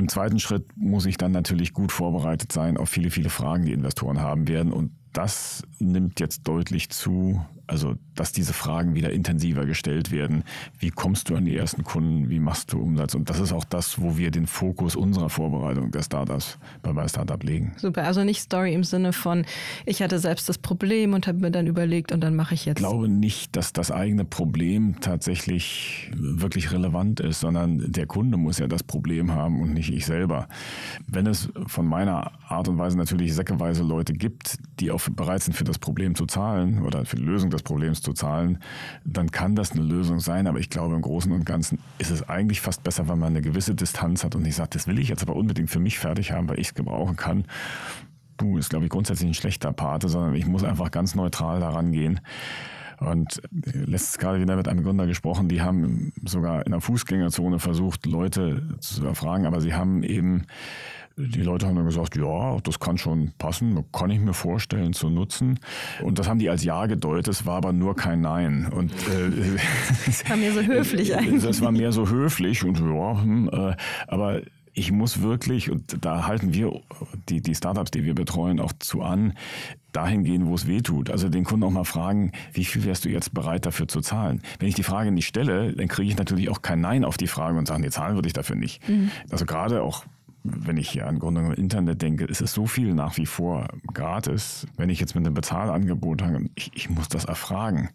im 0.00 0.08
zweiten 0.08 0.38
Schritt 0.38 0.64
muss 0.76 1.04
ich 1.04 1.18
dann 1.18 1.32
natürlich 1.32 1.74
gut 1.74 1.92
vorbereitet 1.92 2.52
sein 2.52 2.78
auf 2.78 2.88
viele, 2.88 3.10
viele 3.10 3.28
Fragen, 3.28 3.66
die 3.66 3.72
Investoren 3.72 4.20
haben 4.20 4.48
werden. 4.48 4.72
Und 4.72 4.92
das 5.12 5.62
nimmt 5.78 6.20
jetzt 6.20 6.48
deutlich 6.48 6.88
zu, 6.88 7.44
also 7.70 7.94
dass 8.16 8.32
diese 8.32 8.52
Fragen 8.52 8.94
wieder 8.94 9.12
intensiver 9.12 9.64
gestellt 9.64 10.10
werden. 10.10 10.42
Wie 10.78 10.90
kommst 10.90 11.30
du 11.30 11.36
an 11.36 11.44
die 11.44 11.56
ersten 11.56 11.84
Kunden? 11.84 12.28
Wie 12.28 12.40
machst 12.40 12.72
du 12.72 12.80
Umsatz? 12.80 13.14
Und 13.14 13.30
das 13.30 13.38
ist 13.38 13.52
auch 13.52 13.64
das, 13.64 14.00
wo 14.00 14.18
wir 14.18 14.30
den 14.30 14.46
Fokus 14.46 14.96
unserer 14.96 15.30
Vorbereitung 15.30 15.92
der 15.92 16.02
Startups 16.02 16.58
bei, 16.82 16.92
bei 16.92 17.06
Startup 17.06 17.42
legen. 17.42 17.72
Super, 17.76 18.04
also 18.04 18.24
nicht 18.24 18.40
Story 18.40 18.74
im 18.74 18.82
Sinne 18.82 19.12
von, 19.12 19.46
ich 19.86 20.02
hatte 20.02 20.18
selbst 20.18 20.48
das 20.48 20.58
Problem 20.58 21.14
und 21.14 21.28
habe 21.28 21.38
mir 21.38 21.50
dann 21.52 21.68
überlegt 21.68 22.10
und 22.10 22.20
dann 22.20 22.34
mache 22.34 22.54
ich 22.54 22.66
jetzt. 22.66 22.78
Ich 22.78 22.84
glaube 22.84 23.08
nicht, 23.08 23.56
dass 23.56 23.72
das 23.72 23.92
eigene 23.92 24.24
Problem 24.24 25.00
tatsächlich 25.00 26.10
wirklich 26.14 26.72
relevant 26.72 27.20
ist, 27.20 27.40
sondern 27.40 27.92
der 27.92 28.06
Kunde 28.06 28.36
muss 28.36 28.58
ja 28.58 28.66
das 28.66 28.82
Problem 28.82 29.32
haben 29.32 29.60
und 29.60 29.72
nicht 29.72 29.92
ich 29.92 30.06
selber. 30.06 30.48
Wenn 31.06 31.26
es 31.26 31.48
von 31.66 31.86
meiner 31.86 32.32
Art 32.48 32.66
und 32.68 32.78
Weise 32.78 32.98
natürlich 32.98 33.32
säckeweise 33.32 33.84
Leute 33.84 34.12
gibt, 34.12 34.58
die 34.80 34.90
auch 34.90 35.00
bereit 35.08 35.44
sind, 35.44 35.54
für 35.54 35.64
das 35.64 35.78
Problem 35.78 36.16
zu 36.16 36.26
zahlen 36.26 36.82
oder 36.82 37.04
für 37.04 37.16
die 37.16 37.22
Lösung 37.22 37.50
des 37.50 37.59
Problems 37.62 38.02
zu 38.02 38.12
zahlen, 38.12 38.58
dann 39.04 39.30
kann 39.30 39.56
das 39.56 39.72
eine 39.72 39.82
Lösung 39.82 40.20
sein. 40.20 40.46
Aber 40.46 40.58
ich 40.58 40.70
glaube, 40.70 40.94
im 40.94 41.02
Großen 41.02 41.32
und 41.32 41.44
Ganzen 41.44 41.78
ist 41.98 42.10
es 42.10 42.28
eigentlich 42.28 42.60
fast 42.60 42.82
besser, 42.82 43.08
wenn 43.08 43.18
man 43.18 43.30
eine 43.30 43.42
gewisse 43.42 43.74
Distanz 43.74 44.24
hat 44.24 44.34
und 44.34 44.42
nicht 44.42 44.56
sagt, 44.56 44.74
das 44.74 44.86
will 44.86 44.98
ich 44.98 45.08
jetzt 45.08 45.22
aber 45.22 45.36
unbedingt 45.36 45.70
für 45.70 45.80
mich 45.80 45.98
fertig 45.98 46.32
haben, 46.32 46.48
weil 46.48 46.58
ich 46.58 46.68
es 46.68 46.74
gebrauchen 46.74 47.16
kann. 47.16 47.44
Du 48.36 48.56
ist, 48.56 48.70
glaube 48.70 48.86
ich, 48.86 48.90
grundsätzlich 48.90 49.28
ein 49.28 49.34
schlechter 49.34 49.72
Pate, 49.72 50.08
sondern 50.08 50.34
ich 50.34 50.46
muss 50.46 50.64
einfach 50.64 50.90
ganz 50.90 51.14
neutral 51.14 51.60
daran 51.60 51.92
gehen. 51.92 52.20
Und 53.00 53.40
letztes 53.50 54.18
gerade 54.18 54.40
wieder 54.40 54.56
mit 54.56 54.68
einem 54.68 54.84
Gründer 54.84 55.06
gesprochen, 55.06 55.48
die 55.48 55.62
haben 55.62 56.12
sogar 56.22 56.66
in 56.66 56.72
der 56.72 56.82
Fußgängerzone 56.82 57.58
versucht, 57.58 58.04
Leute 58.04 58.76
zu 58.80 59.06
erfragen, 59.06 59.46
aber 59.46 59.62
sie 59.62 59.72
haben 59.72 60.02
eben 60.02 60.44
die 61.26 61.42
Leute 61.42 61.66
haben 61.66 61.76
dann 61.76 61.84
gesagt, 61.84 62.16
ja, 62.16 62.58
das 62.62 62.78
kann 62.78 62.98
schon 62.98 63.32
passen, 63.38 63.84
kann 63.92 64.10
ich 64.10 64.20
mir 64.20 64.34
vorstellen 64.34 64.92
zu 64.92 65.10
nutzen. 65.10 65.58
Und 66.02 66.18
das 66.18 66.28
haben 66.28 66.38
die 66.38 66.48
als 66.48 66.64
Ja 66.64 66.86
gedeutet, 66.86 67.28
es 67.28 67.46
war 67.46 67.56
aber 67.56 67.72
nur 67.72 67.96
kein 67.96 68.20
Nein. 68.20 68.68
Und 68.70 68.92
äh, 68.92 69.58
das 70.06 70.28
war 70.28 70.36
mehr 70.36 70.52
so 70.52 70.62
höflich 70.62 71.14
eigentlich. 71.16 71.42
Das 71.42 71.60
war 71.60 71.72
mehr 71.72 71.92
so 71.92 72.08
höflich 72.08 72.64
und 72.64 72.78
ja, 72.78 73.22
hm, 73.22 73.50
äh, 73.52 73.76
aber 74.06 74.42
ich 74.72 74.92
muss 74.92 75.20
wirklich, 75.20 75.70
und 75.70 76.04
da 76.04 76.26
halten 76.26 76.54
wir 76.54 76.80
die, 77.28 77.40
die 77.40 77.54
Startups, 77.54 77.90
die 77.90 78.04
wir 78.04 78.14
betreuen, 78.14 78.60
auch 78.60 78.72
zu 78.78 79.02
an, 79.02 79.34
dahin 79.92 80.24
gehen, 80.24 80.46
wo 80.46 80.54
es 80.54 80.66
weh 80.66 80.80
tut. 80.80 81.10
Also 81.10 81.28
den 81.28 81.44
Kunden 81.44 81.64
auch 81.64 81.70
mal 81.70 81.84
fragen, 81.84 82.32
wie 82.52 82.64
viel 82.64 82.84
wärst 82.84 83.04
du 83.04 83.08
jetzt 83.08 83.34
bereit 83.34 83.66
dafür 83.66 83.88
zu 83.88 84.00
zahlen? 84.00 84.42
Wenn 84.58 84.68
ich 84.68 84.76
die 84.76 84.84
Frage 84.84 85.10
nicht 85.10 85.26
stelle, 85.26 85.72
dann 85.72 85.88
kriege 85.88 86.08
ich 86.08 86.16
natürlich 86.16 86.48
auch 86.48 86.62
kein 86.62 86.80
Nein 86.80 87.04
auf 87.04 87.16
die 87.16 87.26
Frage 87.26 87.58
und 87.58 87.66
sage, 87.66 87.82
nee, 87.82 87.90
zahlen 87.90 88.14
würde 88.14 88.28
ich 88.28 88.32
dafür 88.32 88.56
nicht. 88.56 88.86
Mhm. 88.88 89.10
Also 89.30 89.44
gerade 89.44 89.82
auch 89.82 90.04
wenn 90.42 90.76
ich 90.76 90.90
hier 90.90 91.06
an 91.06 91.18
Gründung 91.18 91.46
im 91.46 91.52
Internet 91.52 92.02
denke, 92.02 92.24
ist 92.24 92.40
es 92.40 92.52
so 92.52 92.66
viel 92.66 92.94
nach 92.94 93.16
wie 93.16 93.26
vor 93.26 93.68
gratis. 93.92 94.66
Wenn 94.76 94.88
ich 94.88 95.00
jetzt 95.00 95.14
mit 95.14 95.26
einem 95.26 95.34
Bezahlangebot 95.34 96.22
habe, 96.22 96.46
ich, 96.54 96.70
ich 96.74 96.88
muss 96.88 97.08
das 97.08 97.26
erfragen. 97.26 97.90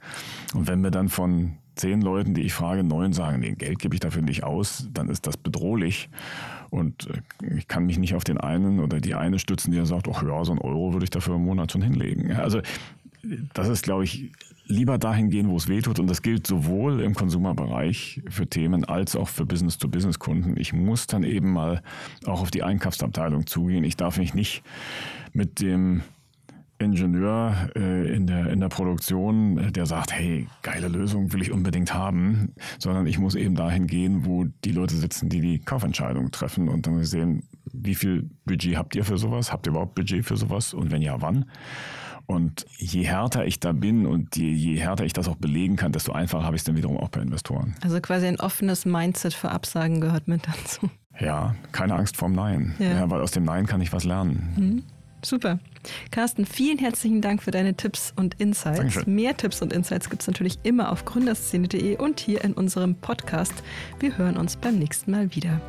Und 0.53 0.67
wenn 0.67 0.81
mir 0.81 0.91
dann 0.91 1.09
von 1.09 1.57
zehn 1.75 2.01
Leuten, 2.01 2.33
die 2.33 2.41
ich 2.41 2.53
frage, 2.53 2.83
neun 2.83 3.13
sagen, 3.13 3.39
nee, 3.39 3.53
Geld 3.53 3.79
gebe 3.79 3.95
ich 3.95 3.99
dafür 3.99 4.21
nicht 4.21 4.43
aus, 4.43 4.87
dann 4.93 5.09
ist 5.09 5.27
das 5.27 5.37
bedrohlich. 5.37 6.09
Und 6.69 7.09
äh, 7.09 7.55
ich 7.55 7.67
kann 7.67 7.85
mich 7.85 7.97
nicht 7.97 8.15
auf 8.15 8.23
den 8.23 8.37
einen 8.37 8.79
oder 8.79 8.99
die 8.99 9.15
eine 9.15 9.39
stützen, 9.39 9.71
die 9.71 9.85
sagt, 9.85 10.07
ach 10.07 10.23
ja, 10.23 10.43
so 10.45 10.51
ein 10.51 10.59
Euro 10.59 10.93
würde 10.93 11.03
ich 11.03 11.09
dafür 11.09 11.35
im 11.35 11.45
Monat 11.45 11.71
schon 11.71 11.81
hinlegen. 11.81 12.31
Also 12.33 12.61
das 13.53 13.67
ist, 13.69 13.83
glaube 13.83 14.03
ich, 14.03 14.31
lieber 14.67 14.97
dahin 14.97 15.29
gehen, 15.29 15.49
wo 15.49 15.57
es 15.57 15.67
weh 15.67 15.81
tut. 15.81 15.99
Und 15.99 16.07
das 16.07 16.21
gilt 16.21 16.47
sowohl 16.47 17.01
im 17.01 17.13
Konsumerbereich 17.13 18.21
für 18.29 18.47
Themen 18.47 18.85
als 18.85 19.15
auch 19.15 19.27
für 19.27 19.45
Business-to-Business-Kunden. 19.45 20.55
Ich 20.57 20.73
muss 20.73 21.07
dann 21.07 21.23
eben 21.23 21.51
mal 21.51 21.81
auch 22.25 22.41
auf 22.41 22.51
die 22.51 22.63
Einkaufsabteilung 22.63 23.47
zugehen. 23.47 23.83
Ich 23.83 23.97
darf 23.97 24.17
mich 24.17 24.33
nicht 24.33 24.63
mit 25.33 25.61
dem 25.61 26.01
Ingenieur 26.77 27.69
äh, 27.75 28.13
in, 28.13 28.27
der, 28.27 28.47
in 28.51 28.59
der 28.59 28.67
Produktion, 28.67 29.57
äh, 29.57 29.71
der 29.71 29.85
sagt, 29.85 30.11
hey, 30.11 30.47
geile 30.61 30.89
Lösung 30.89 31.31
will 31.31 31.41
ich 31.41 31.51
unbedingt 31.51 31.93
haben, 31.93 32.53
sondern 32.79 33.07
ich 33.07 33.17
muss 33.17 33.35
eben 33.35 33.55
dahin 33.55 33.87
gehen, 33.87 34.25
wo 34.25 34.45
die 34.65 34.73
Leute 34.73 34.95
sitzen, 34.95 35.29
die 35.29 35.39
die 35.39 35.59
Kaufentscheidung 35.59 36.31
treffen 36.31 36.67
und 36.67 36.85
dann 36.85 37.01
sehen, 37.05 37.43
wie 37.71 37.95
viel 37.95 38.29
Budget 38.45 38.75
habt 38.75 38.95
ihr 38.95 39.05
für 39.05 39.17
sowas? 39.17 39.53
Habt 39.53 39.67
ihr 39.67 39.71
überhaupt 39.71 39.95
Budget 39.95 40.25
für 40.25 40.35
sowas? 40.35 40.73
Und 40.73 40.91
wenn 40.91 41.01
ja, 41.01 41.21
wann? 41.21 41.45
Und 42.27 42.65
je 42.77 43.03
härter 43.03 43.45
ich 43.45 43.59
da 43.59 43.71
bin 43.71 44.05
und 44.05 44.35
je, 44.35 44.51
je 44.51 44.75
härter 44.75 45.05
ich 45.05 45.13
das 45.13 45.27
auch 45.27 45.35
belegen 45.35 45.75
kann, 45.75 45.91
desto 45.91 46.11
einfacher 46.11 46.43
habe 46.43 46.55
ich 46.55 46.61
es 46.61 46.65
dann 46.65 46.75
wiederum 46.75 46.97
auch 46.97 47.09
bei 47.09 47.21
Investoren. 47.21 47.75
Also 47.81 47.99
quasi 48.01 48.27
ein 48.27 48.39
offenes 48.39 48.85
Mindset 48.85 49.33
für 49.33 49.51
Absagen 49.51 50.01
gehört 50.01 50.27
mit 50.27 50.47
dazu. 50.47 50.89
Ja, 51.19 51.55
keine 51.71 51.95
Angst 51.95 52.17
vorm 52.17 52.33
Nein. 52.33 52.75
Ja. 52.79 52.89
ja 52.89 53.09
weil 53.09 53.21
aus 53.21 53.31
dem 53.31 53.43
Nein 53.43 53.67
kann 53.67 53.81
ich 53.81 53.93
was 53.93 54.03
lernen. 54.03 54.53
Mhm. 54.57 54.83
Super. 55.23 55.59
Carsten, 56.11 56.45
vielen 56.45 56.77
herzlichen 56.77 57.21
Dank 57.21 57.41
für 57.41 57.51
deine 57.51 57.75
Tipps 57.75 58.13
und 58.15 58.35
Insights. 58.39 58.77
Dankeschön. 58.77 59.15
Mehr 59.15 59.35
Tipps 59.35 59.61
und 59.61 59.73
Insights 59.73 60.09
gibt 60.09 60.21
es 60.21 60.27
natürlich 60.27 60.59
immer 60.63 60.91
auf 60.91 61.05
gründerszene.de 61.05 61.97
und 61.97 62.19
hier 62.19 62.43
in 62.43 62.53
unserem 62.53 62.95
Podcast. 62.95 63.53
Wir 63.99 64.17
hören 64.17 64.37
uns 64.37 64.55
beim 64.55 64.77
nächsten 64.77 65.11
Mal 65.11 65.33
wieder. 65.33 65.59